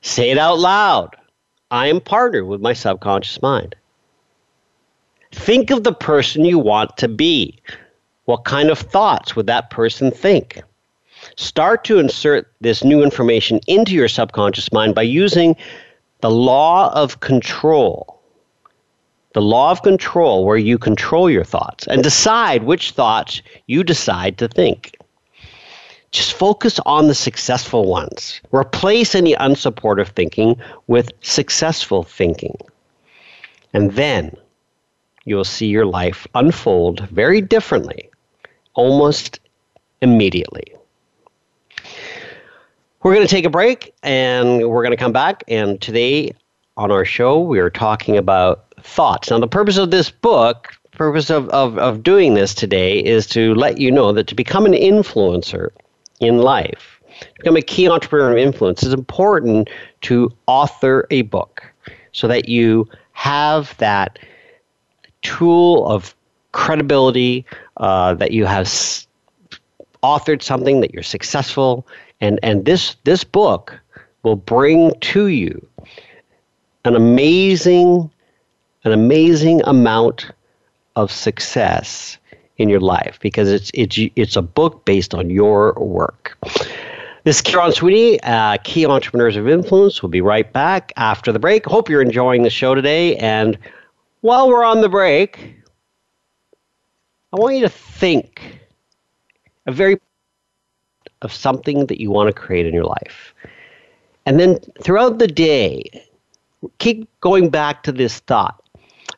Say 0.00 0.30
it 0.30 0.38
out 0.38 0.58
loud. 0.58 1.16
I 1.70 1.88
am 1.88 2.00
partnered 2.00 2.46
with 2.46 2.62
my 2.62 2.72
subconscious 2.72 3.42
mind. 3.42 3.76
Think 5.32 5.70
of 5.70 5.84
the 5.84 5.92
person 5.92 6.46
you 6.46 6.58
want 6.58 6.96
to 6.96 7.08
be. 7.08 7.60
What 8.26 8.44
kind 8.44 8.70
of 8.70 8.78
thoughts 8.78 9.34
would 9.34 9.46
that 9.46 9.70
person 9.70 10.10
think? 10.10 10.62
Start 11.36 11.84
to 11.84 11.98
insert 11.98 12.52
this 12.60 12.84
new 12.84 13.02
information 13.02 13.60
into 13.66 13.94
your 13.94 14.08
subconscious 14.08 14.72
mind 14.72 14.94
by 14.94 15.02
using 15.02 15.56
the 16.20 16.30
law 16.30 16.92
of 16.92 17.20
control. 17.20 18.20
The 19.34 19.42
law 19.42 19.70
of 19.70 19.82
control, 19.82 20.44
where 20.44 20.56
you 20.56 20.76
control 20.76 21.30
your 21.30 21.44
thoughts 21.44 21.86
and 21.86 22.02
decide 22.02 22.64
which 22.64 22.92
thoughts 22.92 23.42
you 23.66 23.84
decide 23.84 24.38
to 24.38 24.48
think. 24.48 24.96
Just 26.10 26.32
focus 26.32 26.80
on 26.86 27.08
the 27.08 27.14
successful 27.14 27.84
ones. 27.84 28.40
Replace 28.50 29.14
any 29.14 29.34
unsupportive 29.34 30.08
thinking 30.08 30.56
with 30.86 31.12
successful 31.20 32.02
thinking. 32.02 32.56
And 33.72 33.92
then 33.92 34.34
you'll 35.26 35.44
see 35.44 35.66
your 35.66 35.86
life 35.86 36.26
unfold 36.34 37.08
very 37.10 37.40
differently, 37.40 38.08
almost 38.76 39.40
immediately. 40.00 40.72
We're 43.02 43.14
going 43.14 43.26
to 43.26 43.30
take 43.30 43.44
a 43.44 43.50
break 43.50 43.94
and 44.02 44.68
we're 44.68 44.82
going 44.82 44.96
to 44.96 45.02
come 45.02 45.12
back. 45.12 45.42
And 45.48 45.80
today 45.80 46.32
on 46.76 46.90
our 46.90 47.04
show, 47.04 47.40
we 47.40 47.58
are 47.58 47.70
talking 47.70 48.16
about 48.16 48.64
thoughts. 48.80 49.30
Now, 49.30 49.38
the 49.38 49.48
purpose 49.48 49.76
of 49.76 49.90
this 49.90 50.10
book, 50.10 50.72
purpose 50.92 51.30
of, 51.30 51.48
of, 51.50 51.78
of 51.78 52.02
doing 52.02 52.34
this 52.34 52.54
today 52.54 52.98
is 52.98 53.26
to 53.28 53.54
let 53.54 53.78
you 53.78 53.90
know 53.90 54.12
that 54.12 54.26
to 54.28 54.34
become 54.34 54.66
an 54.66 54.72
influencer 54.72 55.70
in 56.20 56.38
life, 56.38 57.00
become 57.38 57.56
a 57.56 57.62
key 57.62 57.88
entrepreneur 57.88 58.32
of 58.32 58.38
influence, 58.38 58.82
is 58.82 58.92
important 58.92 59.68
to 60.02 60.32
author 60.46 61.06
a 61.10 61.22
book 61.22 61.62
so 62.12 62.26
that 62.28 62.48
you 62.48 62.88
have 63.12 63.76
that 63.78 64.18
tool 65.22 65.86
of 65.86 66.14
credibility, 66.52 67.44
uh, 67.78 68.14
that 68.14 68.30
you 68.32 68.44
have 68.44 68.66
s- 68.66 69.06
authored 70.02 70.42
something, 70.42 70.80
that 70.80 70.92
you're 70.92 71.02
successful, 71.02 71.86
and 72.20 72.38
and 72.42 72.64
this 72.64 72.96
this 73.04 73.24
book 73.24 73.78
will 74.22 74.36
bring 74.36 74.92
to 75.00 75.26
you 75.28 75.66
an 76.84 76.96
amazing 76.96 78.10
an 78.84 78.92
amazing 78.92 79.60
amount 79.64 80.30
of 80.94 81.10
success 81.10 82.18
in 82.58 82.68
your 82.68 82.80
life 82.80 83.18
because 83.20 83.50
it's 83.50 83.70
it's 83.74 83.98
it's 84.16 84.36
a 84.36 84.42
book 84.42 84.84
based 84.84 85.14
on 85.14 85.30
your 85.30 85.72
work. 85.74 86.38
This 87.24 87.38
is 87.38 87.42
Kieron 87.42 87.74
Sweeney, 87.74 88.20
uh, 88.22 88.56
Key 88.62 88.86
Entrepreneurs 88.86 89.36
of 89.36 89.48
Influence. 89.48 90.00
We'll 90.00 90.10
be 90.10 90.20
right 90.20 90.50
back 90.52 90.92
after 90.96 91.32
the 91.32 91.40
break. 91.40 91.66
Hope 91.66 91.90
you're 91.90 92.00
enjoying 92.00 92.44
the 92.44 92.50
show 92.50 92.74
today. 92.76 93.16
And 93.16 93.58
while 94.20 94.48
we're 94.48 94.62
on 94.64 94.80
the 94.80 94.88
break, 94.88 95.56
I 97.32 97.40
want 97.40 97.56
you 97.56 97.62
to 97.62 97.68
think 97.68 98.60
a 99.66 99.72
very 99.72 99.98
of 101.22 101.32
something 101.32 101.86
that 101.86 102.00
you 102.00 102.10
want 102.10 102.28
to 102.28 102.32
create 102.32 102.66
in 102.66 102.74
your 102.74 102.84
life. 102.84 103.34
And 104.26 104.38
then 104.38 104.58
throughout 104.82 105.18
the 105.18 105.26
day, 105.26 106.04
keep 106.78 107.08
going 107.20 107.50
back 107.50 107.82
to 107.84 107.92
this 107.92 108.20
thought. 108.20 108.62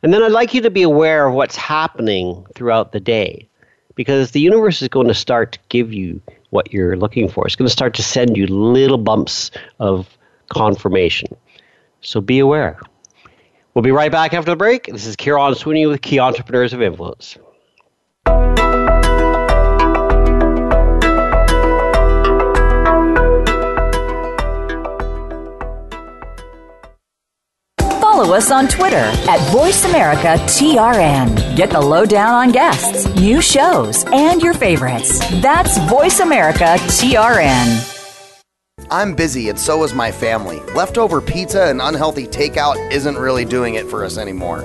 And 0.02 0.12
then 0.12 0.22
I'd 0.22 0.32
like 0.32 0.54
you 0.54 0.62
to 0.62 0.70
be 0.70 0.82
aware 0.82 1.26
of 1.26 1.34
what's 1.34 1.56
happening 1.56 2.46
throughout 2.54 2.92
the 2.92 3.00
day 3.00 3.48
because 3.94 4.30
the 4.30 4.40
universe 4.40 4.80
is 4.80 4.88
going 4.88 5.08
to 5.08 5.14
start 5.14 5.52
to 5.52 5.58
give 5.68 5.92
you 5.92 6.20
what 6.50 6.72
you're 6.72 6.96
looking 6.96 7.28
for. 7.28 7.46
It's 7.46 7.56
going 7.56 7.66
to 7.66 7.72
start 7.72 7.94
to 7.94 8.02
send 8.02 8.36
you 8.36 8.46
little 8.46 8.98
bumps 8.98 9.50
of 9.80 10.16
confirmation. 10.50 11.36
So 12.00 12.20
be 12.20 12.38
aware. 12.38 12.78
We'll 13.74 13.82
be 13.82 13.90
right 13.90 14.12
back 14.12 14.34
after 14.34 14.52
the 14.52 14.56
break. 14.56 14.86
This 14.86 15.04
is 15.04 15.16
Kieron 15.16 15.56
Sweeney 15.56 15.86
with 15.86 16.00
Key 16.00 16.20
Entrepreneurs 16.20 16.72
of 16.72 16.80
Influence. 16.80 17.36
Follow 28.18 28.34
us 28.34 28.50
on 28.50 28.66
Twitter 28.66 28.96
at 28.96 29.38
VoiceAmericaTRN. 29.52 31.56
Get 31.56 31.70
the 31.70 31.80
lowdown 31.80 32.34
on 32.34 32.50
guests, 32.50 33.06
new 33.14 33.40
shows, 33.40 34.04
and 34.12 34.42
your 34.42 34.54
favorites. 34.54 35.20
That's 35.40 35.78
VoiceAmericaTRN. 35.78 37.94
I'm 38.90 39.14
busy 39.14 39.50
and 39.50 39.58
so 39.58 39.84
is 39.84 39.94
my 39.94 40.10
family. 40.10 40.58
Leftover 40.74 41.20
pizza 41.20 41.68
and 41.68 41.80
unhealthy 41.80 42.26
takeout 42.26 42.90
isn't 42.90 43.16
really 43.16 43.44
doing 43.44 43.76
it 43.76 43.86
for 43.86 44.04
us 44.04 44.18
anymore. 44.18 44.64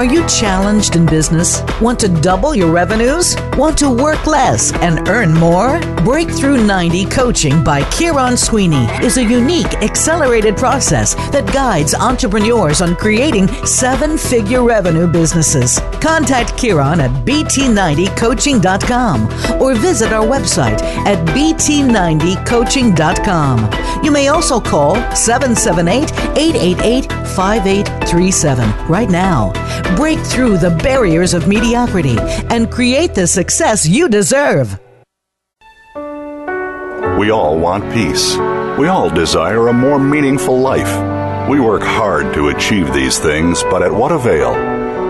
Are 0.00 0.06
you 0.06 0.24
challenged 0.26 0.96
in 0.96 1.04
business? 1.04 1.60
Want 1.78 2.00
to 2.00 2.08
double 2.08 2.54
your 2.54 2.72
revenues? 2.72 3.36
Want 3.58 3.76
to 3.80 3.90
work 3.90 4.26
less 4.26 4.72
and 4.76 5.06
earn 5.10 5.34
more? 5.34 5.78
Breakthrough 6.06 6.64
90 6.64 7.04
Coaching 7.04 7.62
by 7.62 7.82
Kieron 7.82 8.38
Sweeney 8.38 8.86
is 9.04 9.18
a 9.18 9.22
unique, 9.22 9.74
accelerated 9.82 10.56
process 10.56 11.14
that 11.32 11.52
guides 11.52 11.92
entrepreneurs 11.92 12.80
on 12.80 12.96
creating 12.96 13.48
seven 13.66 14.16
figure 14.16 14.64
revenue 14.64 15.06
businesses. 15.06 15.78
Contact 16.00 16.54
Kieron 16.54 17.00
at 17.00 17.10
bt90coaching.com 17.26 19.60
or 19.60 19.74
visit 19.74 20.14
our 20.14 20.26
website 20.26 20.80
at 21.04 21.18
bt90coaching.com. 21.36 24.02
You 24.02 24.10
may 24.10 24.28
also 24.28 24.60
call 24.60 24.94
778 25.14 26.10
888 26.38 27.12
5837 27.36 28.88
right 28.88 29.10
now. 29.10 29.52
Break 29.96 30.18
through 30.20 30.58
the 30.58 30.70
barriers 30.82 31.34
of 31.34 31.48
mediocrity 31.48 32.16
and 32.50 32.70
create 32.70 33.14
the 33.14 33.26
success 33.26 33.86
you 33.86 34.08
deserve. 34.08 34.78
We 37.18 37.30
all 37.30 37.58
want 37.58 37.92
peace. 37.92 38.36
We 38.78 38.86
all 38.86 39.10
desire 39.10 39.68
a 39.68 39.72
more 39.72 39.98
meaningful 39.98 40.58
life. 40.58 41.48
We 41.50 41.60
work 41.60 41.82
hard 41.82 42.32
to 42.34 42.48
achieve 42.48 42.94
these 42.94 43.18
things, 43.18 43.62
but 43.64 43.82
at 43.82 43.92
what 43.92 44.12
avail? 44.12 44.54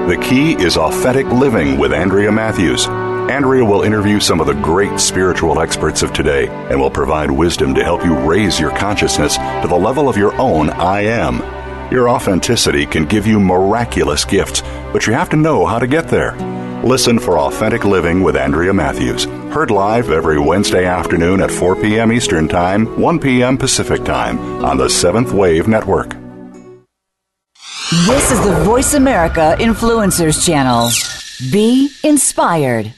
The 0.08 0.16
key 0.16 0.54
is 0.54 0.76
authentic 0.76 1.26
living 1.26 1.78
with 1.78 1.92
Andrea 1.92 2.32
Matthews. 2.32 2.86
Andrea 2.88 3.64
will 3.64 3.82
interview 3.82 4.18
some 4.18 4.40
of 4.40 4.48
the 4.48 4.54
great 4.54 4.98
spiritual 4.98 5.60
experts 5.60 6.02
of 6.02 6.12
today 6.12 6.48
and 6.48 6.80
will 6.80 6.90
provide 6.90 7.30
wisdom 7.30 7.74
to 7.74 7.84
help 7.84 8.04
you 8.04 8.18
raise 8.18 8.58
your 8.58 8.76
consciousness 8.76 9.36
to 9.36 9.66
the 9.68 9.76
level 9.76 10.08
of 10.08 10.16
your 10.16 10.34
own 10.40 10.70
I 10.70 11.02
am. 11.02 11.59
Your 11.90 12.08
authenticity 12.08 12.86
can 12.86 13.04
give 13.04 13.26
you 13.26 13.40
miraculous 13.40 14.24
gifts, 14.24 14.62
but 14.92 15.08
you 15.08 15.12
have 15.12 15.28
to 15.30 15.36
know 15.36 15.66
how 15.66 15.80
to 15.80 15.88
get 15.88 16.06
there. 16.06 16.36
Listen 16.84 17.18
for 17.18 17.38
Authentic 17.38 17.84
Living 17.84 18.22
with 18.22 18.36
Andrea 18.36 18.72
Matthews. 18.72 19.24
Heard 19.24 19.72
live 19.72 20.10
every 20.10 20.38
Wednesday 20.38 20.86
afternoon 20.86 21.40
at 21.40 21.50
4 21.50 21.74
p.m. 21.76 22.12
Eastern 22.12 22.46
Time, 22.46 23.00
1 23.00 23.18
p.m. 23.18 23.58
Pacific 23.58 24.04
Time 24.04 24.38
on 24.64 24.76
the 24.76 24.88
Seventh 24.88 25.32
Wave 25.32 25.66
Network. 25.66 26.16
This 28.06 28.30
is 28.30 28.40
the 28.44 28.62
Voice 28.64 28.94
America 28.94 29.56
Influencers 29.58 30.46
Channel. 30.46 30.90
Be 31.50 31.90
inspired. 32.04 32.94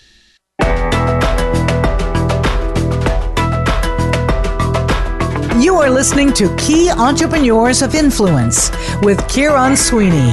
You 5.63 5.77
are 5.77 5.89
listening 5.89 6.33
to 6.33 6.53
Key 6.57 6.91
Entrepreneurs 6.91 7.83
of 7.83 7.95
Influence 7.95 8.71
with 9.01 9.19
Kieron 9.29 9.77
Sweeney. 9.77 10.33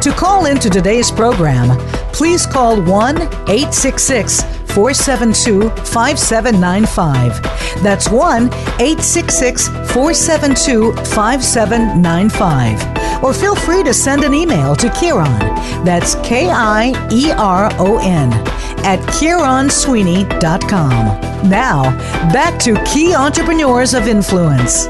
To 0.00 0.12
call 0.16 0.46
into 0.46 0.70
today's 0.70 1.10
program, 1.10 1.76
please 2.12 2.46
call 2.46 2.80
1 2.80 3.20
866 3.20 4.42
472 4.72 5.70
5795. 5.70 7.42
That's 7.82 8.08
1 8.08 8.44
866 8.44 9.66
472 9.66 10.92
5795. 10.92 13.24
Or 13.24 13.34
feel 13.34 13.56
free 13.56 13.82
to 13.82 13.92
send 13.92 14.22
an 14.22 14.32
email 14.32 14.76
to 14.76 14.86
Kieron. 14.90 15.36
That's 15.84 16.14
K 16.26 16.48
I 16.48 16.92
E 17.10 17.32
R 17.32 17.72
O 17.80 17.98
N 17.98 18.30
at 18.84 19.00
KieronSweeney.com. 19.00 21.48
Now, 21.48 21.82
back 22.32 22.58
to 22.60 22.80
Key 22.84 23.14
Entrepreneurs 23.14 23.94
of 23.94 24.06
Influence. 24.06 24.86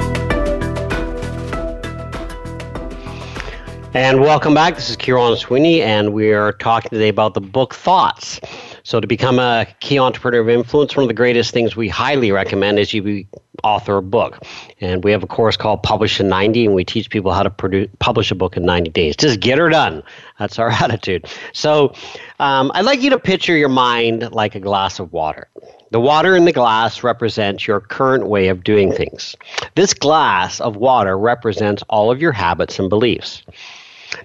And 3.93 4.20
welcome 4.20 4.55
back. 4.55 4.76
This 4.76 4.88
is 4.88 4.97
Kieron 4.97 5.36
Sweeney, 5.36 5.82
and 5.82 6.12
we 6.12 6.32
are 6.32 6.53
talking 6.53 6.91
today 6.91 7.09
about 7.09 7.34
the 7.34 7.41
book 7.41 7.74
Thoughts. 7.74 8.38
So, 8.83 9.01
to 9.01 9.07
become 9.07 9.39
a 9.39 9.66
key 9.81 9.99
entrepreneur 9.99 10.41
of 10.41 10.49
influence, 10.49 10.97
one 10.97 11.05
of 11.05 11.09
the 11.09 11.14
greatest 11.14 11.53
things 11.53 11.76
we 11.76 11.89
highly 11.89 12.33
recommend 12.33 12.78
is 12.78 12.93
you 12.93 13.03
be 13.03 13.26
author 13.62 13.99
a 13.99 14.03
book. 14.03 14.43
And 14.81 15.05
we 15.05 15.12
have 15.12 15.22
a 15.22 15.26
course 15.26 15.57
called 15.57 15.83
Publish 15.83 16.20
in 16.20 16.28
90, 16.28 16.66
and 16.66 16.74
we 16.74 16.85
teach 16.85 17.11
people 17.11 17.33
how 17.33 17.43
to 17.43 17.51
produce, 17.51 17.89
publish 17.99 18.31
a 18.31 18.35
book 18.35 18.57
in 18.57 18.64
90 18.64 18.91
days. 18.91 19.16
Just 19.16 19.41
get 19.41 19.59
her 19.59 19.68
done. 19.68 20.03
That's 20.39 20.59
our 20.59 20.70
attitude. 20.83 21.26
So, 21.53 21.95
um, 22.39 22.70
I'd 22.74 22.85
like 22.85 23.03
you 23.03 23.11
to 23.11 23.18
picture 23.18 23.57
your 23.57 23.68
mind 23.68 24.33
like 24.33 24.55
a 24.55 24.61
glass 24.61 24.99
of 24.99 25.12
water. 25.12 25.49
The 25.91 26.01
water 26.01 26.37
in 26.37 26.45
the 26.45 26.53
glass 26.53 27.03
represents 27.03 27.66
your 27.66 27.81
current 27.81 28.26
way 28.26 28.49
of 28.49 28.62
doing 28.62 28.93
things. 28.93 29.37
This 29.74 29.93
glass 29.93 30.61
of 30.61 30.76
water 30.76 31.18
represents 31.18 31.83
all 31.89 32.11
of 32.12 32.20
your 32.20 32.33
habits 32.33 32.78
and 32.78 32.89
beliefs. 32.89 33.43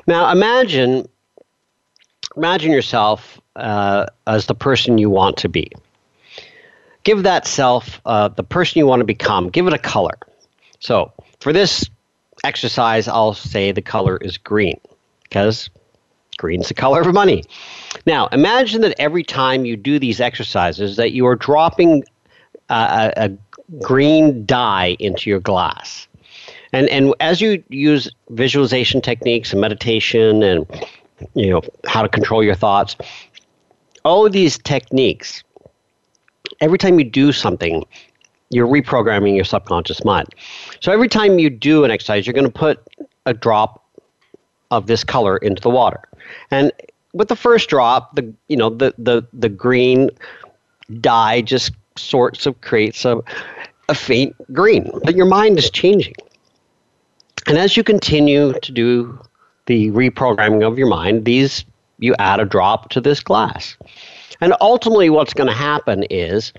Now, 0.08 0.32
imagine 0.32 1.08
imagine 2.38 2.72
yourself 2.72 3.40
uh, 3.56 4.08
as 4.28 4.46
the 4.48 4.56
person 4.56 4.98
you 4.98 5.10
want 5.10 5.38
to 5.38 5.50
be. 5.50 5.72
Give 7.04 7.24
that 7.24 7.46
self, 7.46 8.02
uh, 8.06 8.30
the 8.30 8.44
person 8.44 8.80
you 8.80 8.88
want 8.88 9.02
to 9.02 9.06
become, 9.06 9.50
give 9.50 9.68
it 9.68 9.74
a 9.74 9.78
color. 9.78 10.18
So, 10.80 11.14
for 11.40 11.54
this 11.54 11.90
exercise, 12.44 13.08
I'll 13.08 13.34
say 13.34 13.72
the 13.72 13.82
color 13.82 14.18
is 14.18 14.38
green 14.38 14.80
because 15.24 15.70
green's 16.38 16.68
the 16.68 16.74
color 16.74 17.02
of 17.02 17.14
money. 17.14 17.44
Now, 18.06 18.28
imagine 18.28 18.82
that 18.82 18.96
every 19.00 19.24
time 19.24 19.66
you 19.66 19.78
do 19.78 20.00
these 20.00 20.20
exercises, 20.20 20.98
that 20.98 21.12
you 21.12 21.26
are 21.28 21.36
dropping 21.36 22.04
uh, 22.70 23.12
a, 23.16 23.26
a 23.26 23.78
green 23.82 24.46
dye 24.46 24.96
into 25.00 25.30
your 25.30 25.40
glass. 25.40 26.08
And, 26.74 26.90
and 26.90 27.14
as 27.20 27.42
you 27.42 27.64
use 27.70 28.12
visualization 28.30 29.02
techniques 29.02 29.52
and 29.52 29.62
meditation 29.62 30.44
and 30.44 30.68
you 31.34 31.50
know 31.50 31.62
how 31.88 32.02
to 32.02 32.10
control 32.10 32.44
your 32.44 32.56
thoughts, 32.56 32.98
all 34.06 34.30
these 34.30 34.58
techniques, 34.60 35.44
every 36.62 36.78
time 36.78 37.00
you 37.00 37.06
do 37.06 37.32
something, 37.32 37.84
you're 38.52 38.68
reprogramming 38.68 39.36
your 39.36 39.44
subconscious 39.44 40.06
mind. 40.06 40.30
So 40.80 40.92
every 40.92 41.10
time 41.10 41.40
you 41.40 41.50
do 41.50 41.84
an 41.84 41.92
exercise, 41.92 42.26
you're 42.26 42.34
going 42.34 42.46
to 42.46 42.52
put 42.52 42.80
a 43.26 43.34
drop 43.34 43.84
of 44.72 44.88
this 44.88 45.04
color 45.04 45.38
into 45.38 45.62
the 45.62 45.70
water. 45.70 46.02
And 46.52 46.72
with 47.14 47.28
the 47.28 47.36
first 47.36 47.70
drop, 47.70 48.16
the 48.16 48.34
you 48.48 48.58
know 48.58 48.70
the 48.70 48.94
the 48.98 49.24
the 49.34 49.50
green 49.50 50.10
dye 51.02 51.42
just 51.42 51.72
sorts 51.98 52.46
of 52.46 52.60
creates 52.62 53.06
a 53.06 53.22
a 53.90 53.96
faint 53.96 54.36
green, 54.54 54.92
but 55.04 55.16
your 55.16 55.26
mind 55.26 55.58
is 55.58 55.70
changing. 55.70 56.16
And 57.48 57.58
as 57.58 57.78
you 57.78 57.84
continue 57.84 58.54
to 58.60 58.72
do 58.72 59.20
the 59.68 59.92
reprogramming 59.92 60.68
of 60.68 60.78
your 60.78 60.88
mind, 60.88 61.26
these 61.26 61.64
you 62.00 62.16
add 62.20 62.40
a 62.40 62.46
drop 62.46 62.90
to 62.90 63.02
this 63.02 63.22
glass. 63.22 63.78
And 64.42 64.54
ultimately 64.62 65.10
what's 65.10 65.34
going 65.34 65.48
to 65.48 65.54
happen 65.54 66.04
is 66.10 66.54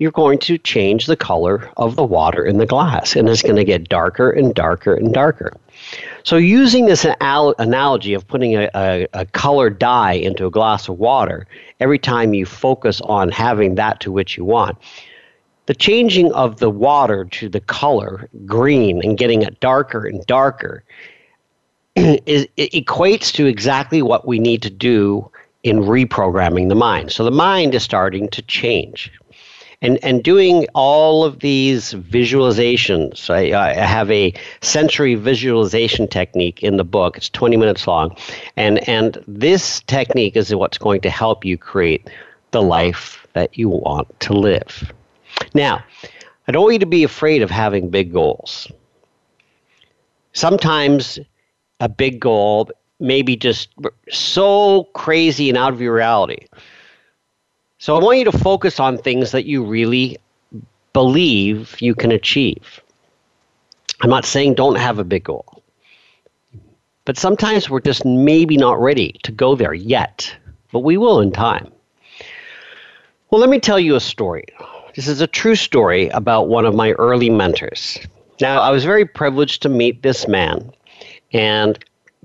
you're 0.00 0.10
going 0.10 0.38
to 0.38 0.56
change 0.58 1.06
the 1.06 1.16
color 1.16 1.70
of 1.76 1.94
the 1.94 2.04
water 2.04 2.44
in 2.44 2.56
the 2.56 2.66
glass 2.66 3.14
and 3.14 3.28
it's 3.28 3.42
going 3.42 3.56
to 3.56 3.64
get 3.64 3.88
darker 3.88 4.30
and 4.30 4.54
darker 4.54 4.94
and 4.94 5.12
darker. 5.12 5.52
So, 6.24 6.36
using 6.36 6.86
this 6.86 7.06
al- 7.20 7.54
analogy 7.58 8.12
of 8.14 8.26
putting 8.26 8.56
a, 8.56 8.68
a, 8.74 9.06
a 9.12 9.26
colored 9.26 9.78
dye 9.78 10.12
into 10.12 10.46
a 10.46 10.50
glass 10.50 10.88
of 10.88 10.98
water, 10.98 11.46
every 11.80 11.98
time 11.98 12.34
you 12.34 12.44
focus 12.44 13.00
on 13.02 13.30
having 13.30 13.76
that 13.76 14.00
to 14.00 14.12
which 14.12 14.36
you 14.36 14.44
want, 14.44 14.76
the 15.66 15.74
changing 15.74 16.32
of 16.32 16.58
the 16.58 16.70
water 16.70 17.24
to 17.26 17.48
the 17.48 17.60
color 17.60 18.28
green 18.44 19.02
and 19.04 19.16
getting 19.16 19.42
it 19.42 19.60
darker 19.60 20.04
and 20.04 20.24
darker 20.26 20.82
is, 22.26 22.46
it 22.56 22.72
equates 22.72 23.32
to 23.34 23.46
exactly 23.46 24.02
what 24.02 24.26
we 24.26 24.38
need 24.38 24.62
to 24.62 24.70
do 24.70 25.30
in 25.62 25.80
reprogramming 25.80 26.68
the 26.68 26.74
mind. 26.74 27.12
So 27.12 27.24
the 27.24 27.30
mind 27.30 27.74
is 27.74 27.82
starting 27.82 28.28
to 28.30 28.42
change 28.42 29.12
and 29.82 29.98
and 30.02 30.22
doing 30.22 30.66
all 30.74 31.24
of 31.24 31.40
these 31.40 31.94
visualizations. 31.94 33.30
I, 33.30 33.70
I 33.70 33.72
have 33.74 34.10
a 34.10 34.34
sensory 34.60 35.14
visualization 35.14 36.06
technique 36.06 36.62
in 36.62 36.76
the 36.76 36.84
book. 36.84 37.16
It's 37.16 37.28
20 37.30 37.56
minutes 37.56 37.86
long, 37.86 38.16
and 38.56 38.86
and 38.88 39.22
this 39.26 39.80
technique 39.80 40.36
is 40.36 40.54
what's 40.54 40.78
going 40.78 41.00
to 41.02 41.10
help 41.10 41.44
you 41.44 41.56
create 41.56 42.08
the 42.50 42.62
life 42.62 43.26
that 43.32 43.56
you 43.56 43.68
want 43.68 44.08
to 44.20 44.32
live. 44.32 44.92
Now, 45.54 45.82
I 46.48 46.52
don't 46.52 46.62
want 46.62 46.74
you 46.74 46.78
to 46.80 46.86
be 46.86 47.04
afraid 47.04 47.42
of 47.42 47.50
having 47.50 47.90
big 47.90 48.12
goals. 48.12 48.70
Sometimes 50.32 51.18
a 51.80 51.88
big 51.88 52.20
goal 52.20 52.70
maybe 53.00 53.34
just 53.36 53.70
so 54.10 54.84
crazy 54.92 55.48
and 55.48 55.58
out 55.58 55.72
of 55.72 55.80
your 55.80 55.94
reality 55.94 56.46
so 57.80 57.96
I 57.96 58.04
want 58.04 58.18
you 58.18 58.24
to 58.26 58.38
focus 58.38 58.78
on 58.78 58.98
things 58.98 59.32
that 59.32 59.46
you 59.46 59.64
really 59.64 60.18
believe 60.92 61.80
you 61.80 61.94
can 61.94 62.12
achieve. 62.12 62.78
I'm 64.02 64.10
not 64.10 64.26
saying 64.26 64.54
don't 64.54 64.76
have 64.76 64.98
a 64.98 65.04
big 65.04 65.24
goal, 65.24 65.62
but 67.06 67.16
sometimes 67.16 67.70
we're 67.70 67.80
just 67.80 68.04
maybe 68.04 68.58
not 68.58 68.78
ready 68.78 69.18
to 69.22 69.32
go 69.32 69.54
there 69.54 69.72
yet, 69.72 70.34
but 70.72 70.80
we 70.80 70.98
will 70.98 71.20
in 71.20 71.32
time. 71.32 71.72
Well, 73.30 73.40
let 73.40 73.48
me 73.48 73.58
tell 73.58 73.80
you 73.80 73.96
a 73.96 74.00
story. 74.00 74.44
This 74.94 75.08
is 75.08 75.22
a 75.22 75.26
true 75.26 75.54
story 75.54 76.08
about 76.08 76.48
one 76.48 76.66
of 76.66 76.74
my 76.74 76.92
early 76.92 77.30
mentors. 77.30 77.98
Now, 78.42 78.60
I 78.60 78.70
was 78.70 78.84
very 78.84 79.06
privileged 79.06 79.62
to 79.62 79.70
meet 79.70 80.02
this 80.02 80.28
man 80.28 80.70
and 81.32 81.78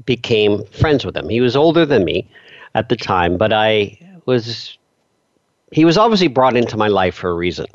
became 0.06 0.66
friends 0.66 1.06
with 1.06 1.16
him. 1.16 1.30
He 1.30 1.42
was 1.42 1.56
older 1.56 1.86
than 1.86 2.04
me 2.04 2.28
at 2.74 2.90
the 2.90 2.96
time, 2.96 3.38
but 3.38 3.54
I 3.54 3.98
was 4.26 4.78
he 5.72 5.86
was 5.86 5.98
obviously 5.98 6.28
brought 6.28 6.56
into 6.56 6.78
my 6.78 6.88
life 6.88 7.16
for 7.16 7.30
a 7.30 7.34
reason. 7.34 7.66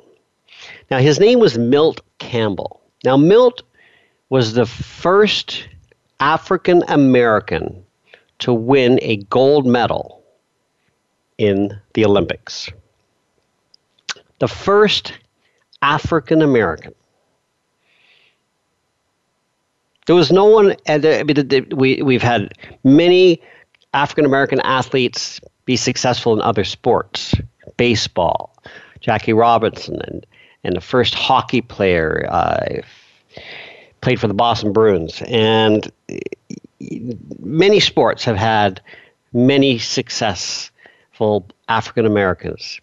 Now, 0.91 0.99
his 0.99 1.20
name 1.20 1.39
was 1.39 1.59
Milt 1.59 2.01
Campbell. 2.18 2.81
Now, 3.05 3.16
Milt 3.16 3.62
was 4.28 4.55
the 4.55 4.66
first 4.66 5.68
African 6.20 6.83
American 6.89 7.85
to 8.39 8.53
win 8.53 8.99
a 9.03 9.16
gold 9.16 9.66
medal 9.66 10.22
in 11.39 11.78
the 11.95 12.05
Olympics. 12.05 12.70
The 14.39 14.49
first 14.49 15.12
African 15.83 16.43
American. 16.43 16.95
There 20.07 20.16
was 20.16 20.32
no 20.32 20.44
one, 20.44 20.76
I 20.88 21.22
mean, 21.22 21.66
we, 21.70 22.03
we've 22.03 22.22
had 22.22 22.55
many 22.84 23.40
African 23.94 24.24
American 24.24 24.61
athletes 24.61 25.40
be 25.64 25.76
successful 25.76 26.32
in 26.32 26.40
other 26.40 26.64
sports 26.64 27.34
baseball, 27.76 28.57
Jackie 29.01 29.32
Robinson, 29.32 30.01
and, 30.03 30.26
and 30.64 30.76
the 30.76 30.80
first 30.80 31.14
hockey 31.14 31.61
player, 31.61 32.26
uh, 32.30 32.80
played 34.01 34.18
for 34.18 34.26
the 34.26 34.34
Boston 34.34 34.72
Bruins. 34.72 35.22
And 35.26 35.90
many 37.38 37.80
sports 37.80 38.24
have 38.24 38.36
had 38.36 38.80
many 39.32 39.78
successful 39.78 41.46
African 41.68 42.07
Americans. 42.07 42.80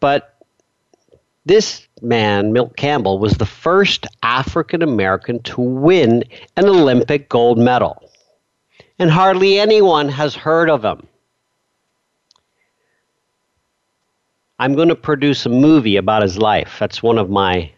But 0.00 0.34
this 1.46 1.85
man, 2.02 2.52
Milt 2.52 2.76
Campbell, 2.76 3.18
was 3.18 3.34
the 3.34 3.46
first 3.46 4.06
African 4.22 4.82
American 4.82 5.42
to 5.44 5.60
win 5.60 6.24
an 6.56 6.66
Olympic 6.66 7.28
gold 7.28 7.58
medal. 7.58 8.02
And 8.98 9.10
hardly 9.10 9.58
anyone 9.58 10.08
has 10.08 10.34
heard 10.34 10.70
of 10.70 10.84
him. 10.84 11.06
I'm 14.58 14.74
going 14.74 14.88
to 14.88 14.96
produce 14.96 15.44
a 15.44 15.50
movie 15.50 15.96
about 15.96 16.22
his 16.22 16.38
life. 16.38 16.76
That's 16.78 17.02
one 17.02 17.18
of 17.18 17.28
my 17.28 17.70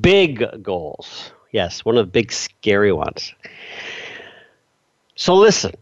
big 0.00 0.62
goals. 0.62 1.30
Yes, 1.52 1.84
one 1.84 1.98
of 1.98 2.06
the 2.06 2.10
big 2.10 2.32
scary 2.32 2.92
ones. 2.92 3.34
So 5.14 5.34
listen. 5.34 5.74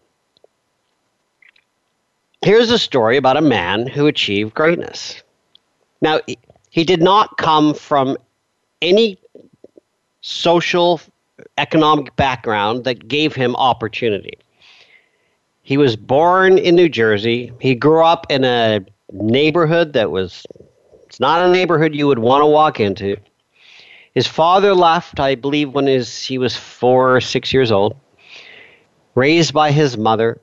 Here's 2.42 2.70
a 2.70 2.78
story 2.78 3.16
about 3.16 3.36
a 3.36 3.42
man 3.42 3.86
who 3.86 4.06
achieved 4.06 4.54
greatness. 4.54 5.22
Now, 6.00 6.20
he 6.70 6.84
did 6.84 7.02
not 7.02 7.36
come 7.36 7.74
from 7.74 8.16
any 8.80 9.18
social 10.20 11.00
economic 11.58 12.14
background 12.16 12.84
that 12.84 13.08
gave 13.08 13.34
him 13.34 13.54
opportunity. 13.56 14.38
He 15.62 15.76
was 15.76 15.96
born 15.96 16.58
in 16.58 16.74
New 16.74 16.88
Jersey. 16.88 17.52
He 17.60 17.74
grew 17.74 18.04
up 18.04 18.26
in 18.30 18.44
a 18.44 18.80
neighborhood 19.12 19.92
that 19.92 20.10
was 20.10 20.46
it's 21.06 21.20
not 21.20 21.44
a 21.44 21.50
neighborhood 21.50 21.94
you 21.94 22.06
would 22.06 22.20
want 22.20 22.42
to 22.42 22.46
walk 22.46 22.78
into. 22.78 23.16
His 24.14 24.26
father 24.26 24.74
left, 24.74 25.18
I 25.18 25.34
believe, 25.34 25.72
when 25.72 25.86
his, 25.86 26.24
he 26.24 26.38
was 26.38 26.56
four 26.56 27.16
or 27.16 27.20
six 27.20 27.52
years 27.52 27.72
old, 27.72 27.96
raised 29.14 29.52
by 29.52 29.72
his 29.72 29.96
mother. 29.96 30.40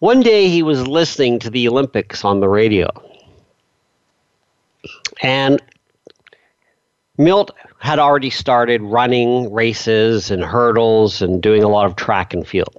One 0.00 0.20
day 0.20 0.48
he 0.48 0.62
was 0.62 0.86
listening 0.86 1.38
to 1.40 1.50
the 1.50 1.68
Olympics 1.68 2.24
on 2.24 2.40
the 2.40 2.48
radio. 2.48 2.88
And 5.22 5.62
Milt 7.18 7.50
had 7.78 7.98
already 7.98 8.30
started 8.30 8.80
running 8.80 9.52
races 9.52 10.30
and 10.30 10.42
hurdles 10.42 11.20
and 11.20 11.42
doing 11.42 11.62
a 11.62 11.68
lot 11.68 11.84
of 11.84 11.96
track 11.96 12.32
and 12.32 12.46
field. 12.48 12.74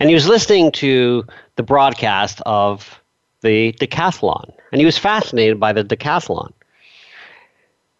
And 0.00 0.08
he 0.08 0.14
was 0.14 0.26
listening 0.26 0.72
to 0.72 1.24
the 1.56 1.62
broadcast 1.62 2.40
of 2.46 3.02
the 3.42 3.72
decathlon, 3.74 4.50
and 4.72 4.80
he 4.80 4.86
was 4.86 4.96
fascinated 4.96 5.60
by 5.60 5.74
the 5.74 5.84
decathlon. 5.84 6.52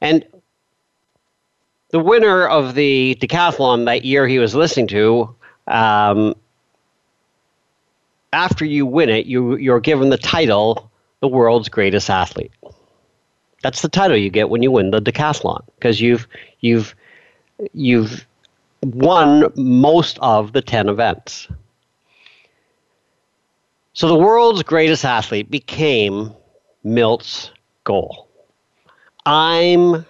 And 0.00 0.24
the 1.90 2.00
winner 2.00 2.46
of 2.46 2.74
the 2.74 3.18
decathlon 3.20 3.84
that 3.84 4.06
year 4.06 4.26
he 4.26 4.38
was 4.38 4.54
listening 4.54 4.86
to, 4.88 5.34
um, 5.68 6.34
after 8.36 8.66
you 8.66 8.84
win 8.84 9.08
it, 9.08 9.26
you, 9.26 9.56
you're 9.56 9.80
given 9.80 10.10
the 10.10 10.18
title 10.18 10.90
the 11.20 11.28
world's 11.28 11.70
greatest 11.70 12.10
athlete. 12.10 12.52
That's 13.62 13.80
the 13.80 13.88
title 13.88 14.16
you 14.16 14.30
get 14.30 14.50
when 14.50 14.62
you 14.62 14.70
win 14.70 14.90
the 14.90 15.00
decathlon 15.00 15.64
because 15.76 16.00
you've 16.00 16.28
you've 16.60 16.94
you've 17.72 18.26
won 18.82 19.50
most 19.56 20.18
of 20.20 20.52
the 20.52 20.60
10 20.60 20.90
events. 20.90 21.48
So 23.94 24.08
the 24.08 24.14
world's 24.14 24.62
greatest 24.62 25.06
athlete 25.06 25.50
became 25.50 26.30
Milt's 26.84 27.50
goal. 27.84 28.28
I'm 29.24 30.04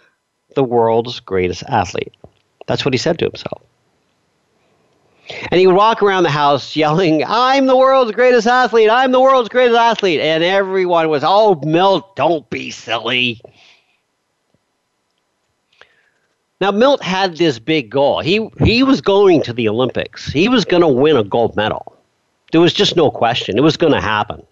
the 0.56 0.64
world's 0.64 1.20
greatest 1.20 1.62
athlete. 1.68 2.14
That's 2.66 2.84
what 2.84 2.92
he 2.92 2.98
said 2.98 3.20
to 3.20 3.26
himself. 3.26 3.62
And 5.28 5.58
he 5.58 5.66
would 5.66 5.76
walk 5.76 6.02
around 6.02 6.22
the 6.22 6.30
house 6.30 6.76
yelling, 6.76 7.24
I'm 7.26 7.66
the 7.66 7.76
world's 7.76 8.12
greatest 8.12 8.46
athlete. 8.46 8.90
I'm 8.90 9.12
the 9.12 9.20
world's 9.20 9.48
greatest 9.48 9.78
athlete. 9.78 10.20
And 10.20 10.44
everyone 10.44 11.08
was, 11.08 11.22
Oh, 11.24 11.60
Milt, 11.64 12.14
don't 12.16 12.48
be 12.50 12.70
silly. 12.70 13.40
Now, 16.60 16.70
Milt 16.70 17.02
had 17.02 17.36
this 17.36 17.58
big 17.58 17.90
goal. 17.90 18.20
He, 18.20 18.48
he 18.62 18.82
was 18.82 19.00
going 19.00 19.42
to 19.42 19.52
the 19.52 19.68
Olympics, 19.68 20.26
he 20.26 20.48
was 20.48 20.64
going 20.64 20.82
to 20.82 20.88
win 20.88 21.16
a 21.16 21.24
gold 21.24 21.56
medal. 21.56 21.94
There 22.52 22.60
was 22.60 22.72
just 22.72 22.96
no 22.96 23.10
question. 23.10 23.58
It 23.58 23.62
was 23.62 23.76
going 23.76 23.92
to 23.92 24.00
happen. 24.00 24.42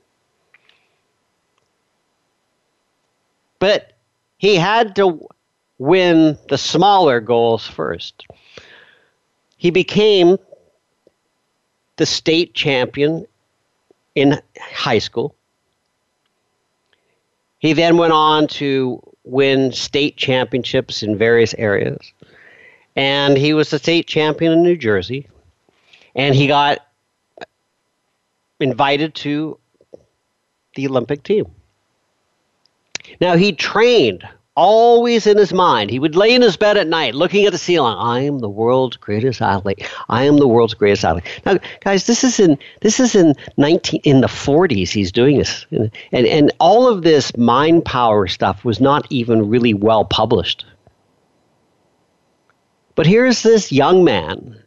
But 3.61 3.93
he 4.39 4.57
had 4.57 4.97
to 4.97 5.27
win 5.79 6.37
the 6.49 6.59
smaller 6.59 7.21
goals 7.21 7.67
first. 7.67 8.27
He 9.57 9.71
became 9.71 10.37
the 11.97 12.07
state 12.07 12.55
champion 12.55 13.27
in 14.15 14.41
high 14.61 14.99
school. 14.99 15.35
He 17.59 17.73
then 17.73 17.97
went 17.97 18.13
on 18.13 18.47
to 18.49 19.01
win 19.25 19.73
state 19.73 20.17
championships 20.17 21.03
in 21.03 21.17
various 21.17 21.55
areas. 21.55 22.13
And 22.97 23.37
he 23.37 23.55
was 23.55 23.71
the 23.71 23.79
state 23.79 24.07
champion 24.07 24.53
in 24.53 24.63
New 24.63 24.77
Jersey. 24.77 25.27
And 26.15 26.35
he 26.35 26.47
got 26.47 26.87
invited 28.61 29.15
to 29.17 29.59
the 30.75 30.87
Olympic 30.87 31.23
team. 31.23 31.47
Now, 33.21 33.37
he 33.37 33.53
trained 33.53 34.27
always 34.57 35.27
in 35.27 35.37
his 35.37 35.53
mind. 35.53 35.91
He 35.91 35.99
would 35.99 36.17
lay 36.17 36.35
in 36.35 36.43
his 36.43 36.57
bed 36.57 36.77
at 36.77 36.87
night 36.87 37.15
looking 37.15 37.45
at 37.45 37.53
the 37.53 37.59
ceiling. 37.59 37.97
I 37.99 38.21
am 38.21 38.39
the 38.39 38.49
world's 38.49 38.97
greatest 38.97 39.43
athlete. 39.43 39.89
I 40.09 40.25
am 40.25 40.39
the 40.39 40.47
world's 40.47 40.75
greatest 40.75 41.05
athlete. 41.05 41.25
Now, 41.45 41.59
guys, 41.81 42.07
this 42.07 42.23
is 42.23 42.39
in 42.39 42.59
this 42.81 43.01
is 43.01 43.15
in 43.15 43.35
19 43.57 44.01
in 44.05 44.21
the 44.21 44.29
40s 44.29 44.91
he's 44.91 45.11
doing 45.13 45.39
this. 45.39 45.67
And 45.71 45.91
and 46.13 46.53
all 46.61 46.87
of 46.87 47.03
this 47.03 47.37
mind 47.37 47.85
power 47.85 48.27
stuff 48.27 48.65
was 48.65 48.81
not 48.81 49.07
even 49.11 49.49
really 49.49 49.75
well 49.75 50.05
published. 50.05 50.65
But 52.95 53.07
here's 53.07 53.43
this 53.43 53.73
young 53.73 54.05
man 54.05 54.63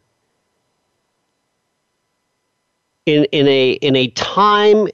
in 3.06 3.24
in 3.32 3.48
a 3.48 3.70
in 3.72 3.96
a 3.96 4.08
time 4.08 4.88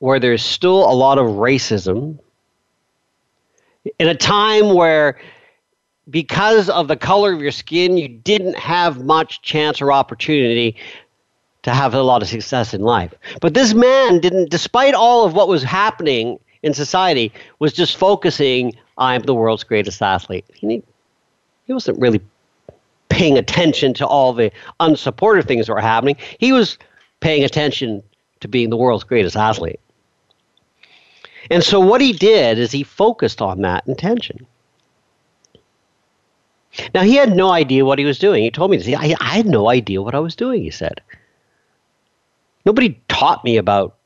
where 0.00 0.18
there's 0.18 0.42
still 0.42 0.90
a 0.90 0.94
lot 0.94 1.18
of 1.18 1.26
racism 1.26 2.18
in 3.98 4.08
a 4.08 4.14
time 4.14 4.74
where 4.74 5.18
because 6.08 6.68
of 6.68 6.88
the 6.88 6.96
color 6.96 7.32
of 7.32 7.40
your 7.40 7.52
skin 7.52 7.96
you 7.96 8.08
didn't 8.08 8.56
have 8.56 9.04
much 9.04 9.42
chance 9.42 9.80
or 9.80 9.92
opportunity 9.92 10.76
to 11.62 11.72
have 11.72 11.94
a 11.94 12.02
lot 12.02 12.22
of 12.22 12.28
success 12.28 12.72
in 12.72 12.80
life. 12.80 13.14
But 13.40 13.54
this 13.54 13.74
man 13.74 14.20
didn't 14.20 14.50
despite 14.50 14.94
all 14.94 15.24
of 15.24 15.34
what 15.34 15.48
was 15.48 15.62
happening 15.62 16.38
in 16.62 16.74
society 16.74 17.32
was 17.58 17.72
just 17.72 17.96
focusing 17.96 18.74
i'm 18.98 19.22
the 19.22 19.34
world's 19.34 19.64
greatest 19.64 20.02
athlete. 20.02 20.44
He, 20.54 20.82
he 21.66 21.72
wasn't 21.72 21.98
really 21.98 22.20
paying 23.08 23.38
attention 23.38 23.94
to 23.94 24.06
all 24.06 24.32
the 24.32 24.52
unsupportive 24.78 25.46
things 25.46 25.66
that 25.66 25.74
were 25.74 25.80
happening. 25.80 26.16
He 26.38 26.52
was 26.52 26.78
paying 27.20 27.44
attention 27.44 28.02
to 28.40 28.48
being 28.48 28.70
the 28.70 28.76
world's 28.76 29.04
greatest 29.04 29.36
athlete 29.36 29.80
and 31.50 31.62
so 31.62 31.80
what 31.80 32.00
he 32.00 32.12
did 32.12 32.58
is 32.58 32.70
he 32.70 32.84
focused 32.84 33.42
on 33.42 33.62
that 33.62 33.86
intention. 33.86 34.46
Now, 36.94 37.02
he 37.02 37.16
had 37.16 37.34
no 37.34 37.50
idea 37.50 37.84
what 37.84 37.98
he 37.98 38.04
was 38.04 38.18
doing. 38.18 38.44
He 38.44 38.50
told 38.50 38.70
me 38.70 38.76
this. 38.76 38.88
I, 38.96 39.16
I 39.20 39.36
had 39.36 39.46
no 39.46 39.68
idea 39.68 40.00
what 40.00 40.14
I 40.14 40.20
was 40.20 40.36
doing, 40.36 40.62
he 40.62 40.70
said. 40.70 41.00
Nobody 42.64 43.00
taught 43.08 43.44
me 43.44 43.56
about 43.56 43.96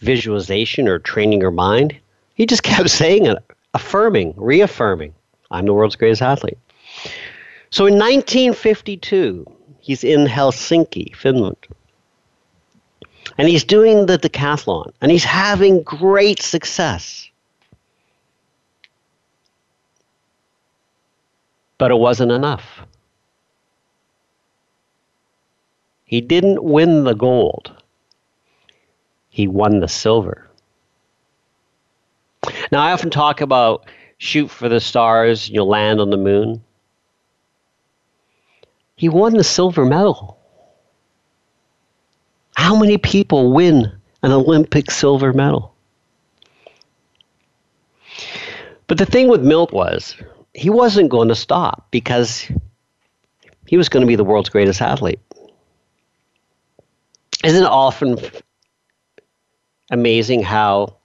visualization 0.00 0.88
or 0.88 0.98
training 0.98 1.40
your 1.40 1.52
mind. 1.52 1.96
He 2.34 2.46
just 2.46 2.62
kept 2.64 2.90
saying 2.90 3.26
it, 3.26 3.38
affirming, 3.74 4.34
reaffirming, 4.36 5.14
I'm 5.50 5.66
the 5.66 5.72
world's 5.72 5.96
greatest 5.96 6.22
athlete. 6.22 6.58
So 7.70 7.86
in 7.86 7.94
1952, 7.94 9.46
he's 9.80 10.02
in 10.02 10.26
Helsinki, 10.26 11.14
Finland. 11.14 11.56
And 13.36 13.48
he's 13.48 13.64
doing 13.64 14.06
the 14.06 14.18
decathlon 14.18 14.92
and 15.00 15.10
he's 15.10 15.24
having 15.24 15.82
great 15.82 16.40
success. 16.40 17.28
But 21.78 21.90
it 21.90 21.96
wasn't 21.96 22.32
enough. 22.32 22.80
He 26.04 26.20
didn't 26.20 26.62
win 26.62 27.04
the 27.04 27.14
gold, 27.14 27.72
he 29.30 29.48
won 29.48 29.80
the 29.80 29.88
silver. 29.88 30.48
Now, 32.70 32.82
I 32.82 32.92
often 32.92 33.10
talk 33.10 33.40
about 33.40 33.86
shoot 34.18 34.48
for 34.48 34.68
the 34.68 34.80
stars, 34.80 35.48
you'll 35.48 35.68
land 35.68 36.00
on 36.00 36.10
the 36.10 36.16
moon. 36.16 36.62
He 38.96 39.08
won 39.08 39.34
the 39.34 39.44
silver 39.44 39.84
medal. 39.84 40.38
How 42.56 42.76
many 42.76 42.98
people 42.98 43.52
win 43.52 43.92
an 44.22 44.32
Olympic 44.32 44.90
silver 44.90 45.32
medal? 45.32 45.74
But 48.86 48.98
the 48.98 49.06
thing 49.06 49.28
with 49.28 49.42
Milt 49.42 49.72
was 49.72 50.16
he 50.52 50.70
wasn't 50.70 51.10
going 51.10 51.28
to 51.28 51.34
stop 51.34 51.88
because 51.90 52.50
he 53.66 53.76
was 53.76 53.88
going 53.88 54.02
to 54.02 54.06
be 54.06 54.16
the 54.16 54.24
world's 54.24 54.48
greatest 54.48 54.80
athlete. 54.80 55.20
Isn't 57.42 57.64
it 57.64 57.68
often 57.68 58.18
amazing 59.90 60.42
how 60.42 60.96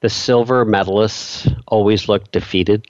the 0.00 0.08
silver 0.08 0.64
medalists 0.64 1.52
always 1.66 2.08
look 2.08 2.30
defeated? 2.30 2.86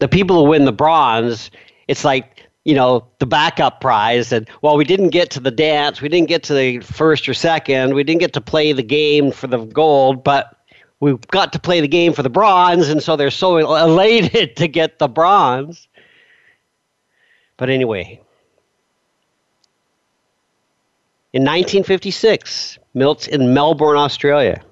The 0.00 0.08
people 0.08 0.36
who 0.36 0.50
win 0.50 0.64
the 0.64 0.72
bronze, 0.72 1.50
it's 1.86 2.04
like 2.04 2.49
you 2.64 2.74
know, 2.74 3.06
the 3.18 3.26
backup 3.26 3.80
prize. 3.80 4.32
And 4.32 4.48
well, 4.62 4.76
we 4.76 4.84
didn't 4.84 5.10
get 5.10 5.30
to 5.30 5.40
the 5.40 5.50
dance, 5.50 6.00
we 6.00 6.08
didn't 6.08 6.28
get 6.28 6.42
to 6.44 6.54
the 6.54 6.80
first 6.80 7.28
or 7.28 7.34
second, 7.34 7.94
we 7.94 8.04
didn't 8.04 8.20
get 8.20 8.32
to 8.34 8.40
play 8.40 8.72
the 8.72 8.82
game 8.82 9.32
for 9.32 9.46
the 9.46 9.64
gold, 9.64 10.22
but 10.22 10.56
we 11.00 11.16
got 11.30 11.52
to 11.54 11.58
play 11.58 11.80
the 11.80 11.88
game 11.88 12.12
for 12.12 12.22
the 12.22 12.30
bronze, 12.30 12.88
and 12.88 13.02
so 13.02 13.16
they're 13.16 13.30
so 13.30 13.56
elated 13.76 14.56
to 14.56 14.68
get 14.68 14.98
the 14.98 15.08
bronze. 15.08 15.88
But 17.56 17.70
anyway, 17.70 18.20
in 21.32 21.42
1956, 21.42 22.78
Milt's 22.94 23.28
in 23.28 23.54
Melbourne, 23.54 23.96
Australia. 23.96 24.62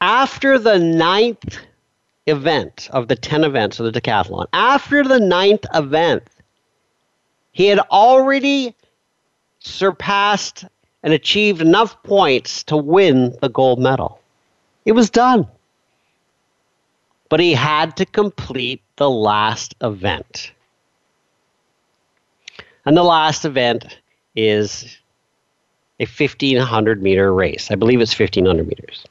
After 0.00 0.58
the 0.58 0.78
ninth 0.78 1.58
event 2.26 2.88
of 2.92 3.08
the 3.08 3.16
10 3.16 3.44
events 3.44 3.80
of 3.80 3.92
the 3.92 4.00
decathlon, 4.00 4.46
after 4.52 5.02
the 5.02 5.20
ninth 5.20 5.66
event, 5.74 6.22
he 7.52 7.66
had 7.66 7.78
already 7.78 8.74
surpassed 9.58 10.64
and 11.02 11.12
achieved 11.12 11.60
enough 11.60 12.00
points 12.02 12.62
to 12.64 12.76
win 12.76 13.36
the 13.40 13.48
gold 13.48 13.78
medal. 13.78 14.20
It 14.84 14.92
was 14.92 15.10
done. 15.10 15.46
But 17.28 17.40
he 17.40 17.54
had 17.54 17.96
to 17.96 18.06
complete 18.06 18.82
the 18.96 19.10
last 19.10 19.74
event. 19.80 20.52
And 22.84 22.96
the 22.96 23.02
last 23.02 23.44
event 23.44 23.98
is 24.34 24.98
a 26.00 26.04
1500 26.04 27.02
meter 27.02 27.32
race. 27.32 27.70
I 27.70 27.74
believe 27.74 28.00
it's 28.00 28.18
1500 28.18 28.66
meters. 28.66 29.04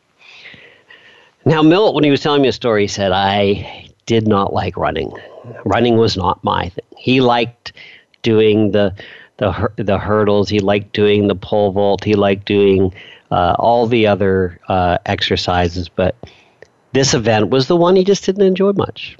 Now, 1.46 1.62
Milt, 1.64 1.96
when 1.96 2.04
he 2.04 2.12
was 2.12 2.22
telling 2.22 2.42
me 2.42 2.48
a 2.48 2.54
story, 2.54 2.84
he 2.84 2.88
said, 2.88 3.12
I 3.12 3.90
did 4.06 4.28
not 4.28 4.54
like 4.54 4.78
running. 4.78 5.12
Running 5.66 5.98
was 5.98 6.16
not 6.16 6.44
my 6.44 6.70
thing. 6.70 6.86
He 6.98 7.20
liked 7.20 7.74
doing 8.22 8.72
the, 8.72 8.94
the, 9.38 9.72
the 9.78 9.98
hurdles, 9.98 10.50
he 10.50 10.60
liked 10.60 10.94
doing 10.94 11.28
the 11.28 11.36
pole 11.36 11.72
vault, 11.72 12.04
he 12.04 12.14
liked 12.14 12.46
doing 12.46 12.94
uh, 13.32 13.56
all 13.58 13.88
the 13.88 14.06
other 14.06 14.60
uh, 14.68 15.00
exercises, 15.08 15.90
but 15.90 16.16
this 16.94 17.14
event 17.14 17.50
was 17.50 17.68
the 17.68 17.76
one 17.76 17.96
he 17.96 18.04
just 18.04 18.24
didn't 18.24 18.44
enjoy 18.44 18.74
much. 18.74 19.18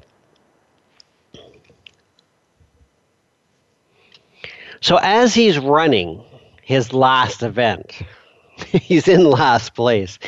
So, 4.82 4.98
as 5.02 5.34
he's 5.34 5.58
running 5.58 6.24
his 6.62 6.92
last 6.92 7.42
event, 7.44 8.02
he's 8.68 9.08
in 9.08 9.24
last 9.24 9.74
place 9.74 10.20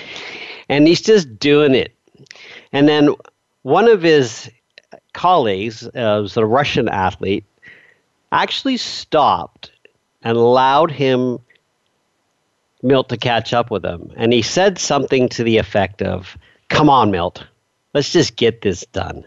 and 0.70 0.88
he's 0.88 1.01
just 1.01 1.39
doing 1.39 1.76
it. 1.76 1.93
And 2.72 2.88
then 2.88 3.16
one 3.64 3.88
of 3.88 4.01
his 4.01 4.49
colleagues, 5.14 5.86
uh, 5.88 6.20
was 6.22 6.38
a 6.38 6.45
Russian 6.45 6.89
athlete, 6.89 7.45
actually 8.32 8.78
stopped 8.78 9.72
and 10.24 10.38
allowed 10.38 10.91
him 10.91 11.39
Milt 12.82 13.09
to 13.09 13.18
catch 13.18 13.53
up 13.53 13.72
with 13.72 13.86
him. 13.86 14.11
And 14.16 14.34
he 14.34 14.41
said 14.41 14.78
something 14.78 15.30
to 15.30 15.43
the 15.43 15.57
effect 15.57 16.01
of, 16.01 16.38
Come 16.70 16.89
on, 16.89 17.11
Milt, 17.11 17.45
let's 17.93 18.11
just 18.11 18.36
get 18.36 18.61
this 18.61 18.86
done. 18.88 19.24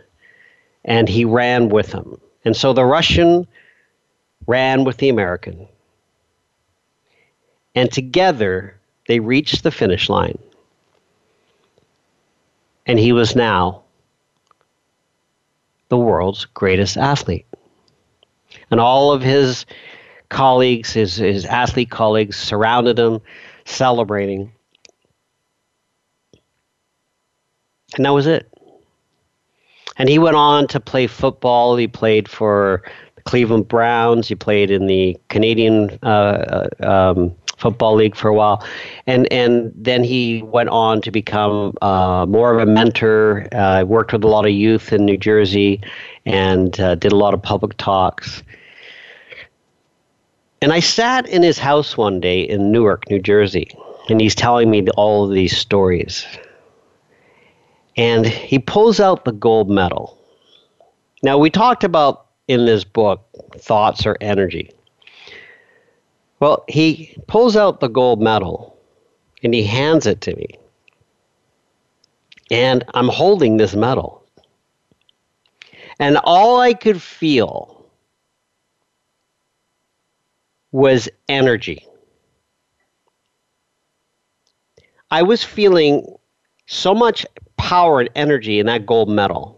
And 0.85 1.09
he 1.09 1.25
ran 1.25 1.69
with 1.69 1.93
him. 1.93 2.21
And 2.45 2.57
so 2.57 2.73
the 2.73 2.85
Russian 2.85 3.47
ran 4.47 4.85
with 4.85 4.99
the 4.99 5.09
American. 5.09 5.67
And 7.75 7.91
together 7.91 8.77
they 9.09 9.21
reached 9.21 9.63
the 9.63 9.71
finish 9.71 10.09
line 10.09 10.39
and 12.87 12.99
he 12.99 13.13
was 13.13 13.37
now 13.37 13.83
the 15.89 15.97
world's 15.97 16.45
greatest 16.45 16.97
athlete. 16.97 17.47
And 18.71 18.81
all 18.81 19.13
of 19.13 19.23
his 19.23 19.67
colleagues, 20.29 20.93
his, 20.93 21.17
his 21.17 21.45
athlete 21.45 21.91
colleagues, 21.91 22.37
surrounded 22.37 22.99
him, 22.99 23.21
celebrating. 23.65 24.53
And 27.97 28.05
that 28.05 28.11
was 28.11 28.27
it. 28.27 28.53
And 29.97 30.09
he 30.09 30.19
went 30.19 30.37
on 30.37 30.67
to 30.69 30.81
play 30.81 31.07
football. 31.07 31.77
He 31.77 31.89
played 31.89 32.29
for 32.29 32.83
the 33.15 33.23
Cleveland 33.23 33.69
Browns. 33.69 34.29
He 34.29 34.35
played 34.35 34.71
in 34.71 34.87
the 34.87 35.17
Canadian 35.29 35.99
uh, 36.03 36.67
uh 36.83 37.13
um, 37.15 37.35
football 37.57 37.95
league 37.95 38.15
for 38.15 38.29
a 38.29 38.35
while, 38.35 38.65
and 39.07 39.31
and 39.33 39.73
then 39.75 40.05
he 40.05 40.43
went 40.43 40.69
on 40.69 41.01
to 41.03 41.11
become 41.11 41.73
uh, 41.83 42.27
more 42.27 42.55
of 42.55 42.67
a 42.67 42.71
mentor. 42.71 43.49
Uh, 43.53 43.85
worked 43.85 44.13
with 44.13 44.25
a 44.25 44.29
lot 44.29 44.47
of 44.47 44.53
youth 44.53 44.93
in 44.93 45.05
New 45.05 45.17
Jersey, 45.17 45.81
and 46.25 46.79
uh, 46.81 46.95
did 46.95 47.13
a 47.13 47.17
lot 47.17 47.35
of 47.35 47.43
public 47.43 47.77
talks. 47.77 48.43
And 50.63 50.73
I 50.73 50.81
sat 50.81 51.29
in 51.29 51.43
his 51.43 51.59
house 51.59 51.97
one 51.97 52.19
day 52.21 52.41
in 52.41 52.73
Newark, 52.73 53.09
New 53.11 53.21
Jersey, 53.21 53.69
and 54.09 54.21
he's 54.21 54.35
telling 54.35 54.71
me 54.71 54.87
all 54.97 55.25
of 55.25 55.31
these 55.31 55.57
stories. 55.57 56.27
And 57.97 58.27
he 58.27 58.59
pulls 58.59 59.01
out 59.01 59.25
the 59.25 59.33
gold 59.33 59.71
medal. 59.71 60.19
Now, 61.23 61.39
we 61.39 61.51
talked 61.51 61.85
about 61.85 62.27
in 62.49 62.67
this 62.67 62.85
book 62.85 63.27
thoughts 63.57 64.07
or 64.07 64.17
energy. 64.21 64.71
Well, 66.41 66.65
he 66.69 67.17
pulls 67.27 67.57
out 67.57 67.81
the 67.81 67.89
gold 67.89 68.21
medal 68.21 68.79
and 69.43 69.55
he 69.55 69.65
hands 69.65 70.07
it 70.07 70.21
to 70.23 70.37
me. 70.37 70.47
And 72.51 72.85
I'm 72.95 73.09
holding 73.09 73.57
this 73.57 73.75
medal. 73.75 74.25
And 75.99 76.19
all 76.25 76.61
I 76.61 76.75
could 76.75 77.01
feel 77.01 77.87
was 80.73 81.09
energy. 81.29 81.87
I 85.11 85.23
was 85.23 85.43
feeling 85.43 86.05
so 86.67 86.95
much 86.95 87.25
power 87.57 88.01
and 88.01 88.11
energy 88.15 88.59
in 88.59 88.67
that 88.67 88.85
gold 88.85 89.09
medal 89.09 89.56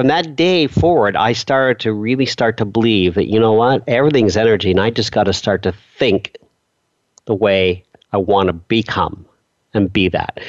from 0.00 0.06
that 0.06 0.34
day 0.34 0.66
forward, 0.66 1.14
I 1.14 1.34
started 1.34 1.78
to 1.80 1.92
really 1.92 2.24
start 2.24 2.56
to 2.56 2.64
believe 2.64 3.16
that, 3.16 3.26
you 3.26 3.38
know 3.38 3.52
what, 3.52 3.86
everything's 3.86 4.34
energy, 4.34 4.70
and 4.70 4.80
I 4.80 4.88
just 4.88 5.12
got 5.12 5.24
to 5.24 5.34
start 5.34 5.62
to 5.64 5.74
think 5.98 6.38
the 7.26 7.34
way 7.34 7.84
I 8.10 8.16
want 8.16 8.46
to 8.46 8.54
become 8.54 9.26
and 9.74 9.92
be 9.92 10.08
that. 10.08 10.40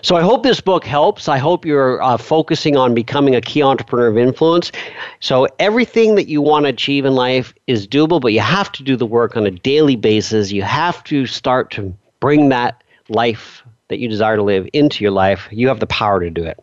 So 0.00 0.16
I 0.16 0.22
hope 0.22 0.44
this 0.44 0.62
book 0.62 0.82
helps. 0.82 1.28
I 1.28 1.36
hope 1.36 1.66
you're 1.66 2.02
uh, 2.02 2.16
focusing 2.16 2.78
on 2.78 2.94
becoming 2.94 3.34
a 3.34 3.42
key 3.42 3.62
entrepreneur 3.62 4.06
of 4.06 4.16
influence. 4.16 4.72
So 5.20 5.46
everything 5.58 6.14
that 6.14 6.28
you 6.28 6.40
want 6.40 6.64
to 6.64 6.70
achieve 6.70 7.04
in 7.04 7.14
life 7.14 7.52
is 7.66 7.86
doable, 7.86 8.18
but 8.18 8.32
you 8.32 8.40
have 8.40 8.72
to 8.72 8.82
do 8.82 8.96
the 8.96 9.04
work 9.04 9.36
on 9.36 9.46
a 9.46 9.50
daily 9.50 9.96
basis. 9.96 10.52
You 10.52 10.62
have 10.62 11.04
to 11.04 11.26
start 11.26 11.70
to 11.72 11.94
bring 12.18 12.48
that 12.48 12.82
life 13.10 13.62
that 13.88 13.98
you 13.98 14.08
desire 14.08 14.36
to 14.36 14.42
live 14.42 14.66
into 14.72 15.04
your 15.04 15.12
life. 15.12 15.48
You 15.50 15.68
have 15.68 15.80
the 15.80 15.86
power 15.86 16.20
to 16.20 16.30
do 16.30 16.44
it. 16.44 16.58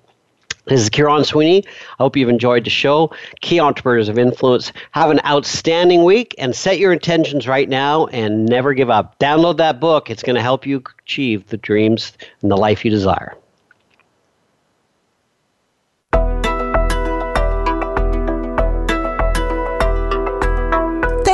This 0.66 0.80
is 0.80 0.90
Kieron 0.90 1.26
Sweeney. 1.26 1.66
I 2.00 2.04
hope 2.04 2.16
you've 2.16 2.30
enjoyed 2.30 2.64
the 2.64 2.70
show. 2.70 3.12
Key 3.42 3.60
Entrepreneurs 3.60 4.08
of 4.08 4.18
Influence. 4.18 4.72
Have 4.92 5.12
an 5.12 5.20
outstanding 5.26 6.06
week 6.06 6.34
and 6.38 6.56
set 6.56 6.80
your 6.80 6.94
intentions 6.94 7.50
right 7.50 7.68
now 7.68 8.06
and 8.08 8.46
never 8.46 8.74
give 8.74 8.90
up. 8.90 9.20
Download 9.20 9.58
that 9.58 9.82
book. 9.82 10.10
It's 10.10 10.24
going 10.24 10.38
to 10.38 10.42
help 10.42 10.66
you 10.66 10.82
achieve 11.06 11.46
the 11.48 11.58
dreams 11.58 12.14
and 12.42 12.50
the 12.50 12.56
life 12.56 12.86
you 12.86 12.92
desire. 12.92 13.36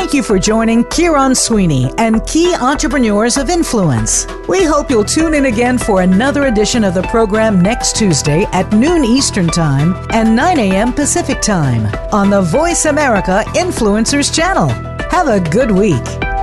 Thank 0.09 0.17
you 0.17 0.23
for 0.23 0.39
joining 0.39 0.85
Kieron 0.85 1.37
Sweeney 1.37 1.91
and 1.99 2.25
Key 2.25 2.55
Entrepreneurs 2.55 3.37
of 3.37 3.47
Influence. 3.51 4.25
We 4.47 4.63
hope 4.63 4.89
you'll 4.89 5.05
tune 5.05 5.35
in 5.35 5.45
again 5.45 5.77
for 5.77 6.01
another 6.01 6.45
edition 6.47 6.83
of 6.83 6.95
the 6.95 7.03
program 7.03 7.61
next 7.61 7.95
Tuesday 7.95 8.45
at 8.45 8.73
noon 8.73 9.05
Eastern 9.05 9.45
Time 9.45 9.93
and 10.09 10.35
9 10.35 10.57
a.m. 10.57 10.93
Pacific 10.93 11.41
Time 11.41 11.85
on 12.11 12.31
the 12.31 12.41
Voice 12.41 12.85
America 12.85 13.43
Influencers 13.49 14.33
channel. 14.33 14.69
Have 15.11 15.27
a 15.27 15.47
good 15.51 15.69
week. 15.69 16.38